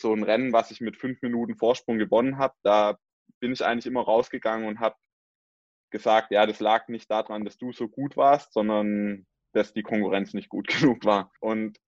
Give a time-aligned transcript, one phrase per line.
[0.00, 2.98] so ein Rennen, was ich mit fünf Minuten Vorsprung gewonnen habe, da
[3.40, 4.96] bin ich eigentlich immer rausgegangen und habe
[5.90, 10.34] gesagt, ja, das lag nicht daran, dass du so gut warst, sondern dass die Konkurrenz
[10.34, 11.32] nicht gut genug war.
[11.40, 11.78] Und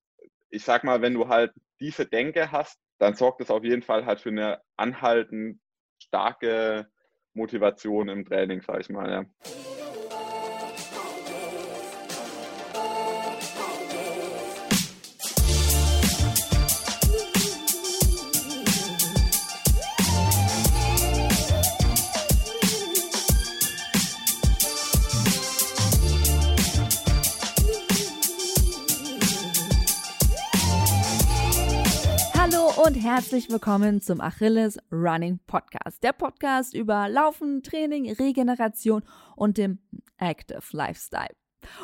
[0.51, 4.07] ich sag mal, wenn du halt diese Denke hast, dann sorgt das auf jeden Fall
[4.07, 5.61] halt für eine anhaltend
[6.01, 6.89] starke
[7.35, 9.11] Motivation im Training, sag ich mal.
[9.11, 9.72] Ja.
[33.03, 36.05] Herzlich willkommen zum Achilles Running Podcast.
[36.05, 39.03] Der Podcast über Laufen, Training, Regeneration
[39.35, 39.81] und dem
[40.19, 41.35] Active Lifestyle.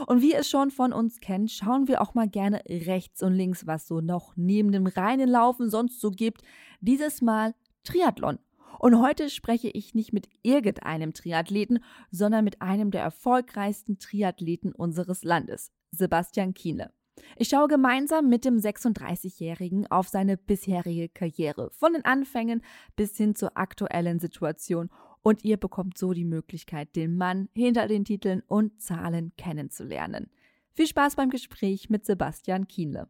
[0.06, 3.34] Und wie ihr es schon von uns kennt, schauen wir auch mal gerne rechts und
[3.34, 6.42] links, was so noch neben dem reinen Laufen sonst so gibt.
[6.80, 8.38] Dieses Mal Triathlon.
[8.78, 11.80] Und heute spreche ich nicht mit irgendeinem Triathleten,
[12.12, 16.92] sondern mit einem der erfolgreichsten Triathleten unseres Landes, Sebastian Kienle.
[17.36, 22.62] Ich schaue gemeinsam mit dem 36-Jährigen auf seine bisherige Karriere, von den Anfängen
[22.96, 24.90] bis hin zur aktuellen Situation
[25.22, 30.30] und ihr bekommt so die Möglichkeit, den Mann hinter den Titeln und Zahlen kennenzulernen.
[30.72, 33.08] Viel Spaß beim Gespräch mit Sebastian Kienle.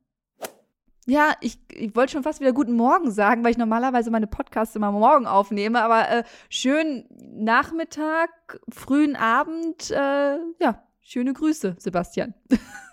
[1.07, 4.77] Ja, ich, ich wollte schon fast wieder guten Morgen sagen, weil ich normalerweise meine Podcasts
[4.77, 8.31] immer morgen aufnehme, aber äh, schönen Nachmittag,
[8.69, 12.35] frühen Abend, äh, ja, schöne Grüße, Sebastian.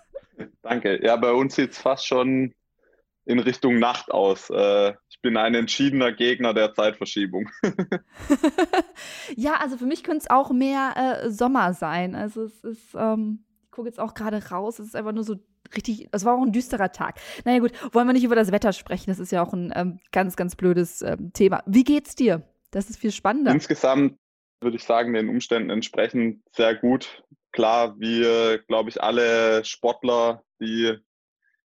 [0.62, 1.04] Danke.
[1.04, 2.54] Ja, bei uns sieht es fast schon
[3.24, 4.50] in Richtung Nacht aus.
[4.50, 7.50] Äh, ich bin ein entschiedener Gegner der Zeitverschiebung.
[9.36, 12.14] ja, also für mich könnte es auch mehr äh, Sommer sein.
[12.14, 15.36] Also es ist, ähm, ich gucke jetzt auch gerade raus, es ist einfach nur so
[15.74, 17.20] richtig, es war auch ein düsterer Tag.
[17.44, 19.98] Naja gut, wollen wir nicht über das Wetter sprechen, das ist ja auch ein ähm,
[20.12, 21.62] ganz, ganz blödes ähm, Thema.
[21.66, 22.42] Wie geht's dir?
[22.70, 23.50] Das ist viel spannender.
[23.50, 24.18] Insgesamt
[24.60, 27.22] würde ich sagen, den Umständen entsprechend sehr gut
[27.56, 30.94] klar, wie, glaube ich, alle Sportler, die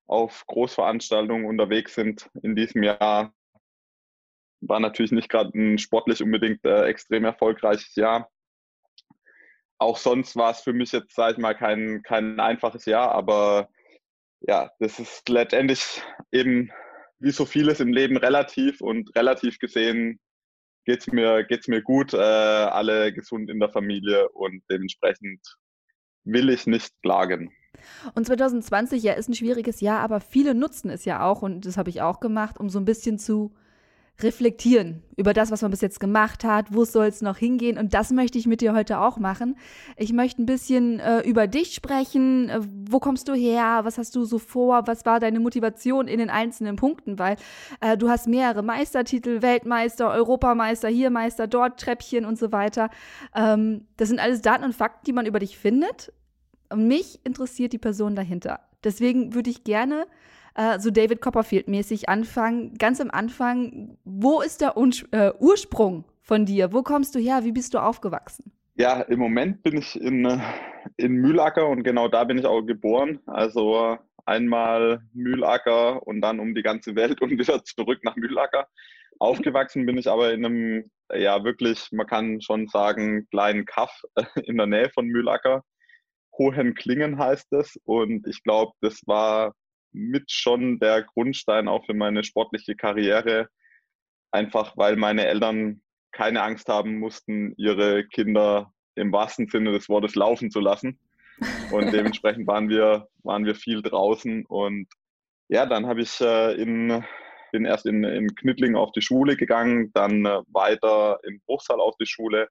[0.06, 3.32] auf Großveranstaltungen unterwegs sind in diesem Jahr,
[4.60, 8.30] war natürlich nicht gerade ein sportlich unbedingt äh, extrem erfolgreiches Jahr.
[9.78, 13.70] Auch sonst war es für mich jetzt, sage ich mal, kein, kein einfaches Jahr, aber
[14.40, 16.70] ja, das ist letztendlich eben
[17.20, 20.20] wie so vieles im Leben relativ und relativ gesehen
[20.84, 25.40] geht es mir, geht's mir gut, äh, alle gesund in der Familie und dementsprechend
[26.24, 27.52] will ich nicht klagen.
[28.14, 31.76] Und 2020 ja ist ein schwieriges Jahr, aber viele nutzen es ja auch und das
[31.76, 33.52] habe ich auch gemacht, um so ein bisschen zu
[34.22, 37.94] reflektieren über das, was man bis jetzt gemacht hat, wo soll es noch hingehen und
[37.94, 39.56] das möchte ich mit dir heute auch machen.
[39.96, 44.16] Ich möchte ein bisschen äh, über dich sprechen, äh, wo kommst du her, was hast
[44.16, 47.36] du so vor, was war deine Motivation in den einzelnen Punkten, weil
[47.80, 52.90] äh, du hast mehrere Meistertitel, Weltmeister, Europameister, hier Meister, dort Treppchen und so weiter.
[53.34, 56.12] Ähm, das sind alles Daten und Fakten, die man über dich findet
[56.70, 58.60] und mich interessiert die Person dahinter.
[58.84, 60.06] Deswegen würde ich gerne
[60.54, 62.74] äh, so David Copperfield-mäßig anfangen.
[62.78, 66.72] Ganz am Anfang, wo ist der Un äh, Ursprung von dir?
[66.72, 67.40] Wo kommst du her?
[67.44, 68.52] Wie bist du aufgewachsen?
[68.74, 70.38] Ja, im Moment bin ich in, äh,
[70.96, 73.20] in Mühlacker und genau da bin ich auch geboren.
[73.26, 78.68] Also einmal Mühlacker und dann um die ganze Welt und wieder zurück nach Mühlacker.
[79.18, 84.00] Aufgewachsen bin ich aber in einem, ja wirklich, man kann schon sagen, kleinen Kaff
[84.44, 85.62] in der Nähe von Mühlacker.
[86.38, 87.78] Hohenklingen heißt es.
[87.84, 89.52] Und ich glaube, das war
[89.92, 93.48] mit schon der Grundstein auch für meine sportliche Karriere.
[94.30, 100.14] Einfach weil meine Eltern keine Angst haben mussten, ihre Kinder im wahrsten Sinne des Wortes
[100.14, 100.98] laufen zu lassen.
[101.70, 104.44] Und dementsprechend waren wir, waren wir viel draußen.
[104.46, 104.88] Und
[105.48, 107.04] ja, dann habe ich äh, in,
[107.52, 111.96] bin erst in, in Knittling auf die Schule gegangen, dann äh, weiter in Bruchsal auf
[111.96, 112.48] die Schule,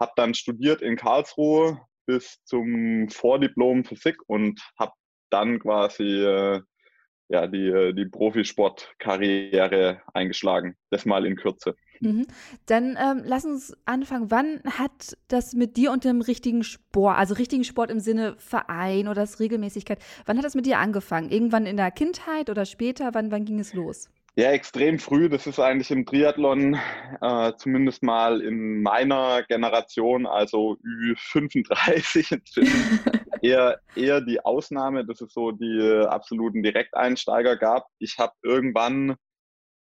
[0.00, 4.92] habe dann studiert in Karlsruhe, bis zum Vordiplom Physik und habe
[5.30, 6.60] dann quasi äh,
[7.28, 10.76] ja, die, äh, die Profisportkarriere eingeschlagen.
[10.90, 11.74] Das mal in Kürze.
[12.00, 12.26] Mhm.
[12.66, 14.30] Dann ähm, lass uns anfangen.
[14.30, 19.08] Wann hat das mit dir und dem richtigen Sport, also richtigen Sport im Sinne Verein
[19.08, 21.30] oder das Regelmäßigkeit, wann hat das mit dir angefangen?
[21.30, 23.14] Irgendwann in der Kindheit oder später?
[23.14, 24.08] Wann, wann ging es los?
[24.38, 25.30] Ja, extrem früh.
[25.30, 26.78] Das ist eigentlich im Triathlon,
[27.22, 32.38] äh, zumindest mal in meiner Generation, also Ü35
[33.42, 37.86] eher, eher die Ausnahme, dass es so die absoluten Direkteinsteiger gab.
[37.98, 39.16] Ich habe irgendwann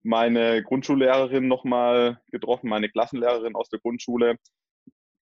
[0.04, 4.38] meine Grundschullehrerin nochmal getroffen, meine Klassenlehrerin aus der Grundschule.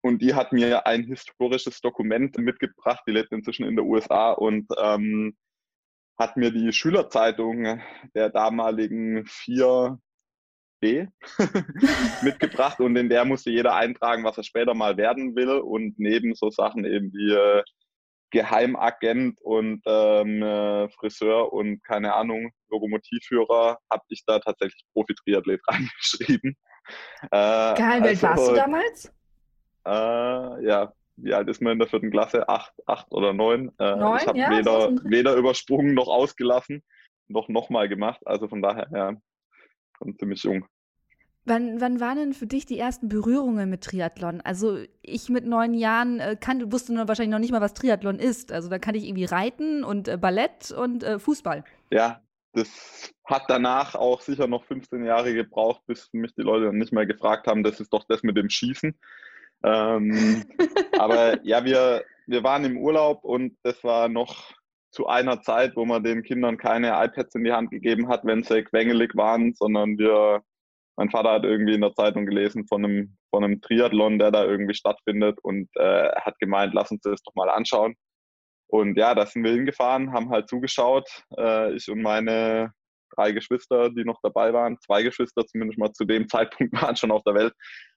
[0.03, 4.67] Und die hat mir ein historisches Dokument mitgebracht, die lebt inzwischen in der USA und
[4.79, 5.37] ähm,
[6.19, 7.81] hat mir die Schülerzeitung
[8.15, 9.99] der damaligen 4B
[12.23, 16.35] mitgebracht und in der musste jeder eintragen, was er später mal werden will und neben
[16.35, 17.63] so Sachen eben wie äh,
[18.33, 26.57] Geheimagent und ähm, äh, Friseur und keine Ahnung, Lokomotivführer, habe ich da tatsächlich Profi-Triathlet reingeschrieben.
[27.25, 29.15] Äh, Geil, also, warst du damals?
[29.87, 32.49] Äh, ja, wie alt ist man in der vierten Klasse?
[32.49, 33.71] Acht, acht oder neun.
[33.79, 36.83] Äh, neun ich habe ja, weder, weder übersprungen noch ausgelassen,
[37.29, 38.21] noch nochmal gemacht.
[38.25, 39.15] Also von daher, ja,
[39.99, 40.67] schon ziemlich jung.
[41.45, 44.41] Wann, wann waren denn für dich die ersten Berührungen mit Triathlon?
[44.43, 48.21] Also ich mit neun Jahren äh, kann, wusste nur wahrscheinlich noch nicht mal, was Triathlon
[48.21, 48.53] ist.
[48.53, 51.65] Also da kann ich irgendwie Reiten und äh, Ballett und äh, Fußball.
[51.91, 52.23] Ja,
[52.53, 57.07] das hat danach auch sicher noch 15 Jahre gebraucht, bis mich die Leute nicht mehr
[57.07, 58.95] gefragt haben, das ist doch das mit dem Schießen.
[59.65, 60.45] Ähm,
[60.99, 64.53] aber ja, wir, wir waren im Urlaub und das war noch
[64.91, 68.45] zu einer Zeit, wo man den Kindern keine iPads in die Hand gegeben hat, wenn
[68.45, 70.43] sie quengelig waren, sondern wir
[70.97, 74.45] mein Vater hat irgendwie in der Zeitung gelesen von einem, von einem Triathlon, der da
[74.45, 77.95] irgendwie stattfindet und äh, hat gemeint, lass uns das doch mal anschauen.
[78.69, 81.09] Und ja, da sind wir hingefahren, haben halt zugeschaut.
[81.37, 82.73] Äh, ich und meine
[83.15, 87.11] drei Geschwister, die noch dabei waren, zwei Geschwister zumindest mal zu dem Zeitpunkt waren schon
[87.11, 87.55] auf der Welt.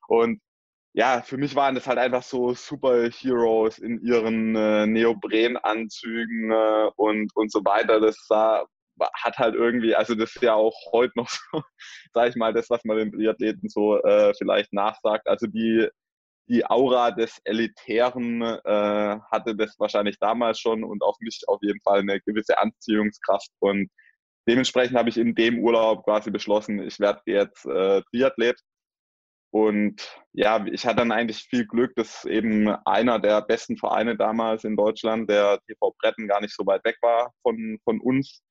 [0.08, 0.42] Und
[0.94, 7.36] ja, für mich waren das halt einfach so Superheroes in ihren äh, Neoprenanzügen äh, und,
[7.36, 8.00] und so weiter.
[8.00, 8.66] Das sah
[9.14, 11.62] hat halt irgendwie, also das ist ja auch heute noch so,
[12.14, 15.28] sag ich mal, das, was man den Triathleten so äh, vielleicht nachsagt.
[15.28, 15.88] Also die,
[16.48, 21.82] die Aura des Elitären äh, hatte das wahrscheinlich damals schon und auf mich auf jeden
[21.82, 23.50] Fall eine gewisse Anziehungskraft.
[23.60, 23.90] Und
[24.48, 28.60] dementsprechend habe ich in dem Urlaub quasi beschlossen, ich werde jetzt äh, Triathlet.
[29.52, 34.66] Und ja, ich hatte dann eigentlich viel Glück, dass eben einer der besten Vereine damals
[34.66, 38.42] in Deutschland, der TV Bretten, gar nicht so weit weg war von, von uns.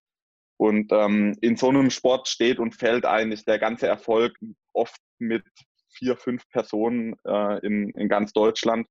[0.56, 4.36] Und ähm, in so einem Sport steht und fällt eigentlich der ganze Erfolg
[4.72, 5.44] oft mit
[5.92, 8.86] vier, fünf Personen äh, in, in ganz Deutschland.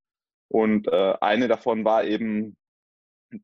[0.49, 2.55] Und äh, eine davon war eben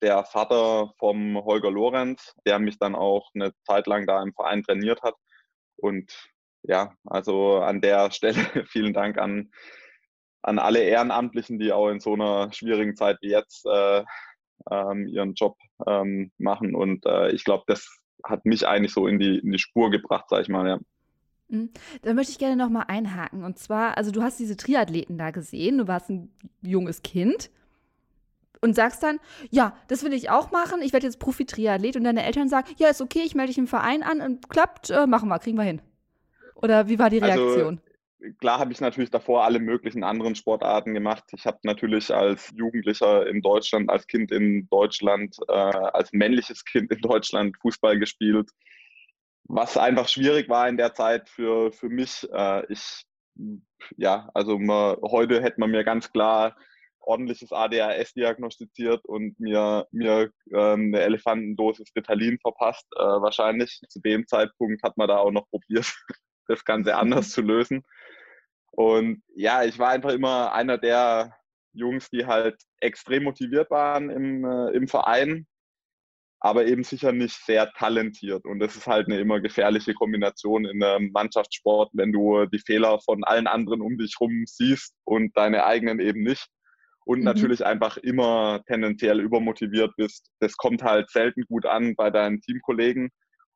[0.01, 4.63] der Vater vom Holger Lorenz, der mich dann auch eine Zeit lang da im Verein
[4.63, 5.16] trainiert hat.
[5.77, 6.13] Und
[6.63, 9.51] ja, also an der Stelle vielen Dank an,
[10.42, 14.04] an alle Ehrenamtlichen, die auch in so einer schwierigen Zeit wie jetzt äh,
[14.71, 15.57] ähm, ihren Job
[15.88, 16.75] ähm, machen.
[16.75, 20.25] Und äh, ich glaube, das hat mich eigentlich so in die, in die Spur gebracht,
[20.30, 20.80] sag ich mal, ja.
[21.50, 21.69] Mhm.
[22.01, 23.44] Da möchte ich gerne nochmal einhaken.
[23.44, 26.31] Und zwar, also du hast diese Triathleten da gesehen, du warst ein
[26.62, 27.50] junges Kind
[28.62, 29.19] und sagst dann,
[29.50, 32.89] ja, das will ich auch machen, ich werde jetzt Profi-Triathlet und deine Eltern sagen, ja,
[32.89, 35.63] ist okay, ich melde dich im Verein an und klappt, äh, machen wir, kriegen wir
[35.63, 35.81] hin.
[36.56, 37.81] Oder wie war die also, Reaktion?
[38.39, 41.24] Klar habe ich natürlich davor alle möglichen anderen Sportarten gemacht.
[41.31, 46.92] Ich habe natürlich als Jugendlicher in Deutschland, als Kind in Deutschland, äh, als männliches Kind
[46.92, 48.50] in Deutschland Fußball gespielt.
[49.45, 52.27] Was einfach schwierig war in der Zeit für, für mich.
[52.33, 53.06] Äh, ich,
[53.95, 56.57] ja, also man, heute hätte man mir ganz klar
[57.00, 62.86] ordentliches ADHS diagnostiziert und mir, mir ähm, eine Elefantendosis Ritalin verpasst.
[62.98, 65.88] Äh, wahrscheinlich zu dem Zeitpunkt hat man da auch noch probiert,
[66.48, 67.83] das Ganze anders zu lösen.
[68.79, 71.35] Und ja, ich war einfach immer einer der
[71.73, 75.47] Jungs, die halt extrem motiviert waren im, äh, im Verein,
[76.39, 78.45] aber eben sicher nicht sehr talentiert.
[78.45, 83.01] Und das ist halt eine immer gefährliche Kombination in einem Mannschaftssport, wenn du die Fehler
[83.01, 86.47] von allen anderen um dich rum siehst und deine eigenen eben nicht.
[87.04, 87.25] Und mhm.
[87.25, 90.31] natürlich einfach immer tendenziell übermotiviert bist.
[90.39, 93.09] Das kommt halt selten gut an bei deinen Teamkollegen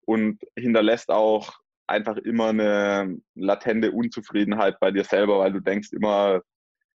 [0.05, 1.62] und hinterlässt auch
[1.93, 6.41] einfach immer eine latente Unzufriedenheit bei dir selber, weil du denkst immer,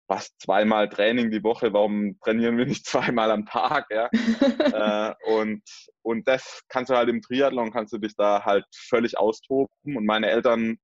[0.07, 3.87] was zweimal Training die Woche, warum trainieren wir nicht zweimal am Tag?
[3.89, 4.09] Ja?
[5.17, 5.63] äh, und,
[6.01, 9.97] und das kannst du halt im Triathlon, kannst du dich da halt völlig austoben.
[9.97, 10.77] Und meine Eltern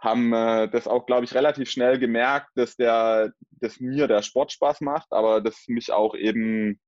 [0.00, 4.52] haben äh, das auch, glaube ich, relativ schnell gemerkt, dass, der, dass mir der Sport
[4.52, 6.80] Spaß macht, aber dass mich auch eben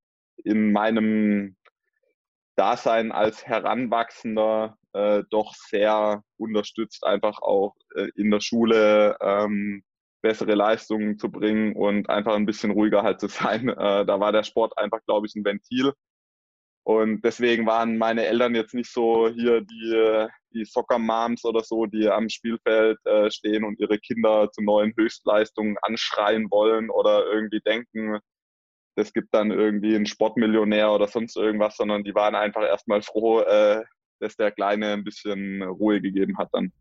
[0.42, 1.56] in meinem
[2.56, 9.82] Dasein als Heranwachsender äh, doch sehr unterstützt, einfach auch äh, in der Schule ähm,
[10.22, 13.68] bessere Leistungen zu bringen und einfach ein bisschen ruhiger halt zu sein.
[13.68, 15.92] Äh, da war der Sport einfach, glaube ich, ein Ventil.
[16.86, 22.08] Und deswegen waren meine Eltern jetzt nicht so hier die, die Soccer-Moms oder so, die
[22.08, 28.18] am Spielfeld äh, stehen und ihre Kinder zu neuen Höchstleistungen anschreien wollen oder irgendwie denken,
[28.96, 33.40] es gibt dann irgendwie einen Sportmillionär oder sonst irgendwas, sondern die waren einfach erstmal froh,
[33.40, 33.82] äh,
[34.20, 36.72] dass der Kleine ein bisschen Ruhe gegeben hat dann.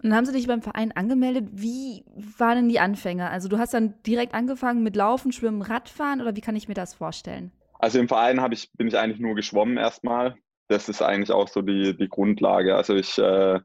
[0.00, 1.48] Und dann haben sie dich beim Verein angemeldet.
[1.50, 2.04] Wie
[2.38, 3.30] waren denn die Anfänge?
[3.30, 6.74] Also du hast dann direkt angefangen mit Laufen, Schwimmen, Radfahren oder wie kann ich mir
[6.74, 7.50] das vorstellen?
[7.80, 10.36] Also im Verein ich, bin ich eigentlich nur geschwommen erstmal.
[10.68, 12.76] das ist eigentlich auch so die, die Grundlage.
[12.76, 13.58] Also ich, äh,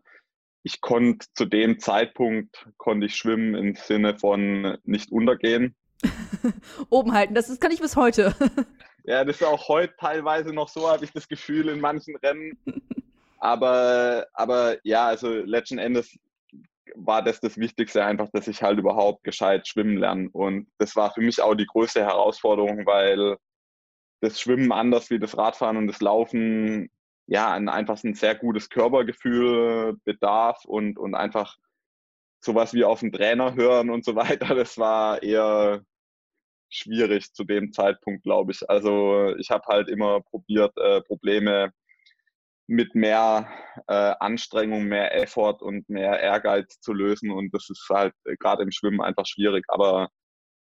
[0.63, 5.75] ich konnte zu dem Zeitpunkt, konnte ich schwimmen im Sinne von nicht untergehen.
[6.89, 8.33] Oben halten, das, das kann ich bis heute.
[9.03, 12.57] ja, das ist auch heute teilweise noch so, habe ich das Gefühl in manchen Rennen.
[13.39, 16.17] Aber, aber ja, also letzten Endes
[16.95, 20.29] war das das Wichtigste einfach, dass ich halt überhaupt gescheit schwimmen lerne.
[20.31, 23.36] Und das war für mich auch die größte Herausforderung, weil
[24.22, 26.89] das Schwimmen anders wie das Radfahren und das Laufen
[27.27, 31.57] ja ein, einfach ein sehr gutes Körpergefühl bedarf und, und einfach
[32.39, 35.83] sowas wie auf den Trainer hören und so weiter, das war eher
[36.75, 38.70] schwierig zu dem Zeitpunkt, glaube ich.
[38.70, 41.72] Also ich habe halt immer probiert, äh, Probleme
[42.68, 43.48] mit mehr
[43.88, 47.32] äh, Anstrengung, mehr Effort und mehr Ehrgeiz zu lösen.
[47.32, 49.65] Und das ist halt äh, gerade im Schwimmen einfach schwierig.
[49.68, 50.10] Aber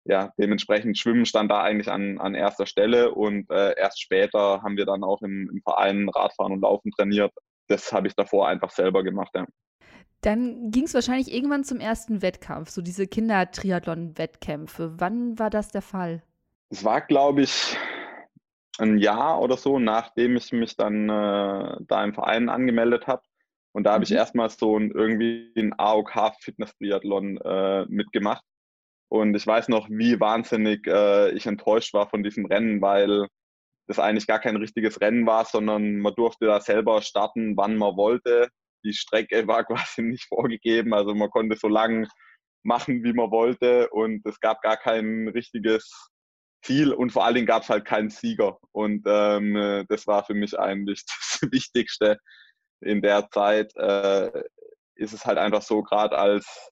[0.05, 4.77] ja, dementsprechend Schwimmen stand da eigentlich an, an erster Stelle und äh, erst später haben
[4.77, 7.33] wir dann auch im, im Verein Radfahren und Laufen trainiert.
[7.69, 9.31] Das habe ich davor einfach selber gemacht.
[9.35, 9.47] Ja.
[10.21, 14.95] Dann ging es wahrscheinlich irgendwann zum ersten Wettkampf, so diese Kindertriathlon-Wettkämpfe.
[14.99, 16.23] Wann war das der Fall?
[16.71, 17.77] Es war, glaube ich,
[18.79, 23.23] ein Jahr oder so, nachdem ich mich dann äh, da im Verein angemeldet habe.
[23.73, 24.17] Und da habe ich mhm.
[24.17, 28.45] erstmal so ein, irgendwie ein AOK-Fitness-Triathlon äh, mitgemacht.
[29.09, 33.27] Und ich weiß noch, wie wahnsinnig äh, ich enttäuscht war von diesem Rennen, weil
[33.87, 37.97] das eigentlich gar kein richtiges Rennen war, sondern man durfte da selber starten, wann man
[37.97, 38.49] wollte.
[38.85, 42.07] Die Strecke war quasi nicht vorgegeben, also man konnte so lang
[42.63, 46.11] machen, wie man wollte und es gab gar kein richtiges
[46.63, 48.59] Ziel und vor allen Dingen gab es halt keinen Sieger.
[48.73, 51.05] Und ähm, das war für mich eigentlich
[51.41, 52.19] das Wichtigste
[52.81, 53.75] in der Zeit.
[53.77, 54.43] Äh,
[54.99, 56.71] ist es halt einfach so, gerade als,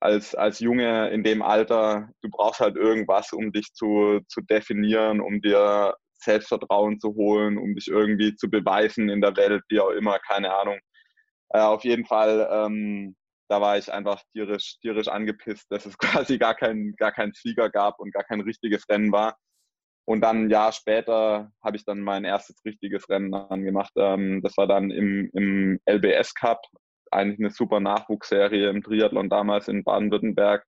[0.00, 5.20] als, als Junge in dem Alter, du brauchst halt irgendwas, um dich zu, zu definieren,
[5.20, 9.90] um dir Selbstvertrauen zu holen, um dich irgendwie zu beweisen in der Welt, wie auch
[9.90, 10.78] immer, keine Ahnung.
[11.50, 13.16] Äh, auf jeden Fall ähm,
[13.48, 17.70] da war ich einfach tierisch, tierisch angepisst, dass es quasi gar keinen gar kein Sieger
[17.70, 19.36] gab und gar kein richtiges Rennen war.
[20.06, 23.92] Und dann ein Jahr später habe ich dann mein erstes richtiges Rennen dann gemacht.
[23.96, 26.60] Ähm, das war dann im, im LBS Cup,
[27.10, 30.64] eigentlich eine super Nachwuchsserie im Triathlon damals in Baden-Württemberg.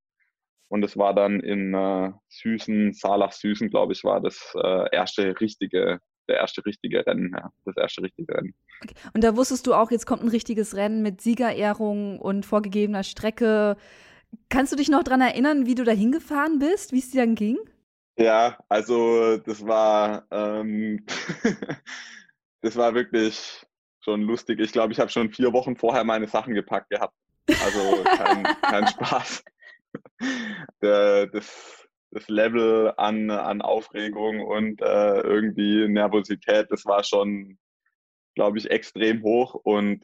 [0.68, 6.00] Und es war dann in äh, Süßen, Salach-Süßen, glaube ich, war das äh, erste richtige
[6.28, 8.54] der erste richtige Rennen, ja, das erste richtige Rennen.
[8.82, 8.94] Okay.
[9.14, 13.76] Und da wusstest du auch, jetzt kommt ein richtiges Rennen mit Siegerehrung und vorgegebener Strecke.
[14.48, 17.34] Kannst du dich noch daran erinnern, wie du da hingefahren bist, wie es dir dann
[17.34, 17.58] ging?
[18.18, 21.04] Ja, also das war, ähm,
[22.62, 23.66] das war wirklich
[24.00, 24.60] schon lustig.
[24.60, 27.14] Ich glaube, ich habe schon vier Wochen vorher meine Sachen gepackt gehabt.
[27.48, 29.44] Also kein, kein Spaß.
[30.80, 31.85] Der, das,
[32.16, 37.58] das Level an, an Aufregung und äh, irgendwie Nervosität, das war schon,
[38.34, 39.54] glaube ich, extrem hoch.
[39.54, 40.02] Und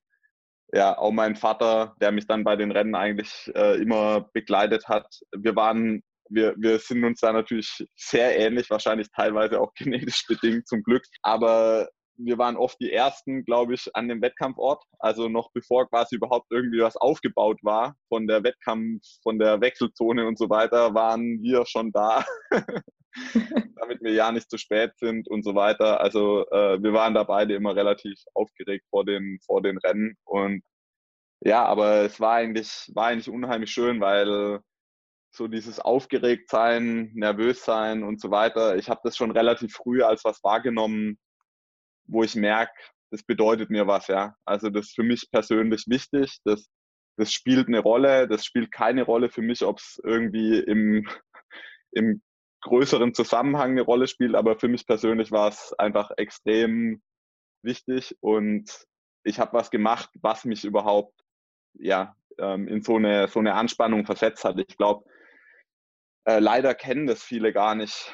[0.75, 5.07] ja, auch mein Vater, der mich dann bei den Rennen eigentlich äh, immer begleitet hat,
[5.35, 10.69] wir waren, wir, wir sind uns da natürlich sehr ähnlich, wahrscheinlich teilweise auch genetisch bedingt
[10.69, 11.05] zum Glück.
[11.23, 14.83] Aber wir waren oft die Ersten, glaube ich, an dem Wettkampfort.
[14.99, 20.27] Also noch bevor quasi überhaupt irgendwie was aufgebaut war von der Wettkampf, von der Wechselzone
[20.27, 22.25] und so weiter, waren wir schon da,
[23.77, 26.01] damit wir ja nicht zu spät sind und so weiter.
[26.01, 30.17] Also äh, wir waren da beide immer relativ aufgeregt vor den, vor den Rennen.
[30.25, 30.63] Und
[31.41, 34.61] ja, aber es war eigentlich, war eigentlich unheimlich schön, weil
[35.35, 38.77] so dieses aufgeregt sein, nervös sein und so weiter.
[38.77, 41.19] Ich habe das schon relativ früh als was wahrgenommen,
[42.13, 42.73] wo ich merke,
[43.11, 44.35] das bedeutet mir was, ja.
[44.45, 46.69] Also das ist für mich persönlich wichtig, das,
[47.17, 51.09] das spielt eine Rolle, das spielt keine Rolle für mich, ob es irgendwie im,
[51.93, 52.23] im
[52.63, 57.03] größeren Zusammenhang eine Rolle spielt, aber für mich persönlich war es einfach extrem
[57.63, 58.87] wichtig und
[59.25, 61.15] ich habe was gemacht, was mich überhaupt
[61.75, 64.59] ja ähm, in so eine so eine Anspannung versetzt hat.
[64.59, 65.05] Ich glaube,
[66.25, 68.13] äh, leider kennen das viele gar nicht,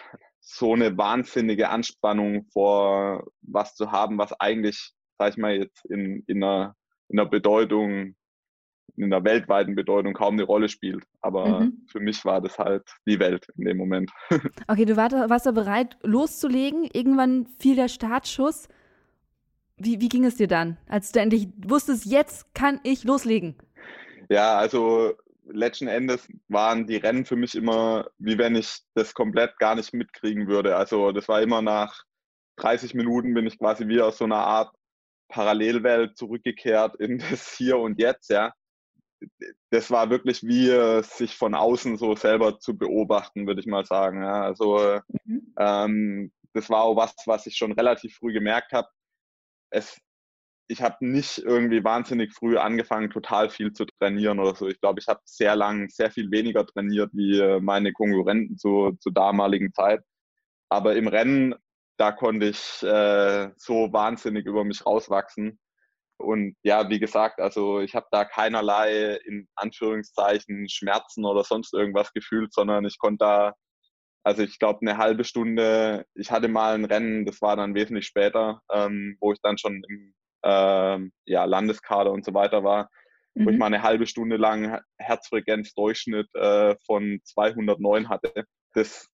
[0.50, 6.24] so eine wahnsinnige Anspannung vor was zu haben, was eigentlich, sag ich mal, jetzt in,
[6.26, 6.74] in, einer,
[7.08, 8.14] in einer Bedeutung,
[8.96, 11.04] in einer weltweiten Bedeutung kaum eine Rolle spielt.
[11.20, 11.84] Aber mhm.
[11.86, 14.10] für mich war das halt die Welt in dem Moment.
[14.66, 16.88] Okay, du warst da bereit, loszulegen.
[16.92, 18.68] Irgendwann fiel der Startschuss.
[19.76, 23.54] Wie, wie ging es dir dann, als du endlich wusstest, jetzt kann ich loslegen?
[24.28, 25.12] Ja, also
[25.52, 29.92] letzten Endes waren die Rennen für mich immer, wie wenn ich das komplett gar nicht
[29.92, 30.76] mitkriegen würde.
[30.76, 32.04] Also das war immer nach
[32.56, 34.74] 30 Minuten bin ich quasi wie aus so einer Art
[35.28, 38.52] Parallelwelt zurückgekehrt in das Hier und Jetzt, ja.
[39.70, 43.84] Das war wirklich wie äh, sich von außen so selber zu beobachten, würde ich mal
[43.84, 44.22] sagen.
[44.22, 44.42] Ja.
[44.42, 45.54] Also mhm.
[45.58, 48.88] ähm, das war auch was, was ich schon relativ früh gemerkt habe.
[49.70, 50.00] es,
[50.68, 54.68] ich habe nicht irgendwie wahnsinnig früh angefangen, total viel zu trainieren oder so.
[54.68, 58.92] Ich glaube, ich habe sehr lang, sehr viel weniger trainiert wie äh, meine Konkurrenten zu,
[59.00, 60.02] zur damaligen Zeit.
[60.68, 61.54] Aber im Rennen,
[61.98, 65.58] da konnte ich äh, so wahnsinnig über mich rauswachsen.
[66.18, 72.12] Und ja, wie gesagt, also ich habe da keinerlei in Anführungszeichen Schmerzen oder sonst irgendwas
[72.12, 73.54] gefühlt, sondern ich konnte da,
[74.24, 78.06] also ich glaube eine halbe Stunde, ich hatte mal ein Rennen, das war dann wesentlich
[78.06, 80.14] später, ähm, wo ich dann schon im
[80.48, 82.90] ähm, ja, Landeskader und so weiter war,
[83.34, 83.44] mhm.
[83.44, 83.58] wo ich mhm.
[83.58, 88.44] mal eine halbe Stunde lang Herzfrequenzdurchschnitt äh, von 209 hatte.
[88.72, 89.08] Das,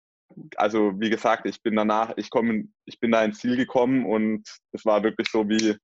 [0.56, 4.48] also wie gesagt, ich bin danach, ich komme, ich bin da ins Ziel gekommen und
[4.72, 5.76] es war wirklich so wie,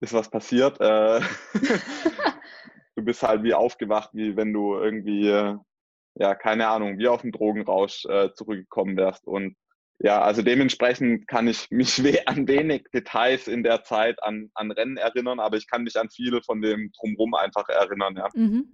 [0.00, 0.80] ist was passiert.
[0.80, 1.20] Äh,
[2.96, 5.56] du bist halt wie aufgewacht, wie wenn du irgendwie, äh,
[6.16, 9.26] ja, keine Ahnung, wie auf dem Drogenrausch äh, zurückgekommen wärst.
[9.26, 9.54] Und
[10.02, 14.70] ja, also dementsprechend kann ich mich we an wenig Details in der Zeit an, an
[14.70, 18.28] Rennen erinnern, aber ich kann mich an viele von dem Drumrum einfach erinnern, ja.
[18.34, 18.68] Mhm.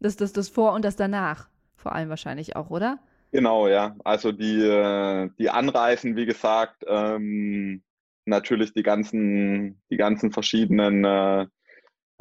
[0.00, 2.98] Das, das, das Vor- und das Danach vor allem wahrscheinlich auch, oder?
[3.32, 3.96] Genau, ja.
[4.04, 7.82] Also die, äh, die Anreisen, wie gesagt, ähm,
[8.26, 11.46] natürlich die ganzen, die ganzen verschiedenen äh,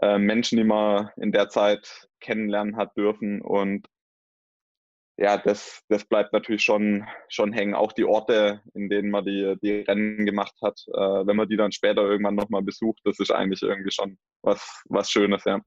[0.02, 3.42] äh, Menschen, die man in der Zeit kennenlernen hat dürfen.
[3.42, 3.88] Und
[5.22, 7.76] ja, das, das bleibt natürlich schon, schon hängen.
[7.76, 11.58] Auch die Orte, in denen man die, die Rennen gemacht hat, äh, wenn man die
[11.58, 15.60] dann später irgendwann nochmal besucht, das ist eigentlich irgendwie schon was, was Schönes, ja.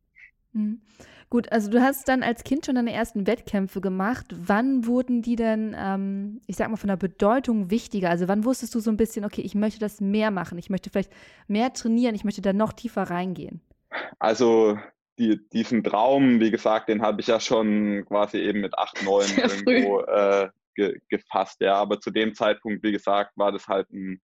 [0.52, 0.80] Mhm.
[1.28, 4.26] Gut, also du hast dann als Kind schon deine ersten Wettkämpfe gemacht.
[4.34, 8.10] Wann wurden die denn, ähm, ich sag mal, von der Bedeutung wichtiger?
[8.10, 10.88] Also wann wusstest du so ein bisschen, okay, ich möchte das mehr machen, ich möchte
[10.88, 11.12] vielleicht
[11.46, 13.60] mehr trainieren, ich möchte da noch tiefer reingehen?
[14.18, 14.78] Also
[15.18, 19.28] die, diesen Traum, wie gesagt, den habe ich ja schon quasi eben mit acht, neun
[19.36, 21.60] irgendwo äh, ge, gefasst.
[21.60, 24.20] Ja, aber zu dem Zeitpunkt, wie gesagt, war das halt ein,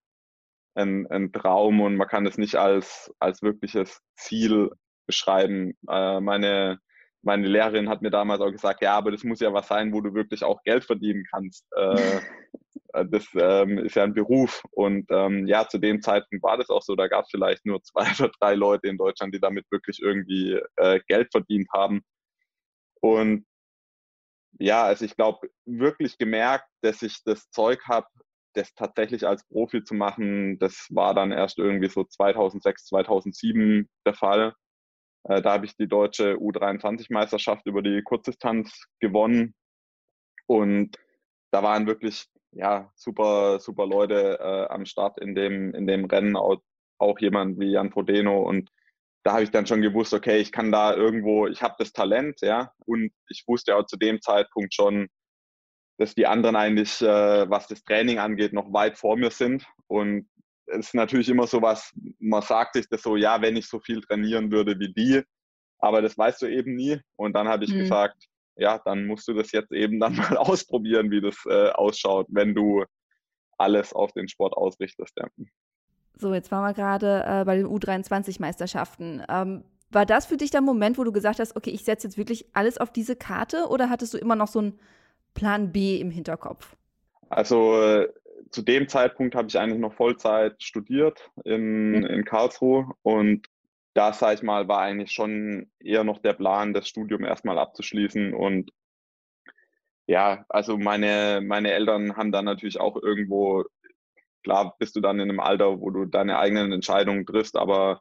[0.74, 4.70] ein, ein Traum und man kann es nicht als, als wirkliches Ziel
[5.06, 5.74] beschreiben.
[5.88, 6.78] Äh, meine
[7.22, 10.00] meine Lehrerin hat mir damals auch gesagt, ja, aber das muss ja was sein, wo
[10.00, 11.66] du wirklich auch Geld verdienen kannst.
[11.76, 12.20] Äh,
[12.92, 14.62] das ähm, ist ja ein Beruf.
[14.70, 16.96] Und ähm, ja, zu dem Zeitpunkt war das auch so.
[16.96, 20.60] Da gab es vielleicht nur zwei oder drei Leute in Deutschland, die damit wirklich irgendwie
[20.76, 22.02] äh, Geld verdient haben.
[23.00, 23.46] Und
[24.58, 28.06] ja, also ich glaube, wirklich gemerkt, dass ich das Zeug habe,
[28.54, 34.14] das tatsächlich als Profi zu machen, das war dann erst irgendwie so 2006, 2007 der
[34.14, 34.54] Fall.
[35.24, 39.54] Äh, da habe ich die deutsche U23-Meisterschaft über die Kurzdistanz gewonnen.
[40.46, 40.96] Und
[41.52, 46.36] da waren wirklich ja, super, super Leute äh, am Start in dem, in dem Rennen,
[46.36, 46.60] auch,
[46.98, 48.42] auch jemand wie Jan Frodeno.
[48.42, 48.70] Und
[49.24, 52.40] da habe ich dann schon gewusst, okay, ich kann da irgendwo, ich habe das Talent,
[52.40, 55.08] ja, und ich wusste auch zu dem Zeitpunkt schon,
[55.98, 59.66] dass die anderen eigentlich, äh, was das Training angeht, noch weit vor mir sind.
[59.88, 60.28] Und
[60.66, 63.80] es ist natürlich immer so was, man sagt sich das so, ja, wenn ich so
[63.80, 65.22] viel trainieren würde wie die,
[65.78, 67.00] aber das weißt du eben nie.
[67.16, 67.78] Und dann habe ich mhm.
[67.80, 72.26] gesagt, ja, dann musst du das jetzt eben dann mal ausprobieren, wie das äh, ausschaut,
[72.30, 72.84] wenn du
[73.56, 75.12] alles auf den Sport ausrichtest.
[75.16, 75.26] Ja.
[76.16, 79.22] So, jetzt waren wir gerade äh, bei den U23-Meisterschaften.
[79.28, 82.18] Ähm, war das für dich der Moment, wo du gesagt hast, okay, ich setze jetzt
[82.18, 84.78] wirklich alles auf diese Karte oder hattest du immer noch so einen
[85.34, 86.76] Plan B im Hinterkopf?
[87.30, 88.08] Also äh,
[88.50, 92.06] zu dem Zeitpunkt habe ich eigentlich noch Vollzeit studiert in, mhm.
[92.06, 93.46] in Karlsruhe und
[93.98, 98.32] da, sage ich mal, war eigentlich schon eher noch der Plan, das Studium erstmal abzuschließen
[98.32, 98.70] und
[100.06, 103.64] ja, also meine, meine Eltern haben dann natürlich auch irgendwo,
[104.44, 108.00] klar bist du dann in einem Alter, wo du deine eigenen Entscheidungen triffst, aber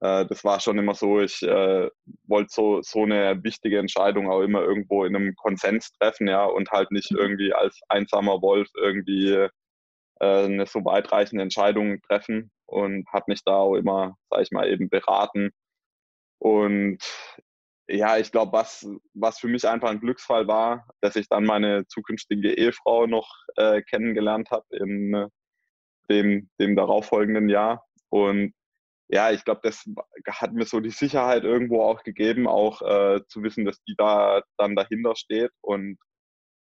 [0.00, 1.90] äh, das war schon immer so, ich äh,
[2.24, 6.70] wollte so, so eine wichtige Entscheidung auch immer irgendwo in einem Konsens treffen, ja, und
[6.70, 7.18] halt nicht mhm.
[7.18, 9.48] irgendwie als einsamer Wolf irgendwie
[10.20, 14.88] eine so weitreichende Entscheidung treffen und habe mich da auch immer, sage ich mal, eben
[14.88, 15.50] beraten.
[16.38, 16.98] Und
[17.88, 21.86] ja, ich glaube, was, was für mich einfach ein Glücksfall war, dass ich dann meine
[21.86, 25.28] zukünftige Ehefrau noch äh, kennengelernt habe in äh,
[26.10, 27.84] dem, dem darauffolgenden Jahr.
[28.08, 28.54] Und
[29.08, 29.84] ja, ich glaube, das
[30.28, 34.42] hat mir so die Sicherheit irgendwo auch gegeben, auch äh, zu wissen, dass die da
[34.56, 35.52] dann dahinter steht.
[35.60, 35.98] Und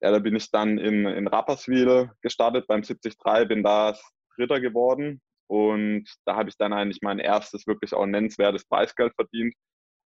[0.02, 3.96] ja, da bin ich dann in, in Rapperswil gestartet beim 73, bin da
[4.36, 9.54] Dritter geworden und da habe ich dann eigentlich mein erstes wirklich auch nennenswertes Preisgeld verdient.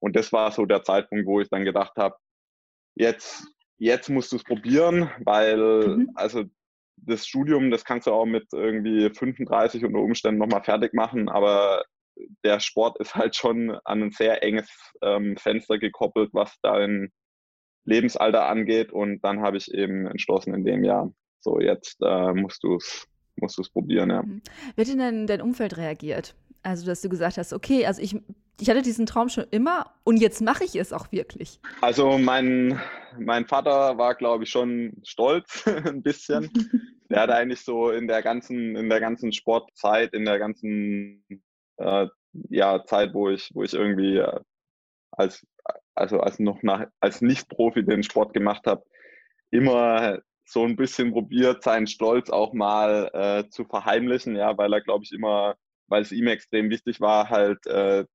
[0.01, 2.15] Und das war so der Zeitpunkt, wo ich dann gedacht habe,
[2.95, 3.47] jetzt,
[3.77, 6.11] jetzt musst du es probieren, weil mhm.
[6.15, 6.43] also
[6.97, 11.83] das Studium, das kannst du auch mit irgendwie 35 unter Umständen nochmal fertig machen, aber
[12.43, 14.69] der Sport ist halt schon an ein sehr enges
[15.01, 17.11] ähm, Fenster gekoppelt, was dein
[17.85, 18.91] Lebensalter angeht.
[18.91, 23.07] Und dann habe ich eben entschlossen in dem Jahr, so jetzt äh, musst du es
[23.41, 24.23] musst du es probieren, ja.
[24.23, 24.41] Mhm.
[24.75, 26.35] Wie hat denn dein Umfeld reagiert?
[26.61, 28.15] Also, dass du gesagt hast, okay, also ich,
[28.59, 31.59] ich hatte diesen Traum schon immer und jetzt mache ich es auch wirklich.
[31.81, 32.79] Also mein,
[33.17, 36.51] mein Vater war, glaube ich, schon stolz ein bisschen.
[37.09, 41.25] Der hat eigentlich so in der ganzen, in der ganzen Sportzeit, in der ganzen
[41.77, 42.05] äh,
[42.49, 44.39] ja, Zeit, wo ich, wo ich irgendwie äh,
[45.09, 45.43] als,
[45.99, 48.83] also als noch nach, als Nicht-Profi den Sport gemacht habe,
[49.51, 54.81] immer so ein bisschen probiert, seinen Stolz auch mal äh, zu verheimlichen, ja, weil er,
[54.81, 55.55] glaube ich, immer,
[55.87, 58.05] weil es ihm extrem wichtig war, halt, äh,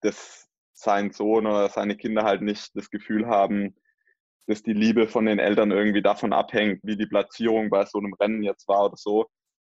[0.00, 3.74] dass sein Sohn oder seine Kinder halt nicht das Gefühl haben,
[4.46, 8.14] dass die Liebe von den Eltern irgendwie davon abhängt, wie die Platzierung bei so einem
[8.14, 9.26] Rennen jetzt war oder so.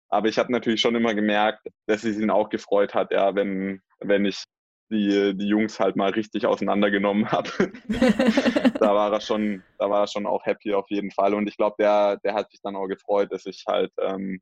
[0.08, 3.82] Aber ich habe natürlich schon immer gemerkt, dass es ihn auch gefreut hat, ja, wenn,
[4.00, 4.44] wenn ich
[4.90, 7.50] die, die Jungs halt mal richtig auseinandergenommen habe.
[8.80, 11.34] da war er schon, da war er schon auch happy auf jeden Fall.
[11.34, 14.40] Und ich glaube, der, der hat sich dann auch gefreut, dass ich halt, ähm,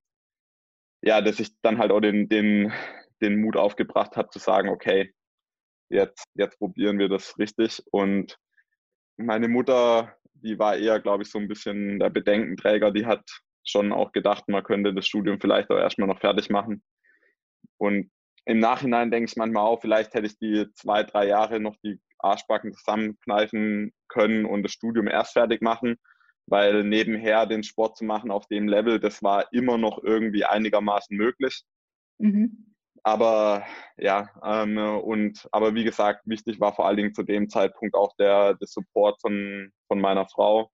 [1.02, 2.72] ja, dass ich dann halt auch den, den,
[3.22, 5.12] den Mut aufgebracht habe zu sagen, okay,
[5.88, 7.82] jetzt, jetzt probieren wir das richtig.
[7.90, 8.36] Und
[9.16, 13.24] meine Mutter, die war eher, glaube ich, so ein bisschen der Bedenkenträger, die hat
[13.66, 16.82] schon auch gedacht, man könnte das Studium vielleicht auch erstmal noch fertig machen.
[17.78, 18.10] Und
[18.46, 21.98] im Nachhinein denke ich manchmal auch, vielleicht hätte ich die zwei, drei Jahre noch die
[22.18, 25.96] Arschbacken zusammenkneifen können und das Studium erst fertig machen,
[26.46, 31.16] weil nebenher den Sport zu machen auf dem Level, das war immer noch irgendwie einigermaßen
[31.16, 31.64] möglich.
[32.18, 32.74] Mhm.
[33.02, 33.66] Aber
[33.98, 38.14] ja, ähm, und aber wie gesagt, wichtig war vor allen Dingen zu dem Zeitpunkt auch
[38.16, 40.70] der, der Support von, von meiner Frau,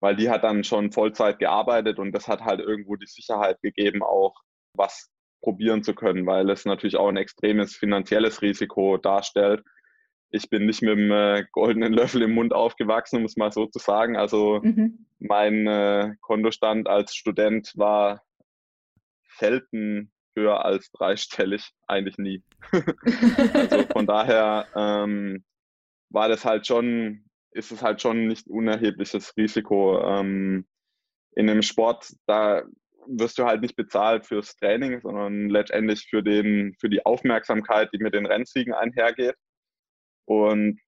[0.00, 4.02] weil die hat dann schon Vollzeit gearbeitet und das hat halt irgendwo die Sicherheit gegeben,
[4.02, 4.34] auch
[4.74, 5.10] was
[5.40, 9.64] probieren zu können, weil es natürlich auch ein extremes finanzielles Risiko darstellt.
[10.30, 13.66] Ich bin nicht mit dem äh, goldenen Löffel im Mund aufgewachsen, um es mal so
[13.66, 14.16] zu sagen.
[14.16, 15.06] Also mhm.
[15.18, 18.22] mein äh, Kontostand als Student war
[19.38, 22.42] selten höher als dreistellig, eigentlich nie.
[23.54, 25.44] also von daher ähm,
[26.10, 30.00] war das halt schon, ist es halt schon nicht unerhebliches Risiko.
[30.04, 30.66] Ähm,
[31.32, 32.62] in einem Sport, da
[33.06, 37.98] wirst du halt nicht bezahlt fürs Training, sondern letztendlich für, den, für die Aufmerksamkeit, die
[37.98, 39.34] mit den Rennsiegen einhergeht.
[40.26, 40.80] Und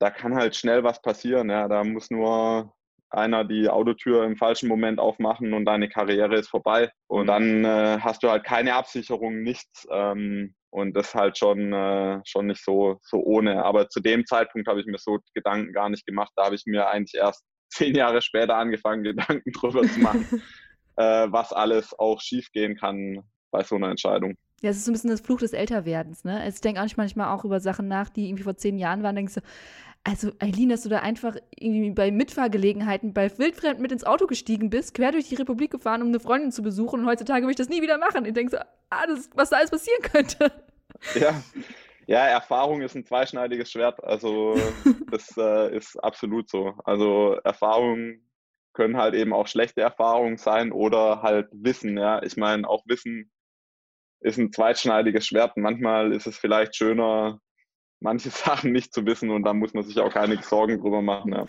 [0.00, 1.50] da kann halt schnell was passieren.
[1.50, 1.68] Ja.
[1.68, 2.72] Da muss nur
[3.10, 6.90] einer die Autotür im falschen Moment aufmachen und deine Karriere ist vorbei.
[7.08, 9.86] Und dann äh, hast du halt keine Absicherung, nichts.
[9.90, 13.64] Ähm, und das halt schon, äh, schon nicht so, so ohne.
[13.64, 16.32] Aber zu dem Zeitpunkt habe ich mir so Gedanken gar nicht gemacht.
[16.36, 20.42] Da habe ich mir eigentlich erst zehn Jahre später angefangen, Gedanken drüber zu machen.
[21.00, 24.36] Äh, was alles auch schiefgehen kann bei so einer Entscheidung.
[24.60, 26.38] Ja, es ist so ein bisschen das Fluch des Älterwerdens, ne?
[26.38, 29.16] Also ich denke auch manchmal auch über Sachen nach, die irgendwie vor zehn Jahren waren,
[29.16, 29.40] denkst du,
[30.04, 34.68] also Eileen, dass du da einfach irgendwie bei Mitfahrgelegenheiten bei Wildfremden mit ins Auto gestiegen
[34.68, 37.56] bist, quer durch die Republik gefahren, um eine Freundin zu besuchen und heutzutage will ich
[37.56, 38.26] das nie wieder machen.
[38.26, 38.58] Ich denke so,
[38.90, 40.52] ah, das, was da alles passieren könnte.
[41.18, 41.42] Ja.
[42.06, 44.02] Ja, Erfahrung ist ein zweischneidiges Schwert.
[44.02, 44.56] Also
[45.10, 46.74] das äh, ist absolut so.
[46.84, 48.18] Also Erfahrung
[48.80, 51.98] können halt eben auch schlechte Erfahrungen sein oder halt Wissen.
[51.98, 53.30] Ja, ich meine, auch Wissen
[54.20, 55.58] ist ein zweitschneidiges Schwert.
[55.58, 57.40] Manchmal ist es vielleicht schöner,
[58.00, 61.32] manche Sachen nicht zu wissen und da muss man sich auch keine Sorgen drüber machen.
[61.32, 61.46] Ja.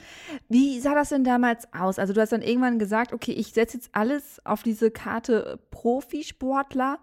[0.50, 2.00] Wie sah das denn damals aus?
[2.00, 7.00] Also du hast dann irgendwann gesagt, okay, ich setze jetzt alles auf diese Karte Profisportler.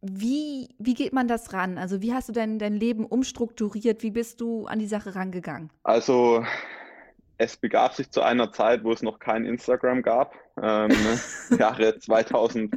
[0.00, 1.78] Wie, wie geht man das ran?
[1.78, 4.02] Also wie hast du denn dein Leben umstrukturiert?
[4.02, 5.70] Wie bist du an die Sache rangegangen?
[5.84, 6.44] Also
[7.38, 10.90] es begab sich zu einer Zeit, wo es noch kein Instagram gab, ähm,
[11.58, 12.74] Jahre 2000,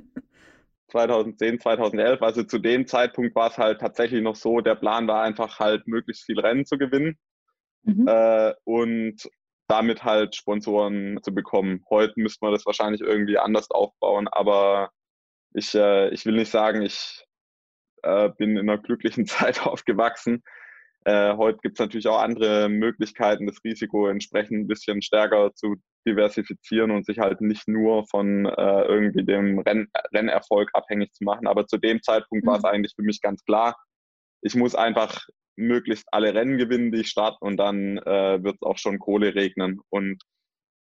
[0.89, 2.21] 2010, 2011.
[2.21, 5.87] Also zu dem Zeitpunkt war es halt tatsächlich noch so, der Plan war einfach halt
[5.87, 7.17] möglichst viel Rennen zu gewinnen
[7.83, 8.07] mhm.
[8.07, 9.29] äh, und
[9.67, 11.83] damit halt Sponsoren zu bekommen.
[11.89, 14.91] Heute müsste man das wahrscheinlich irgendwie anders aufbauen, aber
[15.53, 17.25] ich, äh, ich will nicht sagen, ich
[18.03, 20.43] äh, bin in einer glücklichen Zeit aufgewachsen.
[21.05, 25.75] Äh, heute gibt es natürlich auch andere Möglichkeiten, das Risiko entsprechend ein bisschen stärker zu
[26.07, 31.47] diversifizieren und sich halt nicht nur von äh, irgendwie dem Renn Rennerfolg abhängig zu machen.
[31.47, 32.49] Aber zu dem Zeitpunkt mhm.
[32.49, 33.75] war es eigentlich für mich ganz klar,
[34.41, 38.63] ich muss einfach möglichst alle Rennen gewinnen, die ich starte und dann äh, wird es
[38.63, 39.79] auch schon Kohle regnen.
[39.89, 40.23] Und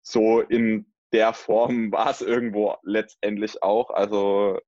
[0.02, 3.90] so in der Form war es irgendwo letztendlich auch.
[3.90, 4.60] Also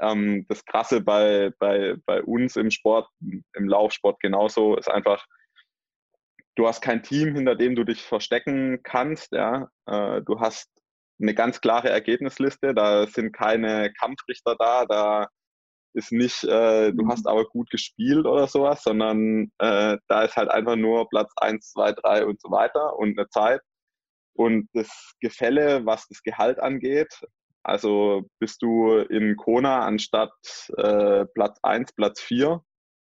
[0.00, 5.24] ähm, das Krasse bei, bei, bei uns im Sport, im Laufsport genauso, ist einfach,
[6.56, 9.32] du hast kein Team, hinter dem du dich verstecken kannst.
[9.32, 9.68] Ja?
[9.86, 10.68] Äh, du hast
[11.20, 15.28] eine ganz klare Ergebnisliste, da sind keine Kampfrichter da, da
[15.92, 17.30] ist nicht, äh, du hast mhm.
[17.30, 21.92] aber gut gespielt oder sowas, sondern äh, da ist halt einfach nur Platz 1, 2,
[21.92, 23.60] 3 und so weiter und eine Zeit.
[24.34, 24.88] Und das
[25.20, 27.12] Gefälle, was das Gehalt angeht,
[27.62, 30.32] Also bist du in Kona anstatt
[30.76, 32.62] äh, Platz 1, Platz 4.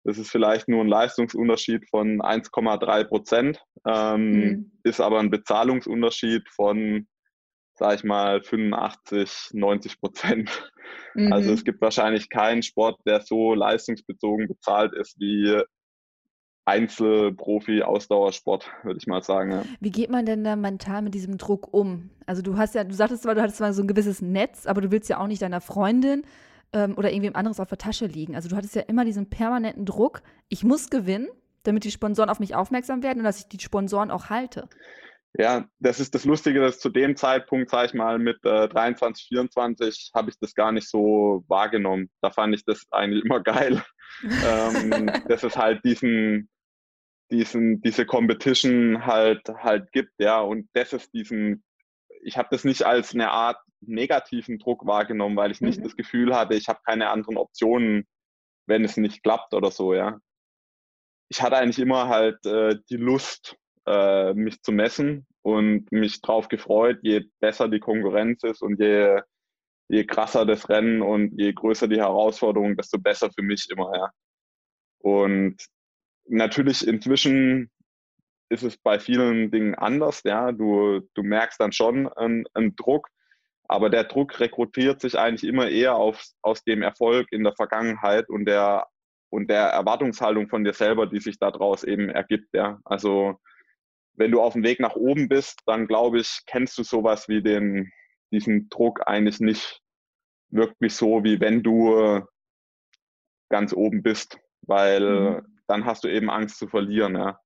[0.04, 4.72] Das ist vielleicht nur ein Leistungsunterschied von 1,3 Prozent, ähm, mhm.
[4.82, 7.06] ist aber ein Bezahlungsunterschied von,
[7.74, 10.70] sag ich mal, 85, 90 Prozent.
[11.14, 11.32] Mhm.
[11.32, 15.62] Also es gibt wahrscheinlich keinen Sport, der so leistungsbezogen bezahlt ist wie
[16.64, 19.50] Einzelprofi-Ausdauersport, würde ich mal sagen.
[19.50, 19.62] Ja.
[19.80, 22.10] Wie geht man denn da mental mit diesem Druck um?
[22.26, 24.80] Also du hast ja, du sagtest zwar, du hattest zwar so ein gewisses Netz, aber
[24.80, 26.22] du willst ja auch nicht deiner Freundin
[26.72, 28.36] ähm, oder irgendwem anderes auf der Tasche liegen.
[28.36, 31.28] Also du hattest ja immer diesen permanenten Druck, ich muss gewinnen,
[31.64, 34.68] damit die Sponsoren auf mich aufmerksam werden und dass ich die Sponsoren auch halte.
[35.38, 39.28] Ja, das ist das Lustige, dass zu dem Zeitpunkt, sag ich mal, mit äh, 23,
[39.28, 42.10] 24 habe ich das gar nicht so wahrgenommen.
[42.20, 43.82] Da fand ich das eigentlich immer geil,
[44.22, 46.50] ähm, dass es halt diesen,
[47.30, 51.64] diesen, diese Competition halt halt gibt, ja, und das ist diesen,
[52.22, 55.84] ich habe das nicht als eine Art negativen Druck wahrgenommen, weil ich nicht mhm.
[55.84, 58.06] das Gefühl hatte, ich habe keine anderen Optionen,
[58.66, 60.18] wenn es nicht klappt oder so, ja.
[61.30, 66.48] Ich hatte eigentlich immer halt äh, die Lust, äh, mich zu messen und mich drauf
[66.48, 69.20] gefreut, je besser die Konkurrenz ist und je,
[69.88, 74.10] je krasser das Rennen und je größer die Herausforderung, desto besser für mich immer, ja.
[74.98, 75.56] Und
[76.26, 77.70] natürlich inzwischen
[78.48, 80.52] ist es bei vielen Dingen anders, ja.
[80.52, 83.08] Du, du merkst dann schon einen, einen Druck,
[83.68, 88.28] aber der Druck rekrutiert sich eigentlich immer eher auf, aus dem Erfolg in der Vergangenheit
[88.28, 88.86] und der
[89.32, 92.78] und der Erwartungshaltung von dir selber, die sich daraus eben ergibt, ja.
[92.84, 93.38] Also
[94.14, 97.42] wenn du auf dem Weg nach oben bist, dann glaube ich, kennst du sowas wie
[97.42, 97.90] den,
[98.30, 99.80] diesen Druck eigentlich nicht
[100.50, 102.22] wirklich so, wie wenn du
[103.48, 105.60] ganz oben bist, weil mhm.
[105.66, 107.14] dann hast du eben Angst zu verlieren.
[107.14, 107.38] Ja.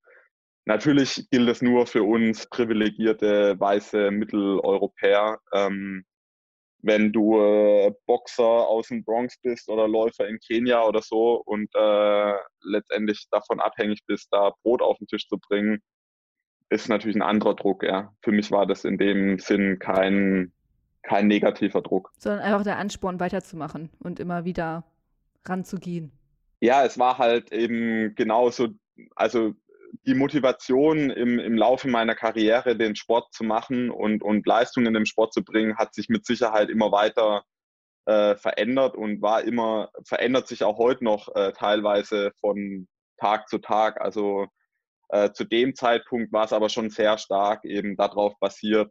[0.64, 5.38] Natürlich gilt es nur für uns privilegierte weiße Mitteleuropäer.
[5.52, 6.04] Ähm,
[6.82, 11.68] wenn du äh, Boxer aus dem Bronx bist oder Läufer in Kenia oder so und
[11.74, 15.80] äh, letztendlich davon abhängig bist, da Brot auf den Tisch zu bringen,
[16.68, 18.12] ist natürlich ein anderer Druck, ja.
[18.22, 20.52] Für mich war das in dem Sinn kein,
[21.02, 22.12] kein negativer Druck.
[22.18, 24.84] Sondern einfach der Ansporn, weiterzumachen und immer wieder
[25.44, 26.12] ranzugehen.
[26.60, 28.68] Ja, es war halt eben genauso,
[29.14, 29.54] also
[30.06, 35.06] die Motivation im, im Laufe meiner Karriere, den Sport zu machen und, und Leistungen im
[35.06, 37.44] Sport zu bringen, hat sich mit Sicherheit immer weiter
[38.06, 43.58] äh, verändert und war immer, verändert sich auch heute noch äh, teilweise von Tag zu
[43.58, 44.00] Tag.
[44.00, 44.46] Also
[45.08, 48.90] äh, zu dem Zeitpunkt war es aber schon sehr stark eben darauf basiert,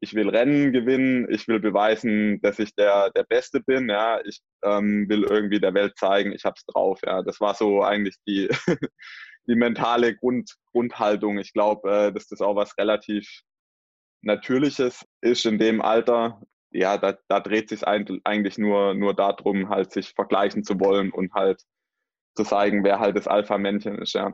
[0.00, 4.40] ich will Rennen gewinnen, ich will beweisen, dass ich der, der Beste bin, ja, ich
[4.62, 7.22] ähm, will irgendwie der Welt zeigen, ich hab's drauf, ja.
[7.22, 8.48] Das war so eigentlich die,
[9.48, 11.38] die mentale Grund, Grundhaltung.
[11.38, 13.42] Ich glaube, äh, dass das auch was relativ
[14.22, 16.42] Natürliches ist in dem Alter.
[16.70, 21.32] Ja, da, da dreht sich eigentlich nur, nur darum, halt sich vergleichen zu wollen und
[21.32, 21.62] halt
[22.36, 24.32] zu zeigen, wer halt das Alpha-Männchen ist, ja.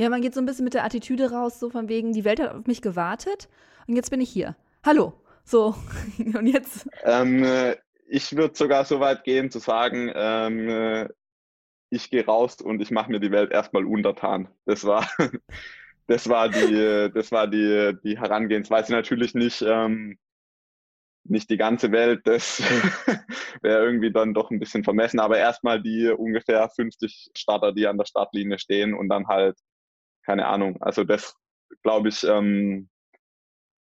[0.00, 2.40] Ja, man geht so ein bisschen mit der Attitüde raus, so von wegen, die Welt
[2.40, 3.50] hat auf mich gewartet
[3.86, 4.56] und jetzt bin ich hier.
[4.82, 5.12] Hallo.
[5.44, 5.74] So,
[6.18, 6.88] und jetzt?
[7.04, 11.08] Ähm, äh, ich würde sogar so weit gehen zu sagen, ähm, äh,
[11.90, 14.48] ich gehe raus und ich mache mir die Welt erstmal untertan.
[14.64, 15.06] Das war,
[16.06, 18.92] das war die, das war die, die Herangehensweise.
[18.92, 20.18] Natürlich nicht, ähm,
[21.24, 22.62] nicht die ganze Welt, das
[23.60, 27.98] wäre irgendwie dann doch ein bisschen vermessen, aber erstmal die ungefähr 50 Starter, die an
[27.98, 29.58] der Startlinie stehen und dann halt
[30.30, 30.80] keine Ahnung.
[30.80, 31.34] Also das
[31.82, 32.88] glaube ich, ähm,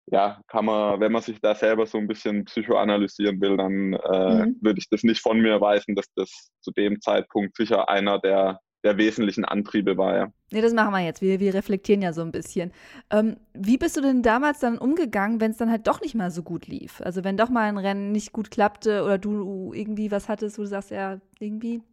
[0.07, 4.45] ja, kann man, wenn man sich da selber so ein bisschen psychoanalysieren will, dann äh,
[4.45, 4.57] mhm.
[4.59, 8.59] würde ich das nicht von mir weisen, dass das zu dem Zeitpunkt sicher einer der,
[8.83, 10.27] der wesentlichen Antriebe war, ja.
[10.51, 11.21] Nee, das machen wir jetzt.
[11.21, 12.71] Wir, wir reflektieren ja so ein bisschen.
[13.11, 16.31] Ähm, wie bist du denn damals dann umgegangen, wenn es dann halt doch nicht mal
[16.31, 16.99] so gut lief?
[17.01, 20.63] Also wenn doch mal ein Rennen nicht gut klappte oder du irgendwie was hattest, wo
[20.63, 21.83] du sagst, ja, irgendwie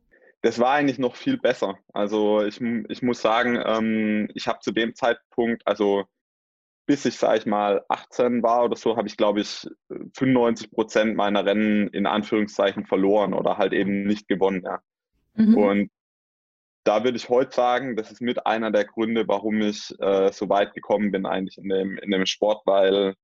[0.42, 1.77] das war eigentlich noch viel besser.
[1.92, 6.05] Also ich, ich muss sagen, ähm, ich habe zu dem Zeitpunkt, also
[6.87, 9.66] bis ich, sage ich mal, 18 war oder so, habe ich, glaube ich,
[10.14, 14.62] 95 Prozent meiner Rennen in Anführungszeichen verloren oder halt eben nicht gewonnen.
[14.64, 14.81] Ja.
[15.35, 15.57] Mhm.
[15.57, 15.90] Und
[16.85, 20.49] da würde ich heute sagen, das ist mit einer der Gründe, warum ich äh, so
[20.49, 23.14] weit gekommen bin eigentlich in dem, in dem Sport, weil,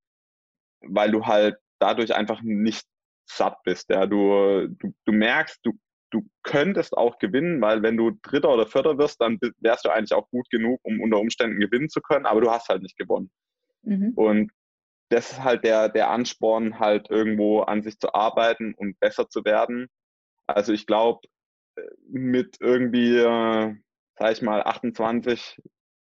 [0.80, 2.84] weil du halt dadurch einfach nicht
[3.26, 3.88] satt bist.
[3.90, 4.06] Ja.
[4.06, 5.72] Du, du, du merkst, du
[6.12, 10.12] du könntest auch gewinnen, weil wenn du Dritter oder Vierter wirst, dann wärst du eigentlich
[10.12, 13.30] auch gut genug, um unter Umständen gewinnen zu können, aber du hast halt nicht gewonnen.
[13.82, 14.12] Mhm.
[14.14, 14.52] Und
[15.08, 19.44] das ist halt der, der Ansporn, halt irgendwo an sich zu arbeiten und besser zu
[19.44, 19.88] werden.
[20.46, 21.20] Also ich glaube,
[22.08, 23.74] mit irgendwie, äh,
[24.18, 25.60] sag ich mal, 28,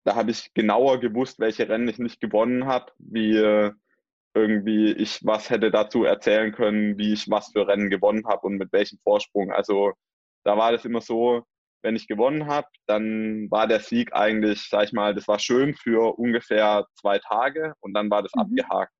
[0.05, 3.71] da habe ich genauer gewusst, welche Rennen ich nicht gewonnen habe, wie,
[4.33, 8.57] irgendwie ich was hätte dazu erzählen können, wie ich was für Rennen gewonnen habe und
[8.57, 9.51] mit welchem Vorsprung.
[9.51, 9.93] Also
[10.43, 11.43] da war das immer so,
[11.81, 15.75] wenn ich gewonnen habe, dann war der Sieg eigentlich, sag ich mal, das war schön
[15.75, 18.41] für ungefähr zwei Tage und dann war das mhm.
[18.41, 18.91] abgehakt.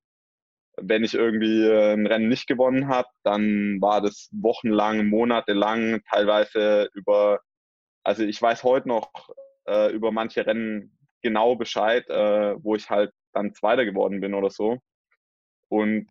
[0.82, 6.90] Wenn ich irgendwie äh, ein Rennen nicht gewonnen habe, dann war das wochenlang, monatelang, teilweise
[6.94, 7.42] über,
[8.04, 9.12] also ich weiß heute noch
[9.68, 14.50] äh, über manche Rennen genau Bescheid, äh, wo ich halt dann Zweiter geworden bin oder
[14.50, 14.80] so.
[15.70, 16.10] Und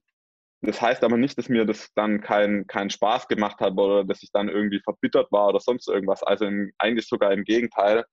[0.60, 4.22] das heißt aber nicht, dass mir das dann keinen kein Spaß gemacht hat oder dass
[4.22, 6.22] ich dann irgendwie verbittert war oder sonst irgendwas.
[6.22, 8.04] Also im, eigentlich sogar im Gegenteil.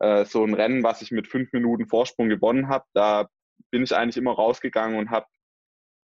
[0.00, 3.28] Äh, so ein Rennen, was ich mit fünf Minuten Vorsprung gewonnen habe, da
[3.70, 5.26] bin ich eigentlich immer rausgegangen und habe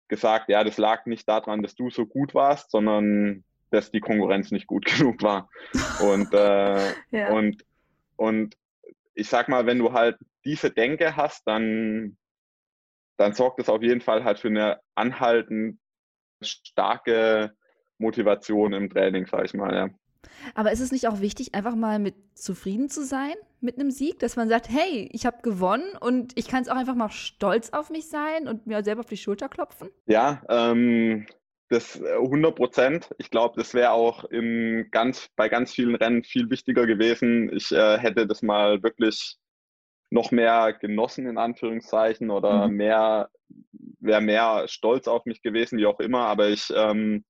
[0.07, 4.51] gesagt, ja, das lag nicht daran, dass du so gut warst, sondern dass die Konkurrenz
[4.51, 5.49] nicht gut genug war.
[5.99, 7.29] Und, äh, ja.
[7.31, 7.65] und,
[8.15, 8.55] und
[9.15, 12.17] ich sag mal, wenn du halt diese Denke hast, dann
[13.17, 15.79] dann sorgt es auf jeden Fall halt für eine anhaltend
[16.41, 17.55] starke
[17.97, 19.89] Motivation im Training, sag ich mal, ja.
[20.55, 24.19] Aber ist es nicht auch wichtig, einfach mal mit zufrieden zu sein mit einem Sieg,
[24.19, 27.69] dass man sagt, hey, ich habe gewonnen und ich kann es auch einfach mal stolz
[27.71, 29.89] auf mich sein und mir selber auf die Schulter klopfen?
[30.05, 31.25] Ja, ähm,
[31.69, 33.15] das 100 äh, Prozent.
[33.17, 37.49] Ich glaube, das wäre auch im ganz, bei ganz vielen Rennen viel wichtiger gewesen.
[37.53, 39.37] Ich äh, hätte das mal wirklich
[40.13, 42.75] noch mehr genossen, in Anführungszeichen, oder mhm.
[42.75, 43.29] mehr,
[43.99, 46.27] wäre mehr stolz auf mich gewesen, wie auch immer.
[46.27, 47.25] Aber ich, ähm,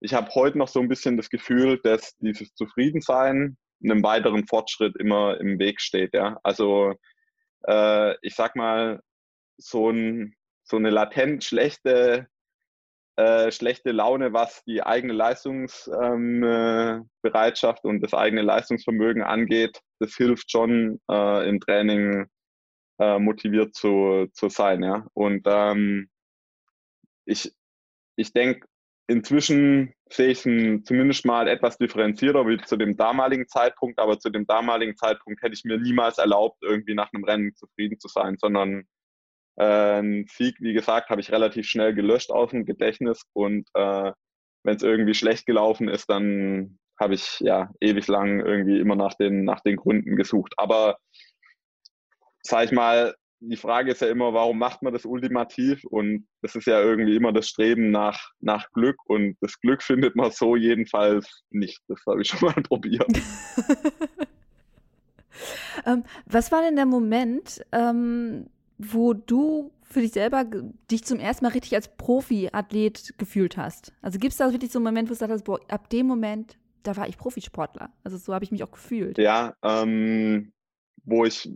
[0.00, 4.96] ich habe heute noch so ein bisschen das Gefühl, dass dieses Zufriedensein einem weiteren Fortschritt
[4.96, 6.12] immer im Weg steht.
[6.12, 6.38] Ja?
[6.42, 6.94] Also
[7.68, 9.00] äh, ich sag mal,
[9.56, 12.26] so, ein, so eine latent schlechte
[13.16, 20.16] äh, schlechte Laune, was die eigene Leistungsbereitschaft ähm, äh, und das eigene Leistungsvermögen angeht, das
[20.16, 22.26] hilft schon äh, im Training
[22.98, 24.82] äh, motiviert zu, zu sein.
[24.82, 25.06] Ja?
[25.14, 26.08] Und ähm,
[27.24, 27.52] ich,
[28.16, 28.66] ich denke,
[29.06, 34.30] inzwischen sehe ich es zumindest mal etwas differenzierter wie zu dem damaligen Zeitpunkt, aber zu
[34.30, 38.36] dem damaligen Zeitpunkt hätte ich mir niemals erlaubt, irgendwie nach einem Rennen zufrieden zu sein,
[38.38, 38.86] sondern
[39.56, 44.12] ein Sieg, wie gesagt, habe ich relativ schnell gelöscht aus dem Gedächtnis und äh,
[44.64, 49.14] wenn es irgendwie schlecht gelaufen ist, dann habe ich ja ewig lang irgendwie immer nach
[49.14, 50.54] den, nach den Gründen gesucht.
[50.56, 50.98] Aber
[52.42, 55.84] sag ich mal, die Frage ist ja immer, warum macht man das ultimativ?
[55.84, 58.96] Und das ist ja irgendwie immer das Streben nach, nach Glück.
[59.06, 61.80] Und das Glück findet man so jedenfalls nicht.
[61.88, 63.06] Das habe ich schon mal probiert.
[65.86, 70.44] ähm, was war denn der Moment, ähm, wo du für dich selber
[70.90, 73.92] dich zum ersten Mal richtig als Profi-Athlet gefühlt hast?
[74.02, 76.58] Also gibt es da wirklich so einen Moment, wo du sagst, boah, ab dem Moment,
[76.82, 77.92] da war ich Profisportler.
[78.02, 79.18] Also so habe ich mich auch gefühlt.
[79.18, 80.52] Ja, ähm,
[81.04, 81.50] wo ich,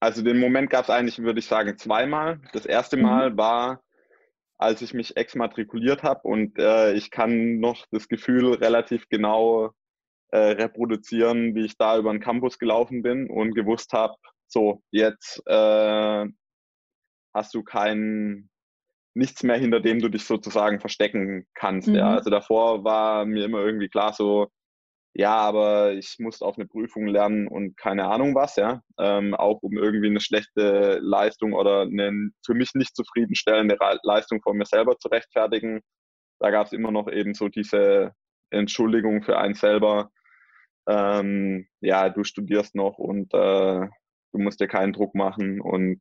[0.00, 2.40] also den Moment gab es eigentlich, würde ich sagen, zweimal.
[2.52, 3.02] Das erste mhm.
[3.02, 3.36] Mal mhm.
[3.36, 3.82] war,
[4.58, 9.72] als ich mich exmatrikuliert habe und äh, ich kann noch das Gefühl relativ genau
[10.30, 14.14] äh, reproduzieren, wie ich da über den Campus gelaufen bin und gewusst habe,
[14.52, 16.26] so, jetzt äh,
[17.34, 18.50] hast du kein
[19.14, 21.88] nichts mehr, hinter dem du dich sozusagen verstecken kannst.
[21.88, 21.96] Mhm.
[21.96, 22.14] Ja.
[22.14, 24.48] Also davor war mir immer irgendwie klar so,
[25.14, 28.80] ja, aber ich muss auf eine Prüfung lernen und keine Ahnung was, ja.
[28.98, 34.56] Ähm, auch um irgendwie eine schlechte Leistung oder eine für mich nicht zufriedenstellende Leistung von
[34.56, 35.82] mir selber zu rechtfertigen.
[36.40, 38.12] Da gab es immer noch eben so diese
[38.50, 40.10] Entschuldigung für einen selber.
[40.88, 43.88] Ähm, ja, du studierst noch und äh,
[44.32, 46.00] du musst dir keinen Druck machen und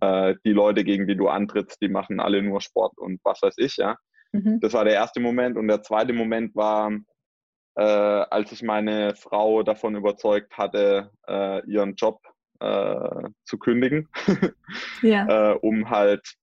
[0.00, 3.54] äh, die Leute, gegen die du antrittst, die machen alle nur Sport und was weiß
[3.58, 3.96] ich, ja.
[4.32, 4.60] Mhm.
[4.60, 6.92] Das war der erste Moment und der zweite Moment war,
[7.76, 12.20] äh, als ich meine Frau davon überzeugt hatte, äh, ihren Job
[12.60, 14.08] äh, zu kündigen,
[15.02, 15.52] ja.
[15.52, 16.34] Äh, um halt,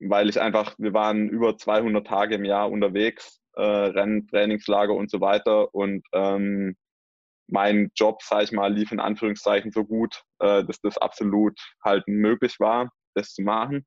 [0.00, 5.10] weil ich einfach, wir waren über 200 Tage im Jahr unterwegs, äh, Rennen, Trainingslager und
[5.10, 6.76] so weiter und ähm,
[7.48, 12.06] mein Job, sage ich mal, lief in Anführungszeichen so gut, äh, dass das absolut halt
[12.06, 13.86] möglich war, das zu machen.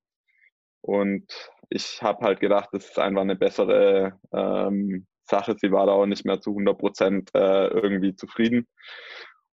[0.81, 1.31] Und
[1.69, 5.55] ich habe halt gedacht, das ist einfach eine bessere ähm, Sache.
[5.59, 8.67] Sie war da auch nicht mehr zu 100 Prozent äh, irgendwie zufrieden.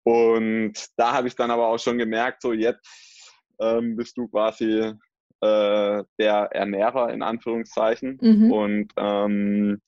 [0.05, 4.93] Und da habe ich dann aber auch schon gemerkt, so jetzt ähm, bist du quasi
[5.41, 8.19] äh, der Ernährer in Anführungszeichen.
[8.21, 8.53] Mhm.
[8.53, 9.81] Und ähm,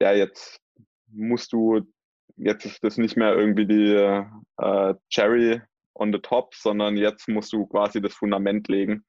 [0.00, 0.60] ja, jetzt
[1.08, 1.82] musst du
[2.42, 5.60] jetzt ist das nicht mehr irgendwie die äh, Cherry
[5.94, 9.04] on the top, sondern jetzt musst du quasi das Fundament legen.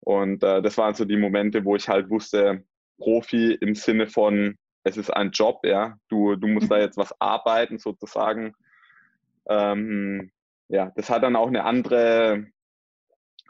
[0.00, 2.64] Und äh, das waren so die Momente, wo ich halt wusste,
[2.98, 6.82] Profi im Sinne von, es ist ein Job, ja, du, du musst da mhm.
[6.82, 8.54] jetzt was arbeiten sozusagen.
[9.48, 10.30] Ähm,
[10.68, 12.46] ja, das hat dann auch eine andere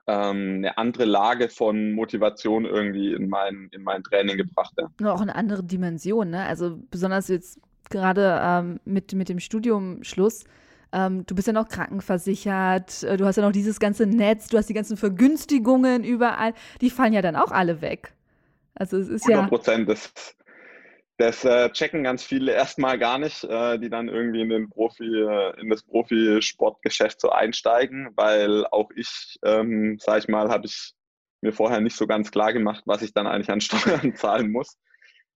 [0.07, 4.73] ähm, eine andere Lage von Motivation irgendwie in mein, in mein Training gebracht.
[4.77, 5.13] Ja.
[5.13, 6.45] Auch eine andere Dimension, ne?
[6.45, 7.61] Also besonders jetzt
[7.91, 10.45] gerade ähm, mit, mit dem Studiumschluss.
[10.93, 14.59] Ähm, du bist ja noch krankenversichert, äh, du hast ja noch dieses ganze Netz, du
[14.59, 16.53] hast die ganzen Vergünstigungen überall.
[16.81, 18.13] Die fallen ja dann auch alle weg.
[18.75, 19.49] Also es ist 100 ja.
[19.49, 19.89] Prozent.
[19.89, 20.13] Das,
[21.17, 25.05] das äh, checken ganz viele erstmal gar nicht, äh, die dann irgendwie in den Profi,
[25.05, 30.93] äh, in das Profisportgeschäft so einsteigen, weil auch ich, ähm, sag ich mal, habe ich
[31.41, 34.77] mir vorher nicht so ganz klar gemacht, was ich dann eigentlich an Steuern zahlen muss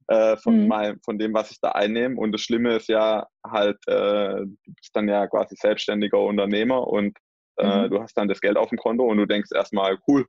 [0.08, 0.68] äh, von, mhm.
[0.68, 2.16] mein, von dem, was ich da einnehme.
[2.16, 7.16] Und das Schlimme ist ja halt, äh, du bist dann ja quasi selbstständiger Unternehmer und
[7.58, 7.90] äh, mhm.
[7.90, 10.26] du hast dann das Geld auf dem Konto und du denkst erstmal, cool,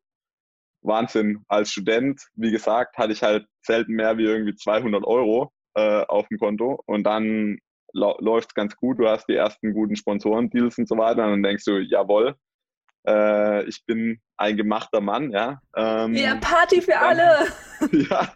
[0.81, 1.43] Wahnsinn.
[1.47, 6.27] Als Student, wie gesagt, hatte ich halt selten mehr wie irgendwie 200 Euro äh, auf
[6.27, 7.57] dem Konto und dann
[7.93, 8.99] läuft es ganz gut.
[8.99, 12.35] Du hast die ersten guten Sponsoren-Deals und so weiter und dann denkst du, jawohl,
[13.07, 15.61] äh, ich bin ein gemachter Mann, ja.
[15.75, 17.47] Ähm, ja, Party für dann, alle!
[18.09, 18.33] ja,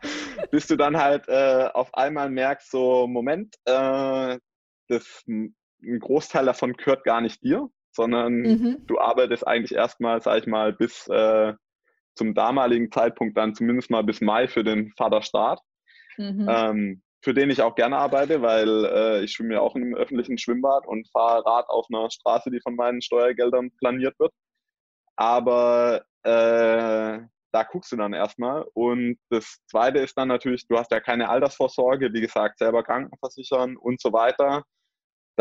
[0.50, 4.40] bis du dann halt äh, auf einmal merkst, so, Moment, äh,
[4.88, 5.56] das, ein
[6.00, 8.78] Großteil davon gehört gar nicht dir, sondern mhm.
[8.88, 11.54] du arbeitest eigentlich erstmal, sag ich mal, bis äh,
[12.16, 15.60] zum damaligen Zeitpunkt dann zumindest mal bis Mai für den Vaterstaat,
[16.18, 16.48] mhm.
[16.50, 19.96] ähm, für den ich auch gerne arbeite, weil äh, ich schwimme ja auch in einem
[19.96, 24.34] öffentlichen Schwimmbad und fahre Rad auf einer Straße, die von meinen Steuergeldern planiert wird.
[25.22, 27.20] Aber äh,
[27.54, 28.66] da guckst du dann erstmal.
[28.74, 33.78] Und das Zweite ist dann natürlich, du hast ja keine Altersvorsorge, wie gesagt, selber Krankenversichern
[33.78, 34.64] und so weiter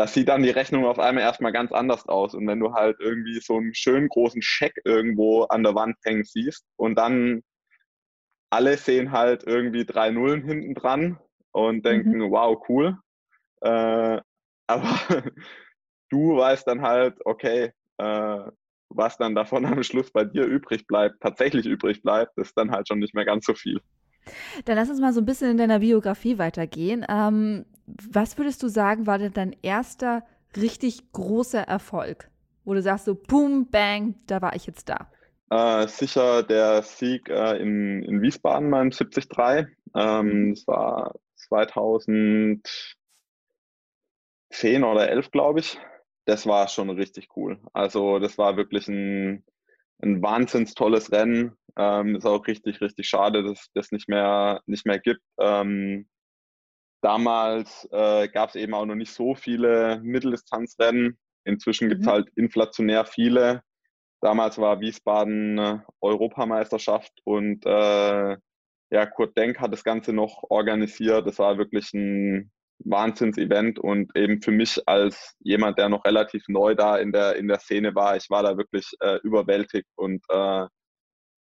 [0.01, 2.35] das sieht dann die Rechnung auf einmal erstmal ganz anders aus.
[2.35, 6.25] Und wenn du halt irgendwie so einen schönen großen Scheck irgendwo an der Wand hängen
[6.25, 7.43] siehst und dann
[8.51, 11.19] alle sehen halt irgendwie drei Nullen hinten dran
[11.53, 12.31] und denken, mhm.
[12.31, 12.99] wow, cool.
[13.61, 14.21] Äh,
[14.67, 15.25] aber
[16.11, 18.51] du weißt dann halt, okay, äh,
[18.91, 22.89] was dann davon am Schluss bei dir übrig bleibt, tatsächlich übrig bleibt, ist dann halt
[22.89, 23.81] schon nicht mehr ganz so viel.
[24.65, 27.05] Dann lass uns mal so ein bisschen in deiner Biografie weitergehen.
[27.09, 30.25] Ähm, was würdest du sagen, war denn dein erster
[30.57, 32.29] richtig großer Erfolg?
[32.65, 35.11] Wo du sagst so, boom, bang, da war ich jetzt da.
[35.51, 39.67] Äh, sicher der Sieg äh, in, in Wiesbaden beim 73.
[39.95, 42.63] Ähm, das war 2010
[44.85, 45.79] oder 11, glaube ich.
[46.27, 47.61] Das war schon richtig cool.
[47.73, 49.45] Also das war wirklich ein,
[50.03, 51.57] ein wahnsinns tolles Rennen.
[51.77, 55.23] Ähm, ist auch richtig, richtig schade, dass es das nicht mehr, nicht mehr gibt.
[55.39, 56.09] Ähm,
[57.01, 61.19] damals äh, gab es eben auch noch nicht so viele Mitteldistanzrennen.
[61.45, 61.91] Inzwischen mhm.
[61.91, 63.63] gibt es halt inflationär viele.
[64.21, 68.37] Damals war Wiesbaden äh, Europameisterschaft und äh,
[68.93, 71.27] ja, Kurt Denk hat das Ganze noch organisiert.
[71.27, 72.51] Das war wirklich ein
[72.85, 77.49] Wahnsinns-Event und eben für mich als jemand, der noch relativ neu da in der, in
[77.49, 80.67] der Szene war, ich war da wirklich äh, überwältigt und äh,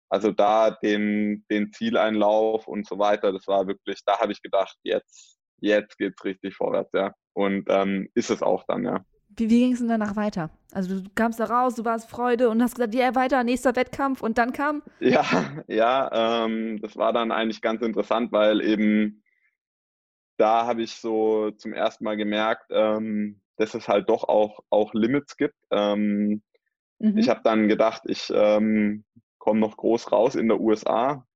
[0.09, 4.75] also da den, den Zieleinlauf und so weiter, das war wirklich, da habe ich gedacht,
[4.83, 7.13] jetzt, jetzt geht's richtig vorwärts, ja.
[7.33, 9.05] Und ähm, ist es auch dann, ja.
[9.29, 10.49] Wie, wie ging es denn danach weiter?
[10.73, 14.21] Also du kamst da raus, du warst Freude und hast gesagt, ja, weiter, nächster Wettkampf
[14.21, 14.83] und dann kam?
[14.99, 15.23] Ja,
[15.67, 19.23] ja, ähm, das war dann eigentlich ganz interessant, weil eben
[20.41, 24.93] da habe ich so zum ersten Mal gemerkt, ähm, dass es halt doch auch, auch
[24.95, 25.55] Limits gibt.
[25.69, 26.41] Ähm,
[26.97, 27.17] mhm.
[27.17, 29.03] Ich habe dann gedacht, ich ähm,
[29.37, 31.27] komme noch groß raus in der USA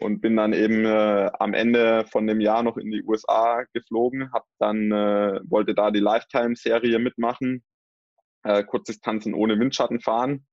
[0.00, 4.32] und bin dann eben äh, am Ende von dem Jahr noch in die USA geflogen,
[4.32, 7.62] hab dann äh, wollte da die Lifetime-Serie mitmachen,
[8.42, 10.44] äh, Kurzdistanzen ohne Windschatten fahren.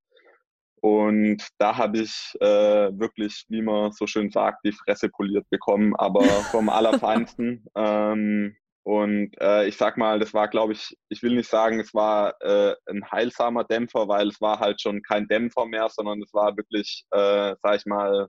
[0.81, 5.95] Und da habe ich äh, wirklich, wie man so schön sagt, die Fresse poliert bekommen,
[5.95, 7.65] aber vom Allerfeinsten.
[7.75, 11.93] ähm, und äh, ich sag mal, das war, glaube ich, ich will nicht sagen, es
[11.93, 16.33] war äh, ein heilsamer Dämpfer, weil es war halt schon kein Dämpfer mehr, sondern es
[16.33, 18.27] war wirklich, äh, sag ich mal,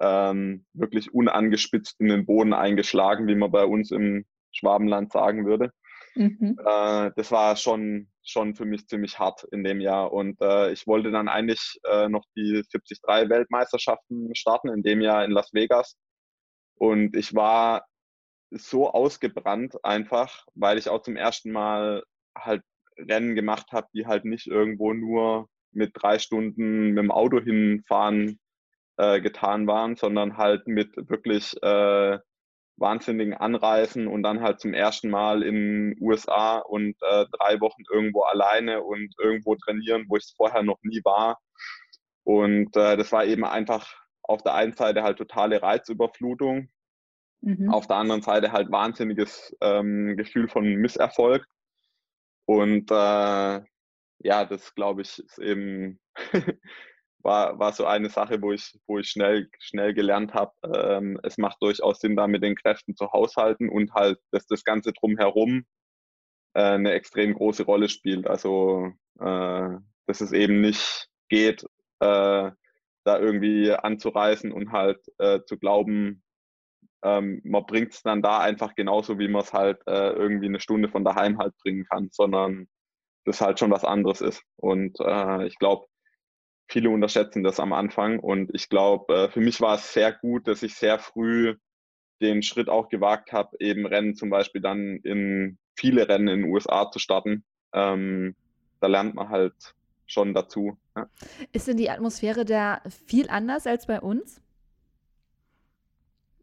[0.00, 5.72] ähm, wirklich unangespitzt in den Boden eingeschlagen, wie man bei uns im Schwabenland sagen würde.
[6.14, 6.56] Mhm.
[6.64, 10.12] Äh, das war schon, schon für mich ziemlich hart in dem Jahr.
[10.12, 15.24] Und äh, ich wollte dann eigentlich äh, noch die 73 Weltmeisterschaften starten, in dem Jahr
[15.24, 15.96] in Las Vegas.
[16.74, 17.84] Und ich war
[18.50, 22.02] so ausgebrannt einfach, weil ich auch zum ersten Mal
[22.36, 22.62] halt
[22.98, 28.40] Rennen gemacht habe, die halt nicht irgendwo nur mit drei Stunden mit dem Auto hinfahren
[28.96, 32.18] äh, getan waren, sondern halt mit wirklich äh,
[32.80, 38.22] wahnsinnigen Anreisen und dann halt zum ersten Mal in USA und äh, drei Wochen irgendwo
[38.22, 41.38] alleine und irgendwo trainieren, wo ich vorher noch nie war.
[42.24, 46.68] Und äh, das war eben einfach auf der einen Seite halt totale Reizüberflutung,
[47.42, 47.70] Mhm.
[47.70, 51.46] Auf der anderen Seite halt wahnsinniges ähm, Gefühl von Misserfolg.
[52.44, 53.60] Und äh,
[54.22, 56.00] ja, das glaube ich ist eben
[57.22, 61.38] war, war so eine Sache, wo ich, wo ich schnell, schnell gelernt habe, ähm, es
[61.38, 65.64] macht durchaus Sinn, da mit den Kräften zu haushalten und halt, dass das Ganze drumherum
[66.54, 68.26] äh, eine extrem große Rolle spielt.
[68.26, 68.88] Also,
[69.20, 69.68] äh,
[70.06, 71.64] dass es eben nicht geht,
[72.00, 72.50] äh,
[73.04, 76.22] da irgendwie anzureißen und halt äh, zu glauben,
[77.02, 80.60] ähm, man bringt es dann da einfach genauso, wie man es halt äh, irgendwie eine
[80.60, 82.68] Stunde von daheim halt bringen kann, sondern
[83.24, 84.42] das halt schon was anderes ist.
[84.56, 85.86] Und äh, ich glaube,
[86.70, 88.18] viele unterschätzen das am Anfang.
[88.20, 91.56] Und ich glaube, äh, für mich war es sehr gut, dass ich sehr früh
[92.20, 96.50] den Schritt auch gewagt habe, eben Rennen zum Beispiel dann in viele Rennen in den
[96.50, 97.44] USA zu starten.
[97.72, 98.34] Ähm,
[98.80, 99.74] da lernt man halt
[100.06, 100.76] schon dazu.
[100.96, 101.08] Ja.
[101.52, 104.42] Ist denn die Atmosphäre da viel anders als bei uns?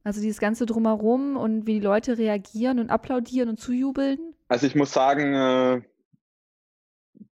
[0.03, 4.33] Also dieses ganze drumherum und wie die Leute reagieren und applaudieren und zujubeln?
[4.47, 5.83] Also ich muss sagen,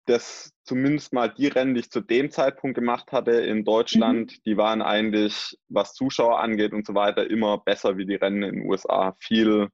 [0.10, 4.42] dass zumindest mal die Rennen, die ich zu dem Zeitpunkt gemacht hatte in Deutschland, mhm.
[4.46, 8.56] die waren eigentlich, was Zuschauer angeht und so weiter, immer besser wie die Rennen in
[8.56, 9.16] den USA.
[9.20, 9.70] Viel,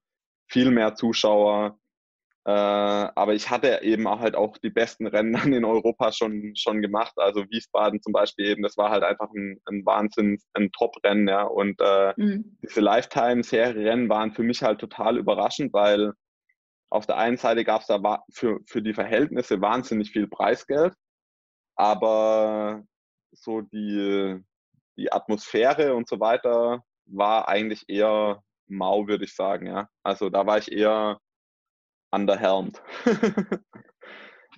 [0.48, 1.78] viel mehr Zuschauer.
[2.48, 6.54] Äh, aber ich hatte eben auch halt auch die besten Rennen dann in Europa schon,
[6.56, 7.14] schon gemacht.
[7.16, 11.44] Also Wiesbaden zum Beispiel eben, das war halt einfach ein, ein Wahnsinn, ein Top-Rennen, ja.
[11.44, 12.58] Und äh, mhm.
[12.62, 16.14] diese Lifetime-Serie-Rennen waren für mich halt total überraschend, weil
[16.90, 20.94] auf der einen Seite gab es da für, für die Verhältnisse wahnsinnig viel Preisgeld,
[21.76, 22.84] aber
[23.32, 24.40] so die,
[24.98, 29.68] die Atmosphäre und so weiter war eigentlich eher mau, würde ich sagen.
[29.68, 29.90] Ja.
[30.04, 31.20] Also da war ich eher
[32.12, 32.82] underhelmed.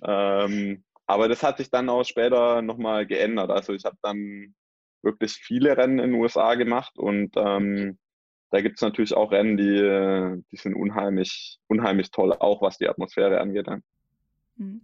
[0.02, 3.50] ähm, aber das hat sich dann auch später nochmal geändert.
[3.50, 4.54] Also ich habe dann
[5.02, 7.98] wirklich viele Rennen in den USA gemacht und ähm,
[8.50, 12.88] da gibt es natürlich auch Rennen, die, die sind unheimlich, unheimlich toll, auch was die
[12.88, 13.66] Atmosphäre angeht.
[14.56, 14.82] Mhm.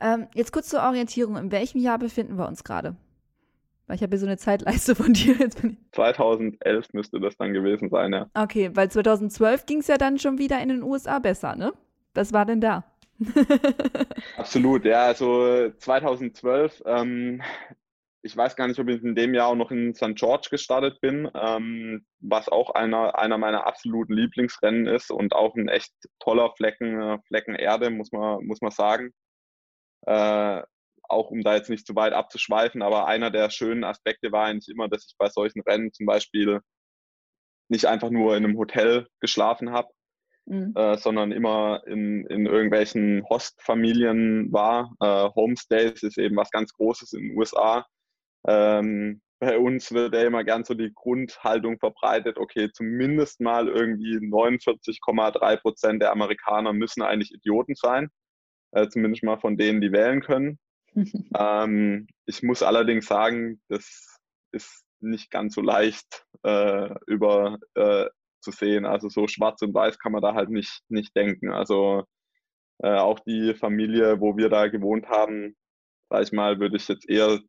[0.00, 1.36] Ähm, jetzt kurz zur Orientierung.
[1.36, 2.96] In welchem Jahr befinden wir uns gerade?
[3.86, 5.36] Weil ich habe hier so eine Zeitleiste von dir.
[5.92, 8.28] 2011 müsste das dann gewesen sein, ja.
[8.34, 11.72] Okay, weil 2012 ging es ja dann schon wieder in den USA besser, ne?
[12.14, 12.84] Was war denn da?
[14.36, 15.06] Absolut, ja.
[15.06, 17.42] Also 2012 ähm,
[18.26, 20.16] ich weiß gar nicht, ob ich in dem Jahr auch noch in St.
[20.16, 25.68] George gestartet bin, ähm, was auch einer, einer meiner absoluten Lieblingsrennen ist und auch ein
[25.68, 29.12] echt toller Flecken, äh, Flecken Erde, muss man, muss man sagen.
[30.06, 30.62] Äh,
[31.08, 34.68] auch um da jetzt nicht zu weit abzuschweifen, aber einer der schönen Aspekte war eigentlich
[34.68, 36.60] immer, dass ich bei solchen Rennen zum Beispiel
[37.68, 39.88] nicht einfach nur in einem Hotel geschlafen habe,
[40.46, 40.72] mhm.
[40.74, 44.92] äh, sondern immer in, in irgendwelchen Hostfamilien war.
[45.00, 47.86] Äh, Homestays ist eben was ganz Großes in den USA.
[48.46, 54.16] Ähm, bei uns wird ja immer gern so die Grundhaltung verbreitet, okay, zumindest mal irgendwie
[54.16, 58.08] 49,3 Prozent der Amerikaner müssen eigentlich Idioten sein,
[58.72, 60.58] äh, zumindest mal von denen, die wählen können.
[61.38, 64.18] ähm, ich muss allerdings sagen, das
[64.52, 68.06] ist nicht ganz so leicht äh, über äh,
[68.40, 68.86] zu sehen.
[68.86, 71.52] Also so schwarz und weiß kann man da halt nicht, nicht denken.
[71.52, 72.04] Also
[72.78, 75.56] äh, auch die Familie, wo wir da gewohnt haben,
[76.10, 77.40] sag ich mal, würde ich jetzt eher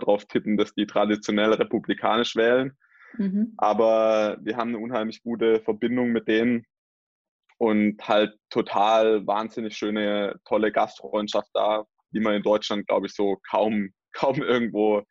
[0.00, 2.76] darauf tippen, dass die traditionell republikanisch wählen.
[3.16, 3.54] Mhm.
[3.56, 6.66] Aber wir haben eine unheimlich gute Verbindung mit denen
[7.58, 13.38] und halt total wahnsinnig schöne, tolle Gastfreundschaft da, die man in Deutschland, glaube ich, so
[13.48, 15.02] kaum, kaum irgendwo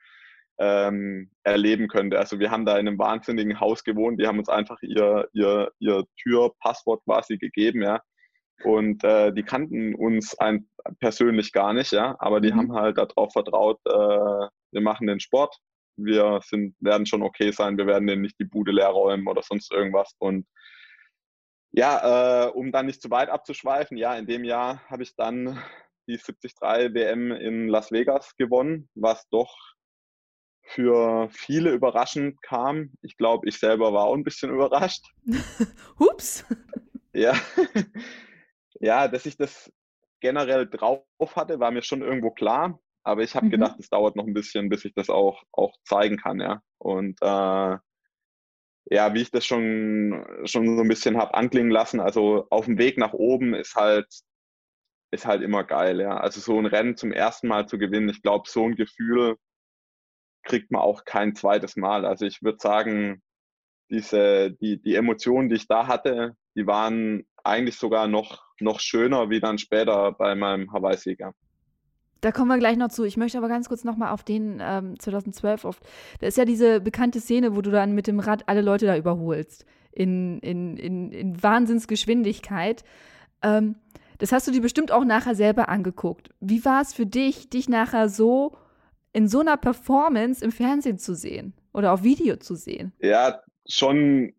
[0.60, 2.20] ähm, erleben könnte.
[2.20, 5.72] Also wir haben da in einem wahnsinnigen Haus gewohnt, die haben uns einfach ihr, ihr,
[5.80, 8.02] ihr Türpasswort quasi gegeben, ja.
[8.64, 10.70] Und äh, die kannten uns ein,
[11.00, 12.58] persönlich gar nicht, ja, aber die mhm.
[12.58, 15.58] haben halt darauf vertraut, äh, wir machen den Sport,
[15.96, 19.44] wir sind, werden schon okay sein, wir werden denen nicht die Bude leer räumen oder
[19.44, 20.16] sonst irgendwas.
[20.20, 20.48] Und
[21.72, 25.62] ja, äh, um dann nicht zu weit abzuschweifen, ja, in dem Jahr habe ich dann
[26.08, 29.56] die 73 WM in Las Vegas gewonnen, was doch
[30.66, 32.94] für viele überraschend kam.
[33.02, 35.04] Ich glaube, ich selber war auch ein bisschen überrascht.
[36.00, 36.46] Hups.
[37.14, 37.34] Ja.
[38.80, 39.72] ja, dass ich das
[40.22, 41.04] generell drauf
[41.36, 42.80] hatte, war mir schon irgendwo klar.
[43.04, 43.52] Aber ich habe mhm.
[43.52, 46.62] gedacht, es dauert noch ein bisschen, bis ich das auch, auch zeigen kann, ja.
[46.78, 47.78] Und äh,
[48.86, 52.78] ja, wie ich das schon, schon so ein bisschen habe anklingen lassen, also auf dem
[52.78, 54.08] Weg nach oben ist halt,
[55.12, 56.18] ist halt immer geil, ja.
[56.18, 59.38] Also so ein Rennen zum ersten Mal zu gewinnen, ich glaube, so ein Gefühl
[60.44, 62.06] kriegt man auch kein zweites Mal.
[62.06, 63.22] Also ich würde sagen,
[63.90, 69.30] diese, die, die Emotionen, die ich da hatte, die waren eigentlich sogar noch, noch schöner
[69.30, 71.34] wie dann später bei meinem Hawaii-Sieger.
[72.24, 73.04] Da kommen wir gleich noch zu.
[73.04, 75.84] Ich möchte aber ganz kurz nochmal auf den ähm, 2012 oft.
[76.22, 78.96] Da ist ja diese bekannte Szene, wo du dann mit dem Rad alle Leute da
[78.96, 79.66] überholst.
[79.92, 82.86] In, in, in, in Wahnsinnsgeschwindigkeit.
[83.42, 83.76] Ähm,
[84.20, 86.30] das hast du dir bestimmt auch nachher selber angeguckt.
[86.40, 88.56] Wie war es für dich, dich nachher so
[89.12, 92.94] in so einer Performance im Fernsehen zu sehen oder auf Video zu sehen?
[93.00, 94.34] Ja, schon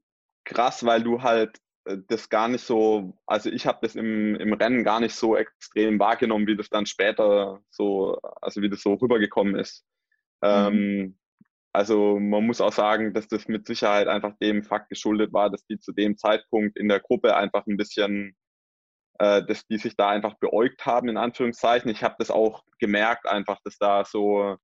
[0.44, 4.84] krass, weil du halt das gar nicht so, also ich habe das im, im Rennen
[4.84, 9.56] gar nicht so extrem wahrgenommen, wie das dann später so, also wie das so rübergekommen
[9.56, 9.84] ist.
[10.40, 10.48] Mhm.
[10.48, 11.18] Ähm,
[11.72, 15.66] also man muss auch sagen, dass das mit Sicherheit einfach dem Fakt geschuldet war, dass
[15.66, 18.34] die zu dem Zeitpunkt in der Gruppe einfach ein bisschen,
[19.18, 21.90] äh, dass die sich da einfach beäugt haben, in Anführungszeichen.
[21.90, 24.56] Ich habe das auch gemerkt, einfach, dass da so,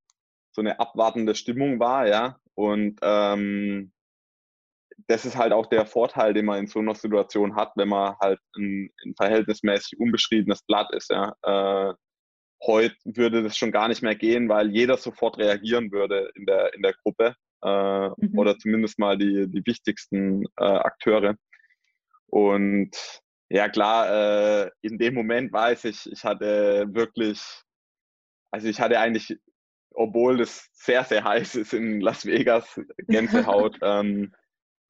[0.53, 2.39] so eine abwartende Stimmung war, ja.
[2.55, 3.93] Und ähm,
[5.07, 8.15] das ist halt auch der Vorteil, den man in so einer Situation hat, wenn man
[8.21, 11.35] halt ein, ein verhältnismäßig unbeschriebenes Blatt ist, ja.
[11.43, 11.95] Äh,
[12.63, 16.75] Heute würde das schon gar nicht mehr gehen, weil jeder sofort reagieren würde in der,
[16.75, 18.39] in der Gruppe äh, mhm.
[18.39, 21.37] oder zumindest mal die, die wichtigsten äh, Akteure.
[22.27, 22.91] Und
[23.49, 27.43] ja klar, äh, in dem Moment weiß ich, ich hatte wirklich,
[28.51, 29.39] also ich hatte eigentlich,
[29.95, 32.79] obwohl es sehr, sehr heiß ist in Las Vegas,
[33.09, 34.35] Gänsehaut, ähm,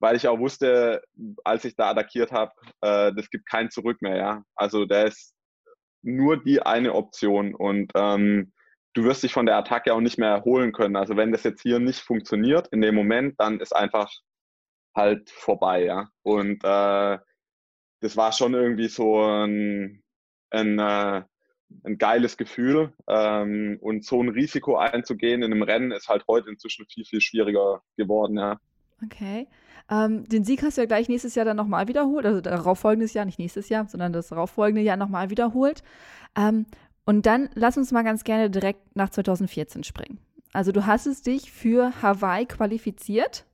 [0.01, 1.03] weil ich auch wusste,
[1.45, 4.43] als ich da attackiert habe, äh, das gibt kein Zurück mehr, ja.
[4.57, 5.35] Also der ist
[6.03, 8.53] nur die eine Option und ähm,
[8.95, 10.97] du wirst dich von der Attacke auch nicht mehr erholen können.
[10.97, 14.11] Also wenn das jetzt hier nicht funktioniert in dem Moment, dann ist einfach
[14.95, 16.09] halt vorbei, ja.
[16.23, 17.19] Und äh,
[18.01, 20.03] das war schon irgendwie so ein,
[20.51, 21.23] ein, äh,
[21.85, 22.93] ein geiles Gefühl.
[23.07, 27.21] Ähm, und so ein Risiko einzugehen in einem Rennen ist halt heute inzwischen viel, viel
[27.21, 28.59] schwieriger geworden, ja.
[29.05, 29.47] Okay.
[29.91, 33.25] Ähm, den Sieg hast du ja gleich nächstes Jahr dann nochmal wiederholt, also darauffolgendes Jahr,
[33.25, 35.83] nicht nächstes Jahr, sondern das darauffolgende Jahr nochmal wiederholt.
[36.37, 36.67] Ähm,
[37.05, 40.21] und dann lass uns mal ganz gerne direkt nach 2014 springen.
[40.53, 43.47] Also du hast es dich für Hawaii qualifiziert.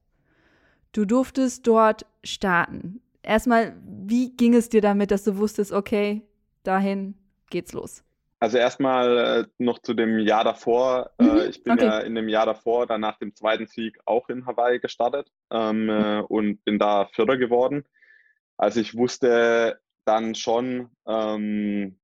[0.93, 3.01] Du durftest dort starten.
[3.23, 6.23] Erstmal, wie ging es dir damit, dass du wusstest, okay,
[6.63, 7.15] dahin
[7.51, 8.06] geht's los?
[8.39, 11.11] Also erstmal äh, noch zu dem Jahr davor.
[11.19, 11.87] Äh, mhm, ich bin okay.
[11.87, 15.89] ja in dem Jahr davor, dann nach dem zweiten Sieg auch in Hawaii gestartet ähm,
[15.89, 17.85] äh, und bin da Vierter geworden.
[18.59, 21.99] Also ich wusste dann schon, ähm,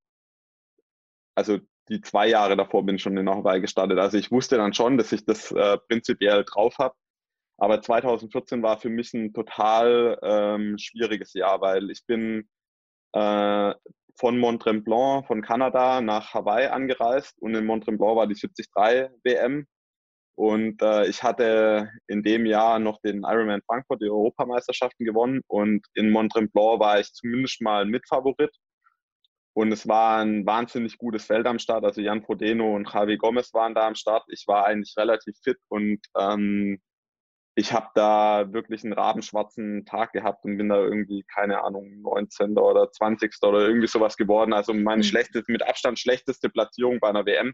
[1.35, 1.59] also
[1.89, 3.99] die zwei Jahre davor bin ich schon in Hawaii gestartet.
[3.99, 6.95] Also ich wusste dann schon, dass ich das äh, prinzipiell drauf habe.
[7.59, 12.49] Aber 2014 war für mich ein total ähm, schwieriges Jahr, weil ich bin
[13.13, 13.75] äh,
[14.17, 18.67] von Mont Tremblant, von Kanada nach Hawaii angereist und in Mont Tremblant war die 73
[19.25, 19.67] WM.
[20.35, 25.43] Und äh, ich hatte in dem Jahr noch den Ironman Frankfurt, die Europameisterschaften gewonnen.
[25.47, 28.51] Und in Mont Tremblant war ich zumindest mal Mitfavorit.
[29.55, 31.85] Und es war ein wahnsinnig gutes Feld am Start.
[31.85, 34.25] Also Jan Frodeno und Javi Gomez waren da am Start.
[34.29, 36.81] Ich war eigentlich relativ fit und ähm,
[37.55, 42.57] ich habe da wirklich einen rabenschwarzen Tag gehabt und bin da irgendwie, keine Ahnung, 19.
[42.57, 43.35] oder 20.
[43.43, 44.53] oder irgendwie sowas geworden.
[44.55, 45.07] Also meine mhm.
[45.07, 47.53] schlechteste, mit Abstand schlechteste Platzierung bei einer WM.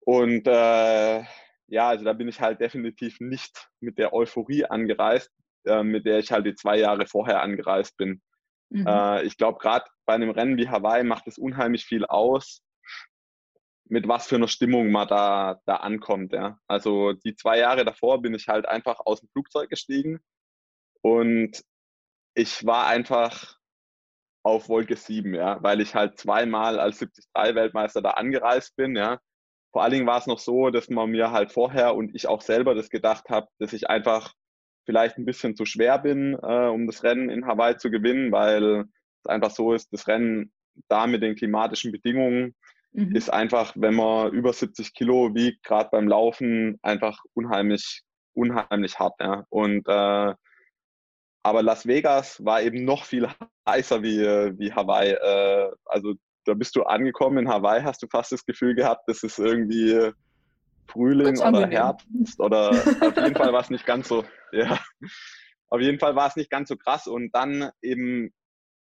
[0.00, 1.24] Und äh,
[1.68, 5.30] ja, also da bin ich halt definitiv nicht mit der Euphorie angereist,
[5.64, 8.20] äh, mit der ich halt die zwei Jahre vorher angereist bin.
[8.68, 8.86] Mhm.
[8.86, 12.60] Äh, ich glaube, gerade bei einem Rennen wie Hawaii macht es unheimlich viel aus,
[13.86, 16.32] mit was für einer Stimmung man da, da ankommt.
[16.32, 16.58] Ja.
[16.66, 20.20] Also die zwei Jahre davor bin ich halt einfach aus dem Flugzeug gestiegen
[21.02, 21.62] und
[22.34, 23.58] ich war einfach
[24.42, 29.20] auf Wolke 7, ja, weil ich halt zweimal als 73-Weltmeister da angereist bin, ja.
[29.72, 32.42] Vor allen Dingen war es noch so, dass man mir halt vorher und ich auch
[32.42, 34.32] selber das gedacht habe, dass ich einfach
[34.86, 38.84] vielleicht ein bisschen zu schwer bin, äh, um das Rennen in Hawaii zu gewinnen, weil
[39.22, 40.52] es einfach so ist, das Rennen
[40.88, 42.54] da mit den klimatischen Bedingungen
[42.94, 43.14] mhm.
[43.14, 49.14] ist einfach, wenn man über 70 Kilo wiegt, gerade beim Laufen, einfach unheimlich, unheimlich hart.
[49.20, 49.44] Ja.
[49.50, 50.34] Und äh,
[51.46, 53.28] aber Las Vegas war eben noch viel
[53.68, 54.20] heißer wie,
[54.58, 55.12] wie Hawaii.
[55.12, 56.14] Äh, also
[56.46, 60.10] da bist du angekommen in Hawaii, hast du fast das Gefühl gehabt, das ist irgendwie
[60.86, 64.78] Frühling oder Herbst oder auf jeden Fall war es nicht ganz so, ja,
[65.68, 68.32] auf jeden Fall war es nicht ganz so krass und dann eben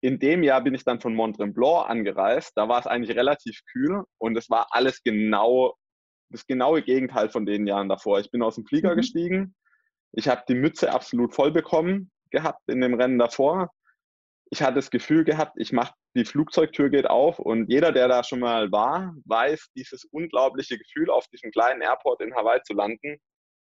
[0.06, 2.52] in dem Jahr bin ich dann von Mont Tremblant angereist.
[2.56, 5.74] Da war es eigentlich relativ kühl und es war alles genau
[6.30, 8.20] das genaue Gegenteil von den Jahren davor.
[8.20, 8.98] Ich bin aus dem Flieger mhm.
[8.98, 9.56] gestiegen.
[10.12, 13.72] Ich habe die Mütze absolut voll bekommen gehabt in dem Rennen davor.
[14.52, 18.24] Ich hatte das Gefühl gehabt, ich mache die Flugzeugtür geht auf und jeder, der da
[18.24, 23.18] schon mal war, weiß dieses unglaubliche Gefühl, auf diesem kleinen Airport in Hawaii zu landen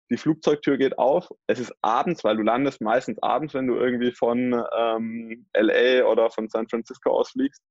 [0.09, 1.29] die Flugzeugtür geht auf.
[1.47, 6.29] Es ist abends, weil du landest meistens abends, wenn du irgendwie von ähm, LA oder
[6.31, 7.63] von San Francisco ausfliegst.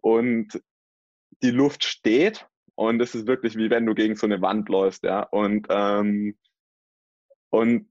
[0.00, 0.60] Und
[1.42, 5.04] die Luft steht und es ist wirklich wie wenn du gegen so eine Wand läufst,
[5.04, 5.22] ja.
[5.22, 6.36] Und, ähm,
[7.50, 7.88] und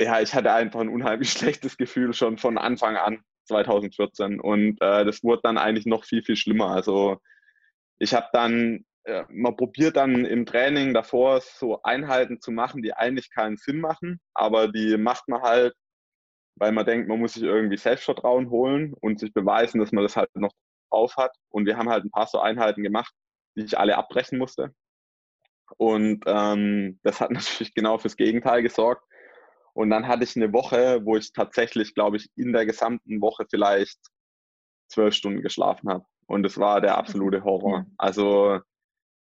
[0.00, 4.40] ja, ich hatte einfach ein unheimlich schlechtes Gefühl schon von Anfang an 2014.
[4.40, 6.68] Und äh, das wurde dann eigentlich noch viel, viel schlimmer.
[6.68, 7.18] Also
[7.98, 12.94] ich habe dann äh, man probiert dann im Training davor so Einheiten zu machen, die
[12.94, 15.74] eigentlich keinen Sinn machen, aber die macht man halt,
[16.56, 20.16] weil man denkt, man muss sich irgendwie Selbstvertrauen holen und sich beweisen, dass man das
[20.16, 20.52] halt noch
[20.90, 21.36] drauf hat.
[21.50, 23.12] Und wir haben halt ein paar so Einheiten gemacht,
[23.56, 24.72] die ich alle abbrechen musste.
[25.76, 29.04] Und ähm, das hat natürlich genau fürs Gegenteil gesorgt.
[29.74, 33.44] Und dann hatte ich eine Woche, wo ich tatsächlich, glaube ich, in der gesamten Woche
[33.50, 33.98] vielleicht
[34.88, 36.04] zwölf Stunden geschlafen habe.
[36.26, 37.84] Und es war der absolute Horror.
[37.98, 38.60] Also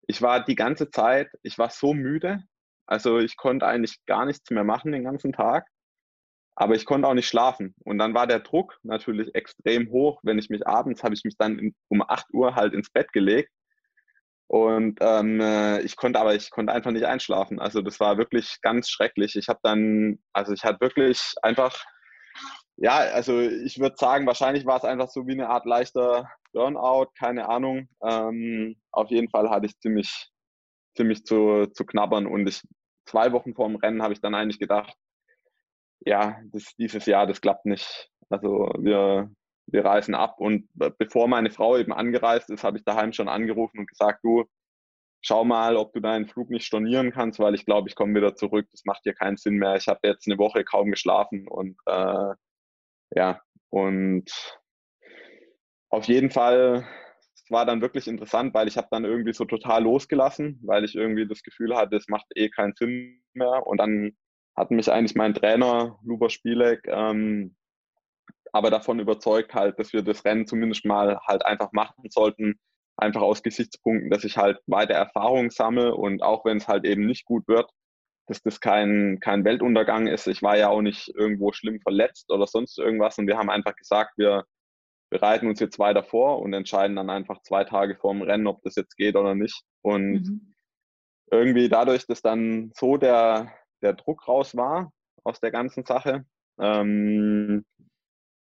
[0.08, 2.44] ich war die ganze Zeit, ich war so müde.
[2.86, 5.68] Also ich konnte eigentlich gar nichts mehr machen den ganzen Tag.
[6.56, 7.74] Aber ich konnte auch nicht schlafen.
[7.84, 10.20] Und dann war der Druck natürlich extrem hoch.
[10.24, 13.50] Wenn ich mich abends, habe ich mich dann um 8 Uhr halt ins Bett gelegt.
[14.48, 17.60] Und ähm, äh, ich konnte aber, ich konnte einfach nicht einschlafen.
[17.60, 19.36] Also das war wirklich ganz schrecklich.
[19.36, 21.84] Ich habe dann, also ich hatte wirklich einfach,
[22.78, 27.12] ja, also ich würde sagen, wahrscheinlich war es einfach so wie eine Art leichter Burnout,
[27.18, 27.88] keine Ahnung.
[28.04, 30.30] Ähm, auf jeden Fall hatte ich ziemlich,
[30.96, 32.62] ziemlich zu, zu knabbern und ich,
[33.06, 34.96] zwei Wochen vor dem Rennen habe ich dann eigentlich gedacht,
[36.06, 38.10] ja, das, dieses Jahr, das klappt nicht.
[38.30, 39.32] Also wir,
[39.68, 40.68] wir reisen ab und
[40.98, 44.46] bevor meine Frau eben angereist ist, habe ich daheim schon angerufen und gesagt, du,
[45.22, 48.36] schau mal, ob du deinen Flug nicht stornieren kannst, weil ich glaube, ich komme wieder
[48.36, 48.68] zurück.
[48.72, 49.76] Das macht dir keinen Sinn mehr.
[49.76, 52.34] Ich habe jetzt eine Woche kaum geschlafen und äh,
[53.16, 54.26] ja, und
[55.90, 56.86] auf jeden Fall
[57.44, 60.96] es war dann wirklich interessant, weil ich habe dann irgendwie so total losgelassen, weil ich
[60.96, 63.68] irgendwie das Gefühl hatte, es macht eh keinen Sinn mehr.
[63.68, 64.14] Und dann
[64.56, 67.56] hat mich eigentlich mein Trainer, Luber Spielek, ähm,
[68.54, 72.60] aber davon überzeugt halt, dass wir das Rennen zumindest mal halt einfach machen sollten,
[72.98, 77.06] einfach aus Gesichtspunkten, dass ich halt weiter Erfahrung sammle und auch wenn es halt eben
[77.06, 77.70] nicht gut wird,
[78.28, 80.28] dass das kein, kein Weltuntergang ist.
[80.28, 83.76] Ich war ja auch nicht irgendwo schlimm verletzt oder sonst irgendwas und wir haben einfach
[83.76, 84.46] gesagt, wir
[85.14, 88.62] bereiten uns jetzt weiter vor und entscheiden dann einfach zwei Tage vor dem Rennen, ob
[88.64, 89.64] das jetzt geht oder nicht.
[89.82, 90.54] Und mhm.
[91.32, 94.92] irgendwie dadurch, dass dann so der, der Druck raus war
[95.24, 96.26] aus der ganzen Sache,
[96.60, 97.64] ähm,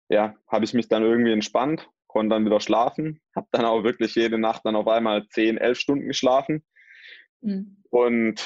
[0.09, 4.15] ja, habe ich mich dann irgendwie entspannt, konnte dann wieder schlafen, habe dann auch wirklich
[4.15, 6.65] jede Nacht dann auf einmal 10, 11 Stunden geschlafen.
[7.41, 7.83] Mhm.
[7.91, 8.41] Und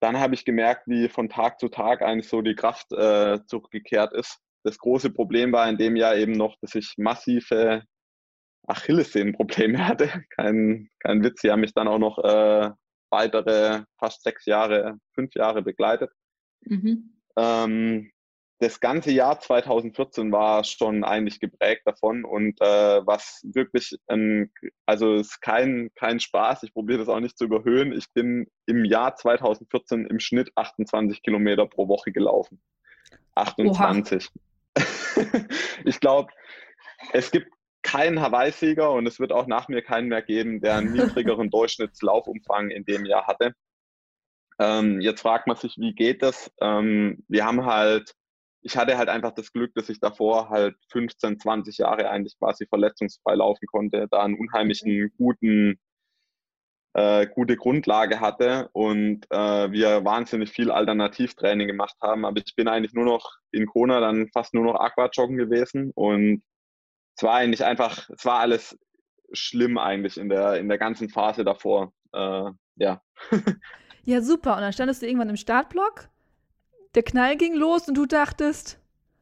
[0.00, 4.12] dann habe ich gemerkt, wie von Tag zu Tag eigentlich so die Kraft äh, zurückgekehrt
[4.12, 4.38] ist.
[4.64, 7.82] Das große Problem war in dem Jahr eben noch, dass ich massive
[8.66, 10.24] Achillessehnenprobleme hatte.
[10.30, 12.70] Kein, kein Witz, sie haben mich dann auch noch äh,
[13.10, 16.10] weitere fast sechs Jahre, fünf Jahre begleitet.
[16.60, 17.20] Mhm.
[17.36, 18.10] Ähm,
[18.60, 24.50] das ganze Jahr 2014 war schon eigentlich geprägt davon und äh, was wirklich, ähm,
[24.84, 27.92] also ist kein, kein Spaß, ich probiere das auch nicht zu überhöhen.
[27.92, 32.60] Ich bin im Jahr 2014 im Schnitt 28 Kilometer pro Woche gelaufen.
[33.36, 34.28] 28.
[35.84, 36.32] ich glaube,
[37.12, 37.52] es gibt
[37.82, 42.70] keinen Hawaii-Sieger und es wird auch nach mir keinen mehr geben, der einen niedrigeren Durchschnittslaufumfang
[42.70, 43.54] in dem Jahr hatte.
[44.58, 46.50] Ähm, jetzt fragt man sich, wie geht das?
[46.60, 48.16] Ähm, wir haben halt
[48.62, 52.66] ich hatte halt einfach das Glück, dass ich davor halt 15, 20 Jahre eigentlich quasi
[52.66, 55.78] verletzungsfrei laufen konnte, da einen unheimlichen guten,
[56.94, 62.24] äh, gute Grundlage hatte und äh, wir wahnsinnig viel Alternativtraining gemacht haben.
[62.24, 66.42] Aber ich bin eigentlich nur noch in Kona dann fast nur noch Aquajoggen gewesen und
[67.16, 68.78] es war eigentlich einfach, es war alles
[69.32, 71.92] schlimm eigentlich in der, in der ganzen Phase davor.
[72.12, 73.02] Äh, ja.
[74.04, 74.54] ja, super.
[74.56, 76.08] Und dann standest du irgendwann im Startblock
[76.94, 78.78] der Knall ging los und du dachtest,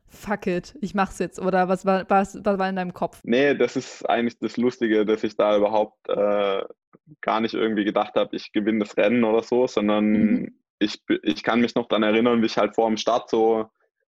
[0.09, 1.39] fuck it, ich mach's jetzt.
[1.39, 3.21] Oder was war, was, was war in deinem Kopf?
[3.25, 6.63] Nee, das ist eigentlich das Lustige, dass ich da überhaupt äh,
[7.21, 10.59] gar nicht irgendwie gedacht habe, ich gewinne das Rennen oder so, sondern mhm.
[10.79, 13.67] ich, ich kann mich noch daran erinnern, wie ich halt vor dem Start so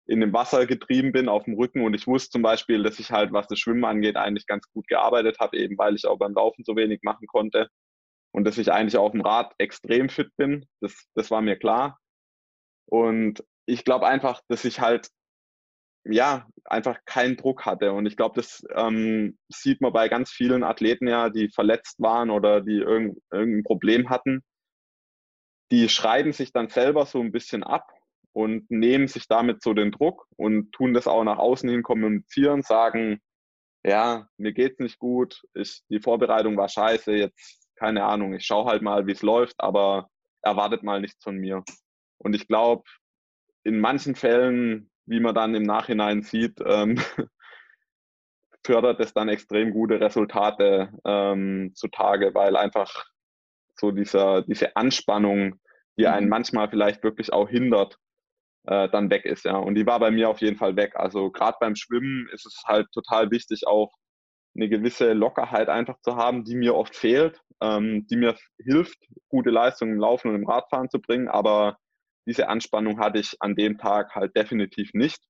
[0.06, 3.12] in dem Wasser getrieben bin auf dem Rücken und ich wusste zum Beispiel, dass ich
[3.12, 6.34] halt, was das Schwimmen angeht, eigentlich ganz gut gearbeitet habe, eben weil ich auch beim
[6.34, 7.68] Laufen so wenig machen konnte
[8.32, 10.66] und dass ich eigentlich auf dem Rad extrem fit bin.
[10.80, 11.99] Das, das war mir klar.
[12.90, 15.08] Und ich glaube einfach, dass ich halt
[16.04, 17.92] ja einfach keinen Druck hatte.
[17.92, 22.30] Und ich glaube, das ähm, sieht man bei ganz vielen Athleten ja, die verletzt waren
[22.30, 24.42] oder die irgend, irgendein Problem hatten.
[25.70, 27.86] Die schreiben sich dann selber so ein bisschen ab
[28.32, 32.62] und nehmen sich damit so den Druck und tun das auch nach außen hin kommunizieren,
[32.62, 33.20] sagen,
[33.84, 38.66] ja, mir geht's nicht gut, ich, die Vorbereitung war scheiße, jetzt keine Ahnung, ich schaue
[38.66, 40.08] halt mal, wie es läuft, aber
[40.42, 41.64] erwartet mal nichts von mir.
[42.22, 42.84] Und ich glaube,
[43.64, 46.98] in manchen Fällen, wie man dann im Nachhinein sieht, ähm,
[48.64, 53.06] fördert es dann extrem gute Resultate ähm, zutage, weil einfach
[53.74, 55.58] so dieser, diese Anspannung,
[55.98, 56.30] die einen mhm.
[56.30, 57.96] manchmal vielleicht wirklich auch hindert,
[58.66, 59.44] äh, dann weg ist.
[59.44, 59.56] Ja.
[59.56, 60.94] Und die war bei mir auf jeden Fall weg.
[60.96, 63.92] Also gerade beim Schwimmen ist es halt total wichtig, auch
[64.54, 68.98] eine gewisse Lockerheit einfach zu haben, die mir oft fehlt, ähm, die mir hilft,
[69.28, 71.28] gute Leistungen im Laufen und im Radfahren zu bringen.
[71.28, 71.78] Aber
[72.26, 75.22] diese Anspannung hatte ich an dem Tag halt definitiv nicht.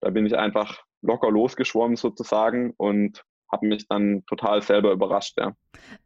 [0.00, 5.34] Da bin ich einfach locker losgeschwommen sozusagen und habe mich dann total selber überrascht.
[5.38, 5.54] Ja.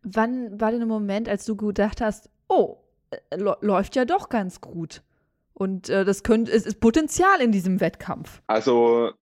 [0.03, 2.79] Wann war denn ein Moment, als du gedacht hast, oh,
[3.11, 5.03] äh, läuft ja doch ganz gut?
[5.55, 8.43] Und äh, das könnte, es ist Potenzial in diesem Wettkampf.
[8.47, 9.13] Also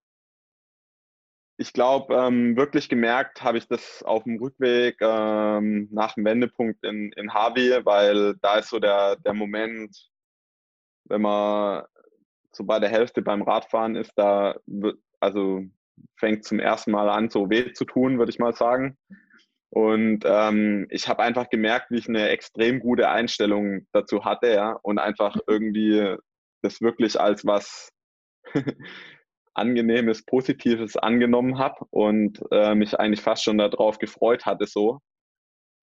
[1.57, 6.85] ich glaube, ähm, wirklich gemerkt habe ich das auf dem Rückweg ähm, nach dem Wendepunkt
[6.85, 10.09] in, in Harvey, weil da ist so der, der Moment,
[11.09, 11.85] wenn man
[12.53, 15.63] so bei der Hälfte beim Radfahren ist, da wird, also
[16.17, 18.97] fängt zum ersten Mal an, so weh zu tun, würde ich mal sagen.
[19.71, 24.73] Und ähm, ich habe einfach gemerkt, wie ich eine extrem gute Einstellung dazu hatte, ja,
[24.83, 26.17] und einfach irgendwie
[26.63, 27.91] das wirklich als was
[29.55, 35.01] Angenehmes, Positives angenommen habe und äh, mich eigentlich fast schon darauf gefreut hatte so.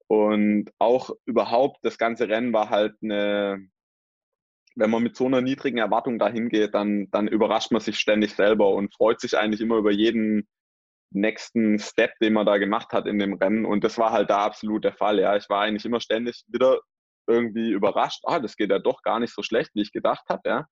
[0.07, 3.67] Und auch überhaupt das ganze Rennen war halt eine,
[4.75, 8.35] wenn man mit so einer niedrigen Erwartung dahin geht, dann, dann überrascht man sich ständig
[8.35, 10.47] selber und freut sich eigentlich immer über jeden
[11.11, 13.65] nächsten Step, den man da gemacht hat in dem Rennen.
[13.65, 15.19] Und das war halt da absolut der Fall.
[15.19, 16.79] Ja, ich war eigentlich immer ständig wieder
[17.27, 18.21] irgendwie überrascht.
[18.25, 20.41] Ah, das geht ja doch gar nicht so schlecht, wie ich gedacht habe.
[20.45, 20.67] Ja.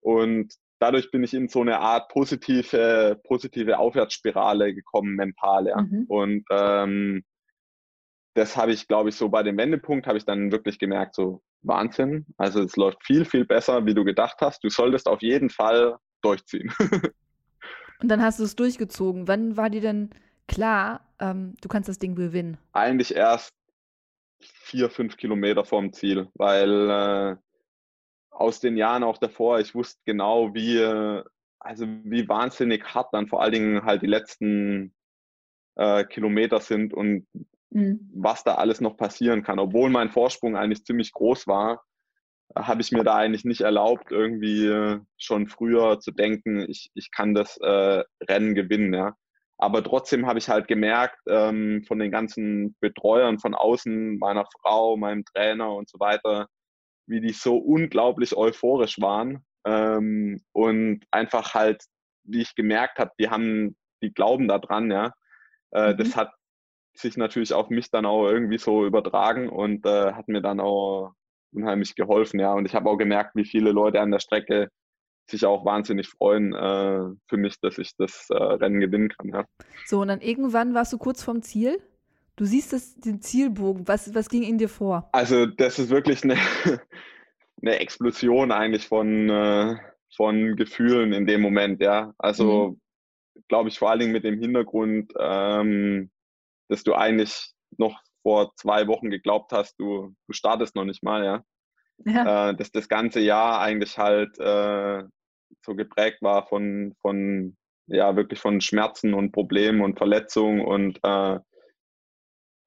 [0.00, 5.68] Und dadurch bin ich in so eine Art positive, positive Aufwärtsspirale gekommen, mental.
[5.68, 5.80] Ja.
[5.80, 6.04] Mhm.
[6.08, 7.24] Und ähm,
[8.34, 11.42] das habe ich, glaube ich, so bei dem Wendepunkt habe ich dann wirklich gemerkt, so
[11.62, 12.26] Wahnsinn.
[12.36, 14.62] Also es läuft viel, viel besser, wie du gedacht hast.
[14.64, 16.72] Du solltest auf jeden Fall durchziehen.
[18.00, 19.28] Und dann hast du es durchgezogen.
[19.28, 20.10] Wann war dir denn
[20.48, 22.58] klar, ähm, du kannst das Ding gewinnen?
[22.72, 23.50] Eigentlich erst
[24.40, 27.36] vier, fünf Kilometer vorm Ziel, weil äh,
[28.30, 30.82] aus den Jahren auch davor, ich wusste genau, wie,
[31.60, 34.92] also wie wahnsinnig hart dann vor allen Dingen halt die letzten
[35.76, 37.26] äh, Kilometer sind und
[37.72, 38.10] mhm.
[38.14, 39.58] was da alles noch passieren kann.
[39.58, 41.82] Obwohl mein Vorsprung eigentlich ziemlich groß war,
[42.56, 47.34] habe ich mir da eigentlich nicht erlaubt, irgendwie schon früher zu denken, ich, ich kann
[47.34, 48.92] das äh, Rennen gewinnen.
[48.92, 49.16] Ja.
[49.58, 54.96] Aber trotzdem habe ich halt gemerkt, ähm, von den ganzen Betreuern von außen, meiner Frau,
[54.96, 56.48] meinem Trainer und so weiter,
[57.06, 61.84] wie die so unglaublich euphorisch waren ähm, und einfach halt,
[62.24, 65.12] wie ich gemerkt habe, die haben, die glauben da dran, ja.
[65.70, 65.96] Äh, mhm.
[65.98, 66.32] Das hat
[66.94, 71.12] sich natürlich auf mich dann auch irgendwie so übertragen und äh, hat mir dann auch
[71.52, 72.52] unheimlich geholfen, ja.
[72.52, 74.68] Und ich habe auch gemerkt, wie viele Leute an der Strecke
[75.30, 79.44] sich auch wahnsinnig freuen äh, für mich, dass ich das äh, Rennen gewinnen kann, ja.
[79.86, 81.78] So, und dann irgendwann warst du kurz vorm Ziel?
[82.36, 83.86] Du siehst das, den Zielbogen.
[83.86, 85.08] Was, was ging in dir vor?
[85.12, 86.36] Also, das ist wirklich eine,
[87.62, 89.76] eine Explosion eigentlich von, äh,
[90.16, 92.14] von Gefühlen in dem Moment, ja.
[92.18, 92.76] Also,
[93.34, 93.42] mhm.
[93.48, 96.10] glaube ich, vor allen Dingen mit dem Hintergrund, ähm,
[96.72, 101.24] dass du eigentlich noch vor zwei Wochen geglaubt hast, du, du startest noch nicht mal,
[101.24, 101.44] ja.
[102.04, 102.50] ja.
[102.50, 105.04] Äh, dass das ganze Jahr eigentlich halt äh,
[105.64, 107.56] so geprägt war von, von,
[107.86, 111.38] ja, wirklich von Schmerzen und Problemen und Verletzungen und äh,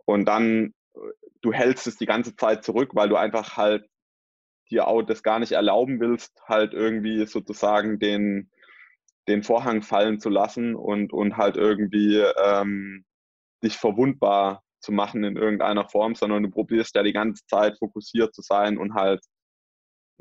[0.05, 0.73] und dann,
[1.41, 3.85] du hältst es die ganze Zeit zurück, weil du einfach halt
[4.69, 8.49] dir auch das gar nicht erlauben willst, halt irgendwie sozusagen den,
[9.27, 13.05] den Vorhang fallen zu lassen und, und halt irgendwie ähm,
[13.65, 18.33] dich verwundbar zu machen in irgendeiner Form, sondern du probierst ja die ganze Zeit fokussiert
[18.33, 19.21] zu sein und halt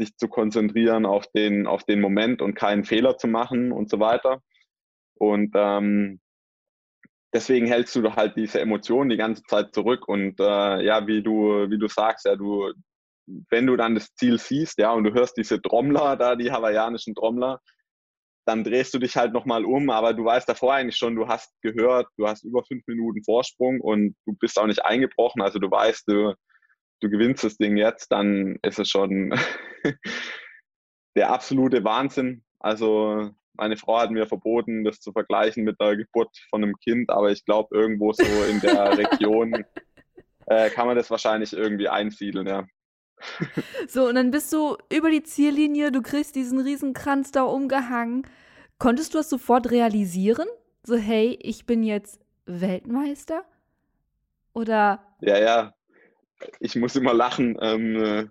[0.00, 4.00] dich zu konzentrieren auf den, auf den Moment und keinen Fehler zu machen und so
[4.00, 4.40] weiter.
[5.14, 6.20] Und ähm,
[7.32, 11.70] deswegen hältst du halt diese Emotionen die ganze Zeit zurück und äh, ja, wie du,
[11.70, 12.72] wie du sagst, ja, du,
[13.50, 17.14] wenn du dann das Ziel siehst, ja, und du hörst diese Trommler da, die hawaiianischen
[17.14, 17.60] Trommler,
[18.44, 21.50] dann drehst du dich halt nochmal um, aber du weißt davor eigentlich schon, du hast
[21.62, 25.70] gehört, du hast über fünf Minuten Vorsprung und du bist auch nicht eingebrochen, also du
[25.70, 26.34] weißt, du,
[27.00, 29.34] du gewinnst das Ding jetzt, dann ist es schon
[31.16, 32.44] der absolute Wahnsinn.
[32.58, 37.10] Also meine Frau hat mir verboten, das zu vergleichen mit der Geburt von einem Kind,
[37.10, 39.64] aber ich glaube, irgendwo so in der Region
[40.46, 42.66] äh, kann man das wahrscheinlich irgendwie einsiedeln, ja.
[43.88, 48.26] So, und dann bist du über die Ziellinie, du kriegst diesen Riesenkranz da umgehangen.
[48.78, 50.48] Konntest du das sofort realisieren?
[50.82, 53.44] So, hey, ich bin jetzt Weltmeister?
[54.52, 55.00] Oder?
[55.20, 55.74] Ja, ja.
[56.60, 57.56] Ich muss immer lachen.
[57.60, 58.26] Ähm, äh,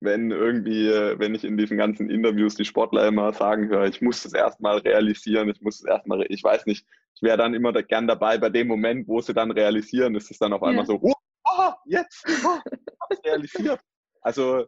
[0.00, 4.00] wenn irgendwie, äh, wenn ich in diesen ganzen Interviews die Sportler immer sagen höre, ich
[4.00, 7.72] muss das erstmal realisieren, ich muss es erstmal, ich weiß nicht, ich wäre dann immer
[7.72, 10.84] da gern dabei bei dem Moment, wo sie dann realisieren, ist es dann auf einmal
[10.84, 10.86] ja.
[10.86, 11.02] so,
[11.50, 13.80] oh, jetzt, hab's realisiert.
[14.20, 14.66] Also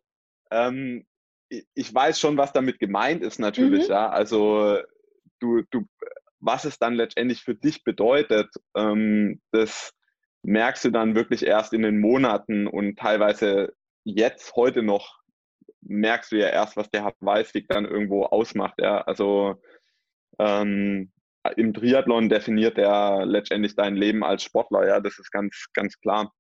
[0.51, 1.07] ähm,
[1.49, 3.93] ich weiß schon, was damit gemeint ist natürlich, mhm.
[3.93, 4.09] ja.
[4.09, 4.79] Also
[5.41, 5.85] du, du
[6.41, 9.93] was es dann letztendlich für dich bedeutet, ähm, das
[10.43, 13.75] merkst du dann wirklich erst in den Monaten und teilweise
[14.05, 15.19] jetzt, heute noch,
[15.83, 18.75] merkst du ja erst, was der Hawaii-Stick dann irgendwo ausmacht.
[18.79, 19.03] Ja?
[19.03, 19.61] Also
[20.39, 21.13] ähm,
[21.57, 26.33] im Triathlon definiert er letztendlich dein Leben als Sportler, ja, das ist ganz, ganz klar.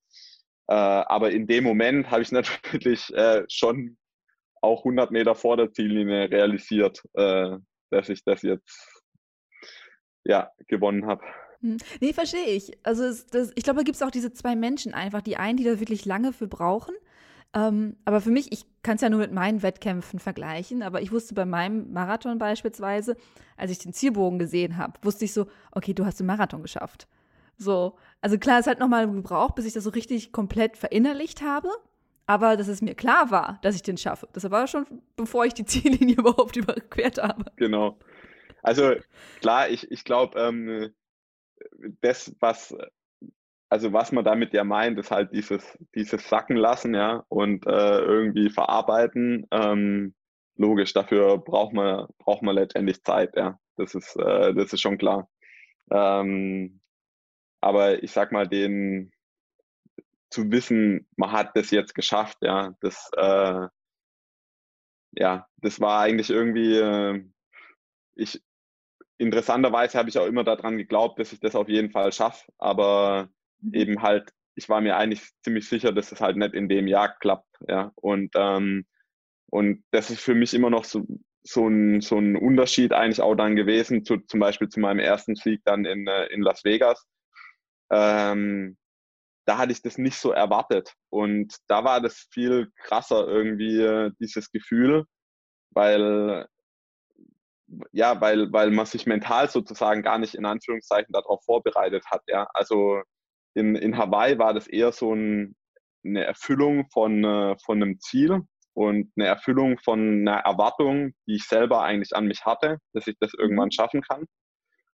[0.70, 3.96] Äh, aber in dem Moment habe ich natürlich äh, schon
[4.62, 7.56] auch 100 Meter vor der Ziellinie realisiert, äh,
[7.90, 9.02] dass ich das jetzt
[10.24, 11.24] ja, gewonnen habe.
[11.60, 11.78] Hm.
[12.00, 12.78] Nee, verstehe ich.
[12.84, 15.22] Also es, das, ich glaube, da gibt es auch diese zwei Menschen einfach.
[15.22, 16.94] Die einen, die da wirklich lange für brauchen.
[17.52, 21.10] Ähm, aber für mich, ich kann es ja nur mit meinen Wettkämpfen vergleichen, aber ich
[21.10, 23.16] wusste bei meinem Marathon beispielsweise,
[23.56, 27.08] als ich den Zielbogen gesehen habe, wusste ich so, okay, du hast den Marathon geschafft.
[27.60, 31.68] So, also klar, es hat nochmal gebraucht, bis ich das so richtig komplett verinnerlicht habe,
[32.24, 34.28] aber dass es mir klar war, dass ich den schaffe.
[34.32, 37.44] Das war schon, bevor ich die Ziellinie überhaupt überquert habe.
[37.56, 37.98] Genau.
[38.62, 38.94] Also
[39.42, 40.94] klar, ich, ich glaube, ähm,
[42.00, 42.74] das, was,
[43.68, 47.98] also was man damit ja meint, ist halt dieses, dieses Sacken lassen, ja, und äh,
[47.98, 49.46] irgendwie verarbeiten.
[49.50, 50.14] Ähm,
[50.56, 53.58] logisch, dafür braucht man, braucht man letztendlich Zeit, ja.
[53.76, 55.28] Das ist, äh, das ist schon klar.
[55.90, 56.79] Ähm,
[57.60, 59.12] aber ich sag mal, den
[60.30, 63.66] zu wissen, man hat das jetzt geschafft, ja, das, äh,
[65.12, 67.24] ja, das war eigentlich irgendwie, äh,
[68.14, 68.40] ich,
[69.18, 73.28] interessanterweise habe ich auch immer daran geglaubt, dass ich das auf jeden Fall schaffe, aber
[73.60, 73.74] mhm.
[73.74, 77.16] eben halt, ich war mir eigentlich ziemlich sicher, dass es halt nicht in dem Jahr
[77.18, 78.86] klappt, ja, und, ähm,
[79.50, 81.04] und das ist für mich immer noch so,
[81.42, 85.34] so ein, so ein Unterschied eigentlich auch dann gewesen, zu, zum Beispiel zu meinem ersten
[85.34, 87.06] Sieg dann in, äh, in Las Vegas.
[87.90, 88.76] Ähm,
[89.46, 90.94] da hatte ich das nicht so erwartet.
[91.10, 95.04] Und da war das viel krasser irgendwie, äh, dieses Gefühl,
[95.70, 96.46] weil
[97.92, 102.22] ja, weil, weil man sich mental sozusagen gar nicht in Anführungszeichen darauf vorbereitet hat.
[102.26, 102.48] Ja.
[102.54, 103.02] Also
[103.54, 105.54] in, in Hawaii war das eher so ein,
[106.04, 108.42] eine Erfüllung von, äh, von einem Ziel
[108.74, 113.16] und eine Erfüllung von einer Erwartung, die ich selber eigentlich an mich hatte, dass ich
[113.20, 113.72] das irgendwann mhm.
[113.72, 114.26] schaffen kann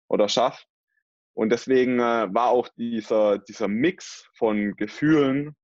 [0.08, 0.64] oder schaffe.
[1.36, 5.56] Und deswegen äh, war auch dieser, dieser Mix von Gefühlen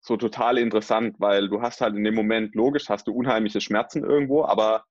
[0.00, 4.04] so total interessant, weil du hast halt in dem Moment, logisch, hast du unheimliche Schmerzen
[4.04, 4.84] irgendwo, aber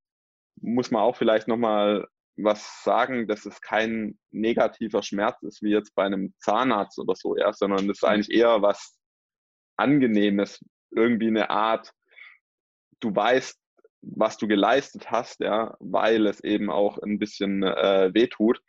[0.59, 5.93] muss man auch vielleicht nochmal was sagen, dass es kein negativer Schmerz ist, wie jetzt
[5.93, 8.97] bei einem Zahnarzt oder so, ja, sondern es ist eigentlich eher was
[9.77, 11.91] Angenehmes, irgendwie eine Art,
[12.99, 13.59] du weißt,
[14.01, 18.59] was du geleistet hast, ja, weil es eben auch ein bisschen äh, wehtut.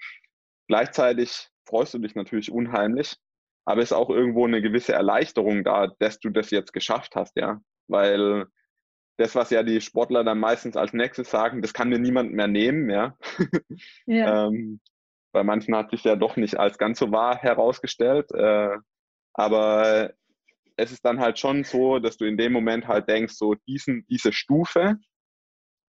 [0.68, 3.16] Gleichzeitig freust du dich natürlich unheimlich,
[3.64, 7.36] aber es ist auch irgendwo eine gewisse Erleichterung da, dass du das jetzt geschafft hast,
[7.36, 8.46] ja, weil
[9.16, 12.48] das, was ja die Sportler dann meistens als nächstes sagen, das kann mir niemand mehr
[12.48, 13.16] nehmen, ja.
[14.06, 14.46] ja.
[14.46, 14.80] ähm,
[15.32, 18.30] bei manchen hat sich ja doch nicht als ganz so wahr herausgestellt.
[18.32, 18.76] Äh,
[19.32, 20.12] aber
[20.76, 24.06] es ist dann halt schon so, dass du in dem Moment halt denkst, so diesen,
[24.06, 24.96] diese Stufe,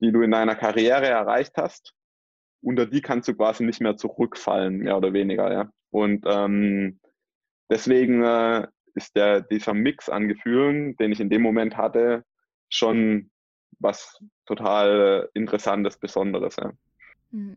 [0.01, 1.93] die du in deiner Karriere erreicht hast,
[2.65, 5.71] unter die kannst du quasi nicht mehr zurückfallen, mehr oder weniger, ja.
[5.91, 6.99] Und ähm,
[7.69, 12.25] deswegen äh, ist der, dieser Mix an Gefühlen, den ich in dem Moment hatte,
[12.69, 13.29] schon
[13.79, 16.55] was total Interessantes, Besonderes.
[16.55, 16.71] Ja.
[17.31, 17.55] Hm.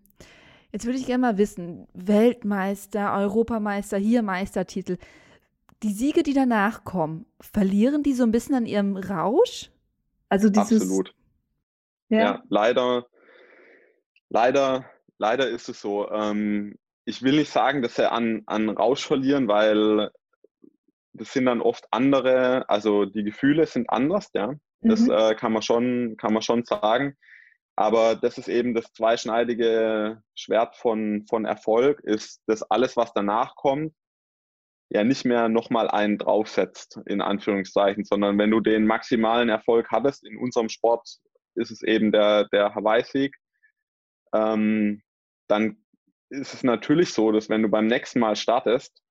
[0.73, 4.99] Jetzt würde ich gerne mal wissen, Weltmeister, Europameister, hier Meistertitel,
[5.83, 9.71] die Siege, die danach kommen, verlieren die so ein bisschen an ihrem Rausch?
[10.29, 11.15] Also dieses, Absolut.
[12.11, 12.19] Ja.
[12.19, 13.07] ja, leider,
[14.29, 14.85] leider,
[15.19, 16.11] leider ist es so.
[16.11, 20.11] Ähm, ich will nicht sagen, dass sie an, an Rausch verlieren, weil
[21.13, 24.55] das sind dann oft andere, also die Gefühle sind anders, ja.
[24.81, 25.11] Das mhm.
[25.11, 27.17] äh, kann, man schon, kann man schon sagen.
[27.75, 33.55] Aber das ist eben das zweischneidige Schwert von, von Erfolg, ist, dass alles, was danach
[33.57, 33.95] kommt,
[34.91, 40.27] ja nicht mehr nochmal einen draufsetzt, in Anführungszeichen, sondern wenn du den maximalen Erfolg hattest,
[40.27, 41.09] in unserem Sport
[41.55, 43.37] ist es eben der, der Hawaii-Sieg,
[44.33, 45.03] ähm,
[45.49, 45.77] dann
[46.31, 49.03] ist es natürlich so, dass wenn du beim nächsten Mal startest,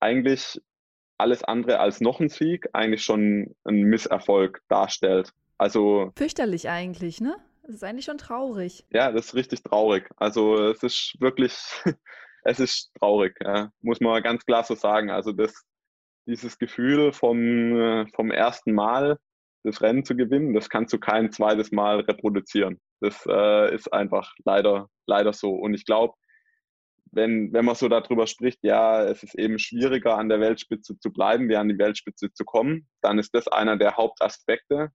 [0.00, 0.60] eigentlich
[1.18, 5.32] alles andere als noch ein Sieg eigentlich schon ein Misserfolg darstellt.
[5.56, 7.36] Also fürchterlich eigentlich, ne?
[7.62, 8.86] Das ist eigentlich schon traurig.
[8.90, 10.08] Ja, das ist richtig traurig.
[10.16, 11.54] Also es ist wirklich,
[12.44, 13.72] es ist traurig, ja.
[13.80, 15.10] muss man ganz klar so sagen.
[15.10, 15.52] Also das,
[16.26, 19.18] dieses Gefühl vom, vom ersten Mal
[19.64, 22.80] das Rennen zu gewinnen, das kannst du kein zweites Mal reproduzieren.
[23.00, 25.52] Das äh, ist einfach leider, leider so.
[25.52, 26.14] Und ich glaube,
[27.12, 31.12] wenn, wenn man so darüber spricht, ja, es ist eben schwieriger an der Weltspitze zu
[31.12, 34.90] bleiben, wie an die Weltspitze zu kommen, dann ist das einer der Hauptaspekte,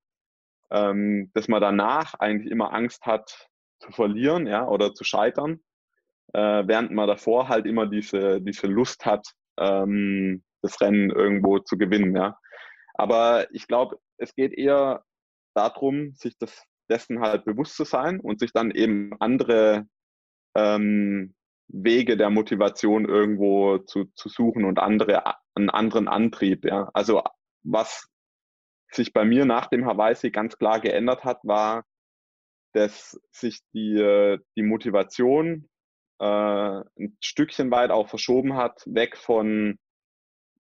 [0.72, 3.50] ähm, dass man danach eigentlich immer Angst hat
[3.80, 5.60] zu verlieren, ja, oder zu scheitern.
[6.34, 9.28] äh, während man davor halt immer diese, diese Lust hat,
[9.58, 12.38] ähm, das Rennen irgendwo zu gewinnen, ja.
[12.96, 15.04] Aber ich glaube, es geht eher
[15.56, 16.64] darum, sich das
[16.94, 19.88] dessen halt bewusst zu sein und sich dann eben andere
[20.56, 21.34] ähm,
[21.68, 25.24] Wege der Motivation irgendwo zu, zu suchen und andere,
[25.56, 26.66] einen anderen Antrieb.
[26.66, 26.92] Ja.
[26.94, 27.24] Also
[27.64, 28.08] was
[28.92, 31.84] sich bei mir nach dem Hawaii ganz klar geändert hat, war,
[32.74, 35.68] dass sich die, die Motivation
[36.20, 39.80] äh, ein Stückchen weit auch verschoben hat, weg von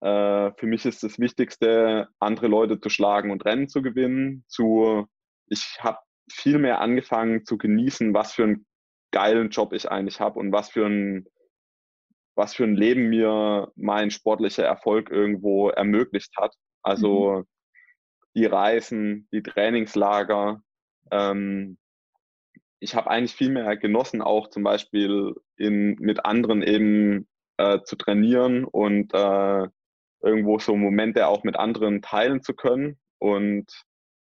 [0.01, 5.07] äh, für mich ist das Wichtigste, andere Leute zu schlagen und Rennen zu gewinnen, zu
[5.47, 5.99] ich habe
[6.31, 8.65] viel mehr angefangen zu genießen, was für einen
[9.11, 11.27] geilen Job ich eigentlich habe und was für ein
[12.35, 16.55] was für ein Leben mir mein sportlicher Erfolg irgendwo ermöglicht hat.
[16.81, 17.45] Also mhm.
[18.35, 20.61] die Reisen, die Trainingslager.
[21.11, 21.77] Ähm,
[22.79, 27.95] ich habe eigentlich viel mehr genossen, auch zum Beispiel in, mit anderen eben äh, zu
[27.95, 29.67] trainieren und äh,
[30.21, 33.71] irgendwo so Momente auch mit anderen teilen zu können und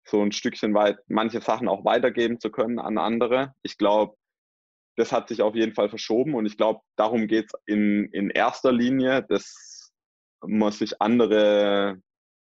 [0.04, 3.54] so ein Stückchen weit manche Sachen auch weitergeben zu können an andere.
[3.62, 4.16] Ich glaube,
[4.96, 8.30] das hat sich auf jeden Fall verschoben und ich glaube, darum geht es in, in
[8.30, 9.92] erster Linie, dass
[10.42, 12.00] man sich andere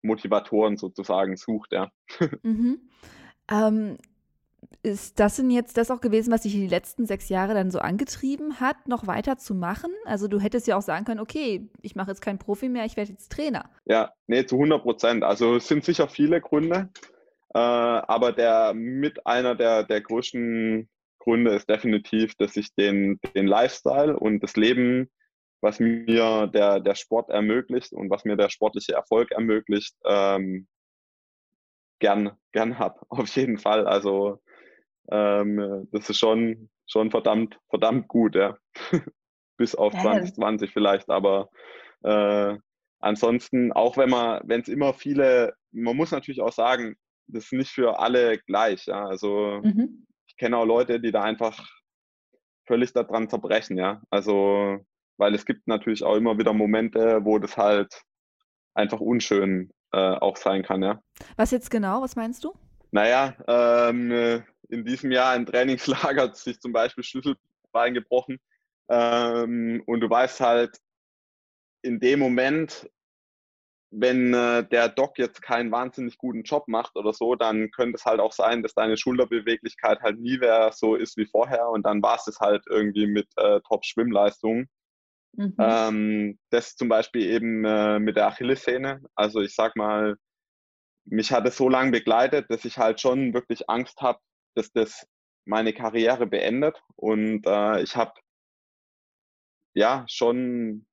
[0.02, 1.92] Motivatoren sozusagen sucht, ja.
[2.44, 2.90] Mhm.
[3.50, 3.98] Ähm,
[4.84, 7.80] ist das denn jetzt das auch gewesen, was dich die letzten sechs Jahre dann so
[7.80, 9.92] angetrieben hat, noch weiter zu machen?
[10.06, 12.98] Also du hättest ja auch sagen können, okay, ich mache jetzt keinen Profi mehr, ich
[12.98, 13.70] werde jetzt Trainer.
[13.86, 15.24] Ja, nee, zu 100 Prozent.
[15.24, 16.90] Also es sind sicher viele Gründe,
[17.54, 20.90] äh, aber der mit einer der, der größten
[21.20, 25.10] Gründe ist definitiv, dass ich den, den Lifestyle und das Leben,
[25.62, 30.68] was mir der, der Sport ermöglicht und was mir der sportliche Erfolg ermöglicht, ähm,
[32.00, 33.00] gern, gern habe.
[33.10, 33.86] Auf jeden Fall.
[33.86, 34.42] Also
[35.12, 38.58] ähm, das ist schon, schon verdammt, verdammt gut, ja.
[39.58, 40.02] Bis auf ja.
[40.02, 41.50] 2020 vielleicht, aber
[42.04, 42.58] äh,
[43.00, 46.96] ansonsten, auch wenn man, wenn es immer viele, man muss natürlich auch sagen,
[47.32, 49.06] das ist nicht für alle gleich, ja.
[49.06, 51.68] Also mhm ich kenne auch Leute, die da einfach
[52.66, 54.02] völlig daran zerbrechen, ja.
[54.10, 54.78] Also,
[55.18, 58.02] weil es gibt natürlich auch immer wieder Momente, wo das halt
[58.74, 61.02] einfach unschön äh, auch sein kann, ja.
[61.36, 62.02] Was jetzt genau?
[62.02, 62.54] Was meinst du?
[62.92, 68.40] Naja, ähm, in diesem Jahr im Trainingslager hat sich zum Beispiel Schlüsselbein gebrochen.
[68.90, 70.78] Ähm, und du weißt halt,
[71.82, 72.90] in dem Moment
[73.92, 78.06] wenn äh, der Doc jetzt keinen wahnsinnig guten Job macht oder so, dann könnte es
[78.06, 82.02] halt auch sein, dass deine Schulterbeweglichkeit halt nie mehr so ist wie vorher und dann
[82.02, 84.70] war es halt irgendwie mit äh, Top-Schwimmleistungen.
[85.34, 85.56] Mhm.
[85.60, 89.02] Ähm, das zum Beispiel eben äh, mit der Achillessehne.
[89.16, 90.16] Also ich sag mal,
[91.06, 94.20] mich hat es so lange begleitet, dass ich halt schon wirklich Angst habe,
[94.56, 95.06] dass das
[95.46, 96.82] meine Karriere beendet.
[96.96, 98.14] Und äh, ich habe
[99.74, 100.86] ja schon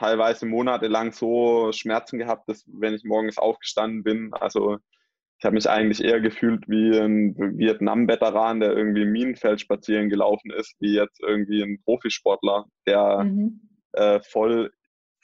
[0.00, 4.78] teilweise monatelang so Schmerzen gehabt, dass wenn ich morgens aufgestanden bin, also
[5.38, 10.50] ich habe mich eigentlich eher gefühlt wie ein Vietnam-Veteran, der irgendwie im Minenfeld spazieren gelaufen
[10.52, 13.60] ist, wie jetzt irgendwie ein Profisportler, der mhm.
[13.92, 14.72] äh, voll,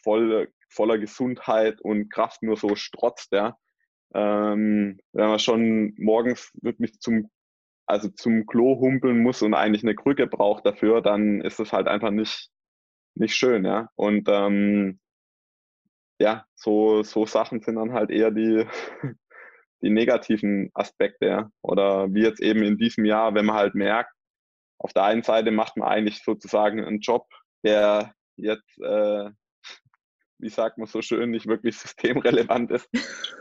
[0.02, 3.56] voll, voller Gesundheit und Kraft nur so strotzt, ja.
[4.14, 7.30] Ähm, wenn man schon morgens wirklich zum,
[7.86, 11.88] also zum Klo humpeln muss und eigentlich eine Krücke braucht dafür, dann ist es halt
[11.88, 12.50] einfach nicht,
[13.16, 13.88] nicht schön, ja.
[13.96, 15.00] Und ähm,
[16.18, 18.66] ja, so, so Sachen sind dann halt eher die,
[19.82, 21.50] die negativen Aspekte, ja.
[21.62, 24.12] Oder wie jetzt eben in diesem Jahr, wenn man halt merkt,
[24.78, 27.26] auf der einen Seite macht man eigentlich sozusagen einen Job,
[27.64, 29.30] der jetzt, äh,
[30.38, 32.88] wie sagt man so schön, nicht wirklich systemrelevant ist.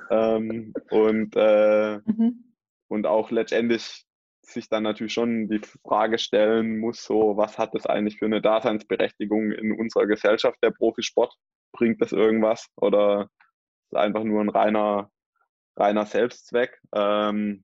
[0.10, 2.54] ähm, und, äh, mhm.
[2.88, 4.05] und auch letztendlich
[4.50, 8.42] sich dann natürlich schon die Frage stellen muss, so was hat das eigentlich für eine
[8.42, 11.34] Daseinsberechtigung in unserer Gesellschaft, der Profisport?
[11.72, 13.30] Bringt das irgendwas oder
[13.92, 15.10] ist einfach nur ein reiner,
[15.76, 16.80] reiner Selbstzweck?
[16.94, 17.64] Ähm,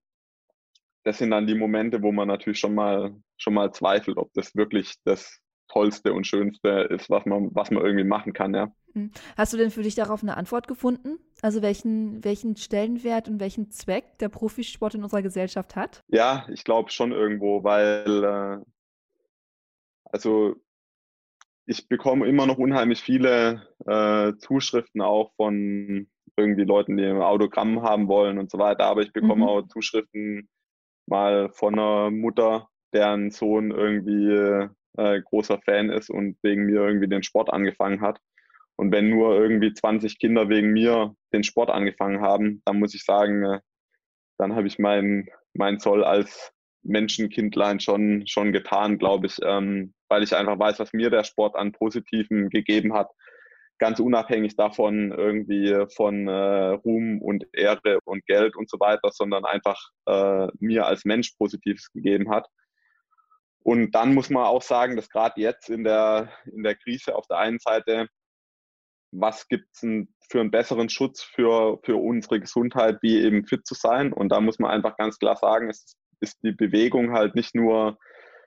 [1.03, 4.55] das sind dann die Momente, wo man natürlich schon mal, schon mal zweifelt, ob das
[4.55, 8.71] wirklich das Tollste und Schönste ist, was man, was man irgendwie machen kann, ja.
[8.93, 9.11] Hm.
[9.37, 11.19] Hast du denn für dich darauf eine Antwort gefunden?
[11.41, 16.01] Also welchen, welchen Stellenwert und welchen Zweck der Profisport in unserer Gesellschaft hat?
[16.07, 18.65] Ja, ich glaube schon irgendwo, weil äh,
[20.05, 20.55] also
[21.65, 26.07] ich bekomme immer noch unheimlich viele äh, Zuschriften auch von
[26.37, 28.85] irgendwie Leuten, die ein Autogramm haben wollen und so weiter.
[28.85, 29.49] Aber ich bekomme mhm.
[29.49, 30.49] auch Zuschriften
[31.07, 37.07] mal von einer Mutter, deren Sohn irgendwie äh, großer Fan ist und wegen mir irgendwie
[37.07, 38.19] den Sport angefangen hat.
[38.81, 43.05] Und wenn nur irgendwie 20 Kinder wegen mir den Sport angefangen haben, dann muss ich
[43.05, 43.59] sagen, äh,
[44.39, 46.51] dann habe ich meinen mein Zoll als
[46.81, 51.55] Menschenkindlein schon, schon getan, glaube ich, ähm, weil ich einfach weiß, was mir der Sport
[51.57, 53.11] an Positiven gegeben hat.
[53.77, 59.45] Ganz unabhängig davon irgendwie von äh, Ruhm und Ehre und Geld und so weiter, sondern
[59.45, 62.47] einfach äh, mir als Mensch Positives gegeben hat.
[63.63, 67.27] Und dann muss man auch sagen, dass gerade jetzt in der, in der Krise auf
[67.27, 68.07] der einen Seite,
[69.11, 69.81] was gibt es
[70.29, 74.13] für einen besseren Schutz für, für unsere Gesundheit, wie eben fit zu sein?
[74.13, 77.97] Und da muss man einfach ganz klar sagen, es ist die Bewegung halt nicht nur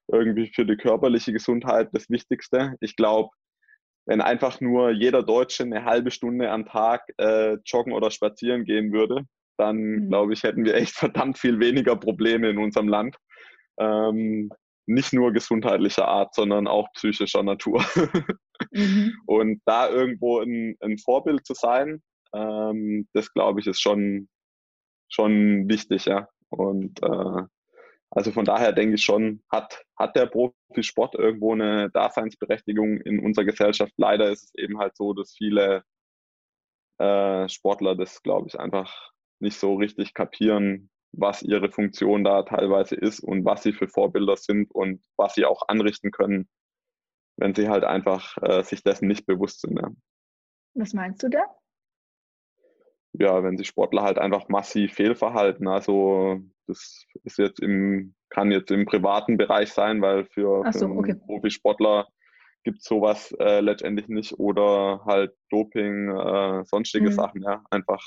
[0.09, 2.75] irgendwie für die körperliche Gesundheit das Wichtigste.
[2.81, 3.31] Ich glaube,
[4.07, 8.93] wenn einfach nur jeder Deutsche eine halbe Stunde am Tag äh, joggen oder spazieren gehen
[8.93, 9.25] würde,
[9.57, 10.09] dann mhm.
[10.09, 13.17] glaube ich, hätten wir echt verdammt viel weniger Probleme in unserem Land.
[13.79, 14.51] Ähm,
[14.87, 17.85] nicht nur gesundheitlicher Art, sondern auch psychischer Natur.
[18.73, 19.13] mhm.
[19.27, 22.03] Und da irgendwo ein, ein, Vorbild zu sein,
[22.35, 24.29] ähm, das glaube ich ist schon,
[25.09, 26.29] schon wichtig, ja.
[26.51, 27.43] Und äh,
[28.11, 33.45] also von daher denke ich schon, hat, hat der Profisport irgendwo eine Daseinsberechtigung in unserer
[33.45, 33.93] Gesellschaft.
[33.97, 35.83] Leider ist es eben halt so, dass viele
[36.99, 42.95] äh, Sportler das, glaube ich, einfach nicht so richtig kapieren, was ihre Funktion da teilweise
[42.95, 46.49] ist und was sie für Vorbilder sind und was sie auch anrichten können,
[47.37, 49.79] wenn sie halt einfach äh, sich dessen nicht bewusst sind.
[49.79, 49.91] Ja.
[50.75, 51.45] Was meinst du da?
[53.13, 55.69] Ja, wenn sich Sportler halt einfach massiv fehlverhalten.
[55.69, 60.99] Also das ist jetzt im, kann jetzt im privaten Bereich sein, weil für, so, für
[60.99, 61.15] okay.
[61.15, 62.09] Profisportler
[62.65, 67.13] gibt es sowas äh, letztendlich nicht oder halt Doping, äh, sonstige mhm.
[67.13, 68.03] Sachen, ja, einfach,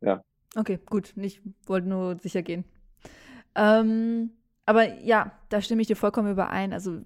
[0.00, 0.22] ja.
[0.56, 1.14] Okay, gut.
[1.16, 2.64] Ich wollte nur sicher gehen.
[3.54, 4.30] Ähm,
[4.66, 6.72] aber ja, da stimme ich dir vollkommen überein.
[6.72, 7.00] Also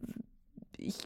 [0.76, 0.98] ich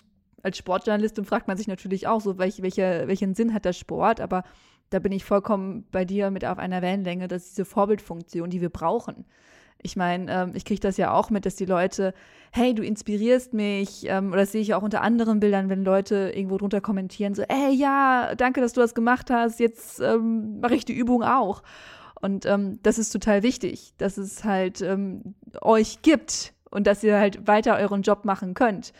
[0.42, 4.20] als Sportjournalistin fragt man sich natürlich auch so, welch, welche, welchen Sinn hat der Sport,
[4.20, 4.44] aber
[4.90, 8.70] da bin ich vollkommen bei dir mit auf einer Wellenlänge, dass diese Vorbildfunktion, die wir
[8.70, 9.24] brauchen.
[9.82, 12.12] Ich meine, ähm, ich kriege das ja auch mit, dass die Leute,
[12.52, 16.32] hey, du inspirierst mich, ähm, oder das sehe ich auch unter anderen Bildern, wenn Leute
[16.34, 20.74] irgendwo drunter kommentieren, so, ey, ja, danke, dass du das gemacht hast, jetzt ähm, mache
[20.74, 21.62] ich die Übung auch.
[22.20, 27.18] Und ähm, das ist total wichtig, dass es halt ähm, euch gibt und dass ihr
[27.18, 28.92] halt weiter euren Job machen könnt.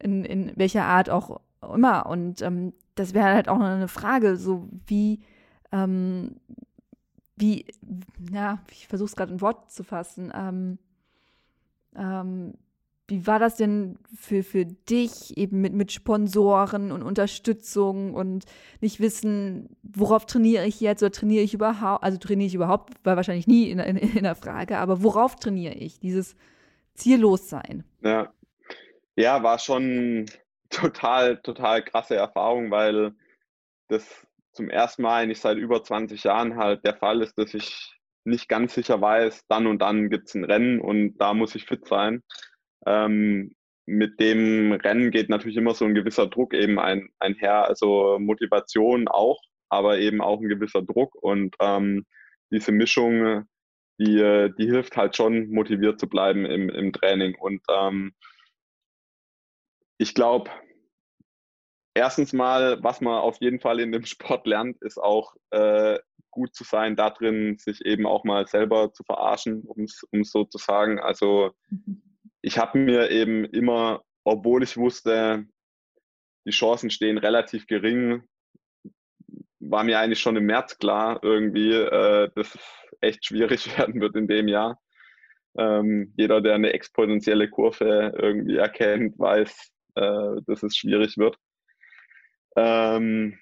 [0.00, 2.06] In, in welcher Art auch immer.
[2.06, 5.20] Und ähm, das wäre halt auch noch eine Frage, so wie,
[5.72, 6.36] ähm,
[7.36, 7.66] wie,
[8.32, 10.32] ja, ich versuche es gerade in Wort zu fassen.
[13.08, 18.44] Wie war das denn für, für dich eben mit, mit Sponsoren und Unterstützung und
[18.82, 22.04] nicht wissen, worauf trainiere ich jetzt oder trainiere ich überhaupt?
[22.04, 25.72] Also trainiere ich überhaupt, war wahrscheinlich nie in, in, in der Frage, aber worauf trainiere
[25.72, 25.98] ich?
[26.00, 26.36] Dieses
[26.92, 27.84] Ziellossein.
[28.02, 28.30] Ja.
[29.16, 30.26] ja, war schon
[30.68, 33.14] total, total krasse Erfahrung, weil
[33.88, 37.94] das zum ersten Mal eigentlich seit über 20 Jahren halt der Fall ist, dass ich
[38.24, 41.64] nicht ganz sicher weiß, dann und dann gibt es ein Rennen und da muss ich
[41.64, 42.22] fit sein.
[42.86, 43.54] Ähm,
[43.88, 49.08] mit dem Rennen geht natürlich immer so ein gewisser Druck eben ein, einher, also Motivation
[49.08, 49.40] auch,
[49.70, 52.04] aber eben auch ein gewisser Druck und ähm,
[52.50, 53.46] diese Mischung,
[53.98, 57.34] die, die hilft halt schon, motiviert zu bleiben im, im Training.
[57.34, 58.12] Und ähm,
[59.96, 60.50] ich glaube,
[61.94, 65.98] erstens mal, was man auf jeden Fall in dem Sport lernt, ist auch äh,
[66.30, 70.44] gut zu sein, da drin sich eben auch mal selber zu verarschen, um es so
[70.44, 71.00] zu sagen.
[71.00, 72.02] Also mhm
[72.42, 75.46] ich habe mir eben immer, obwohl ich wusste,
[76.46, 78.22] die Chancen stehen relativ gering,
[79.60, 82.60] war mir eigentlich schon im März klar, irgendwie, äh, dass es
[83.00, 84.80] echt schwierig werden wird in dem Jahr.
[85.56, 91.36] Ähm, jeder, der eine exponentielle Kurve irgendwie erkennt, weiß, äh, dass es schwierig wird.
[92.56, 93.38] Ähm,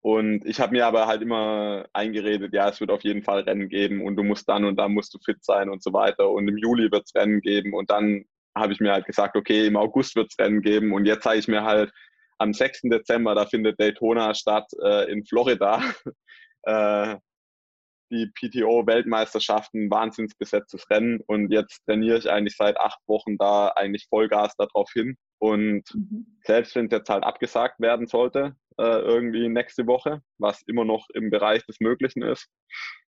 [0.00, 3.68] und ich habe mir aber halt immer eingeredet, ja, es wird auf jeden Fall Rennen
[3.68, 6.30] geben und du musst dann und dann musst du fit sein und so weiter.
[6.30, 7.74] Und im Juli wird es Rennen geben.
[7.74, 8.24] Und dann
[8.56, 10.92] habe ich mir halt gesagt, okay, im August wird es Rennen geben.
[10.92, 11.92] Und jetzt zeige ich mir halt
[12.38, 12.82] am 6.
[12.84, 15.82] Dezember, da findet Daytona statt äh, in Florida.
[16.64, 17.16] äh,
[18.12, 21.20] die PTO-Weltmeisterschaften, wahnsinnsbesetztes Rennen.
[21.26, 25.16] Und jetzt trainiere ich eigentlich seit acht Wochen da eigentlich Vollgas darauf hin.
[25.38, 26.38] Und mhm.
[26.44, 31.08] selbst wenn es jetzt halt abgesagt werden sollte, äh, irgendwie nächste Woche, was immer noch
[31.14, 32.48] im Bereich des Möglichen ist,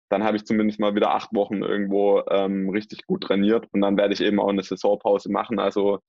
[0.08, 3.96] dann habe ich zumindest mal wieder acht Wochen irgendwo ähm, richtig gut trainiert und dann
[3.96, 5.58] werde ich eben auch eine Saisonpause machen.
[5.58, 6.00] Also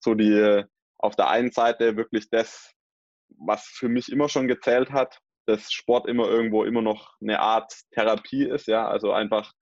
[0.00, 0.62] so die
[0.98, 2.72] auf der einen Seite wirklich das,
[3.38, 7.72] was für mich immer schon gezählt hat, dass Sport immer irgendwo immer noch eine Art
[7.92, 9.52] Therapie ist, ja, also einfach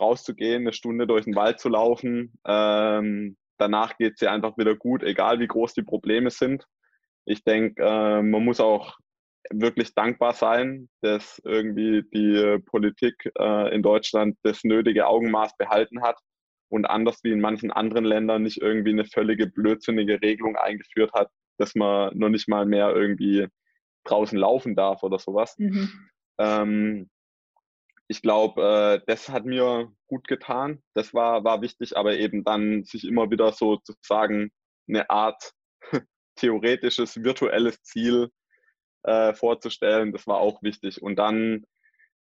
[0.00, 4.74] rauszugehen, eine Stunde durch den Wald zu laufen, ähm, danach geht es dir einfach wieder
[4.74, 6.66] gut, egal wie groß die Probleme sind.
[7.24, 8.96] Ich denke, äh, man muss auch
[9.50, 16.18] wirklich dankbar sein, dass irgendwie die Politik äh, in Deutschland das nötige Augenmaß behalten hat
[16.68, 21.28] und anders wie in manchen anderen Ländern nicht irgendwie eine völlige blödsinnige Regelung eingeführt hat,
[21.58, 23.46] dass man noch nicht mal mehr irgendwie
[24.04, 25.56] draußen laufen darf oder sowas.
[25.58, 25.90] Mhm.
[26.38, 27.10] Ähm,
[28.08, 30.82] ich glaube, äh, das hat mir gut getan.
[30.94, 34.50] Das war, war wichtig, aber eben dann sich immer wieder so sozusagen
[34.88, 35.52] eine Art
[36.36, 38.30] theoretisches, virtuelles Ziel
[39.04, 41.02] äh, vorzustellen, das war auch wichtig.
[41.02, 41.64] Und dann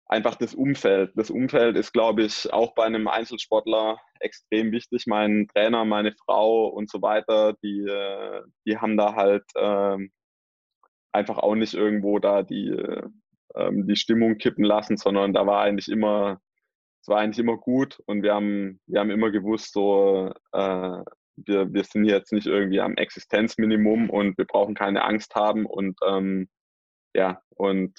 [0.06, 1.12] einfach das Umfeld.
[1.14, 5.06] Das Umfeld ist, glaube ich, auch bei einem Einzelsportler extrem wichtig.
[5.06, 9.98] Mein Trainer, meine Frau und so weiter, die, äh, die haben da halt äh,
[11.12, 12.70] einfach auch nicht irgendwo da die,
[13.54, 16.40] ähm, die Stimmung kippen lassen, sondern da war eigentlich immer,
[17.00, 21.02] es war eigentlich immer gut und wir haben, wir haben immer gewusst, so, äh,
[21.36, 25.96] wir, wir sind jetzt nicht irgendwie am Existenzminimum und wir brauchen keine Angst haben und
[26.06, 26.48] ähm,
[27.14, 27.94] ja, und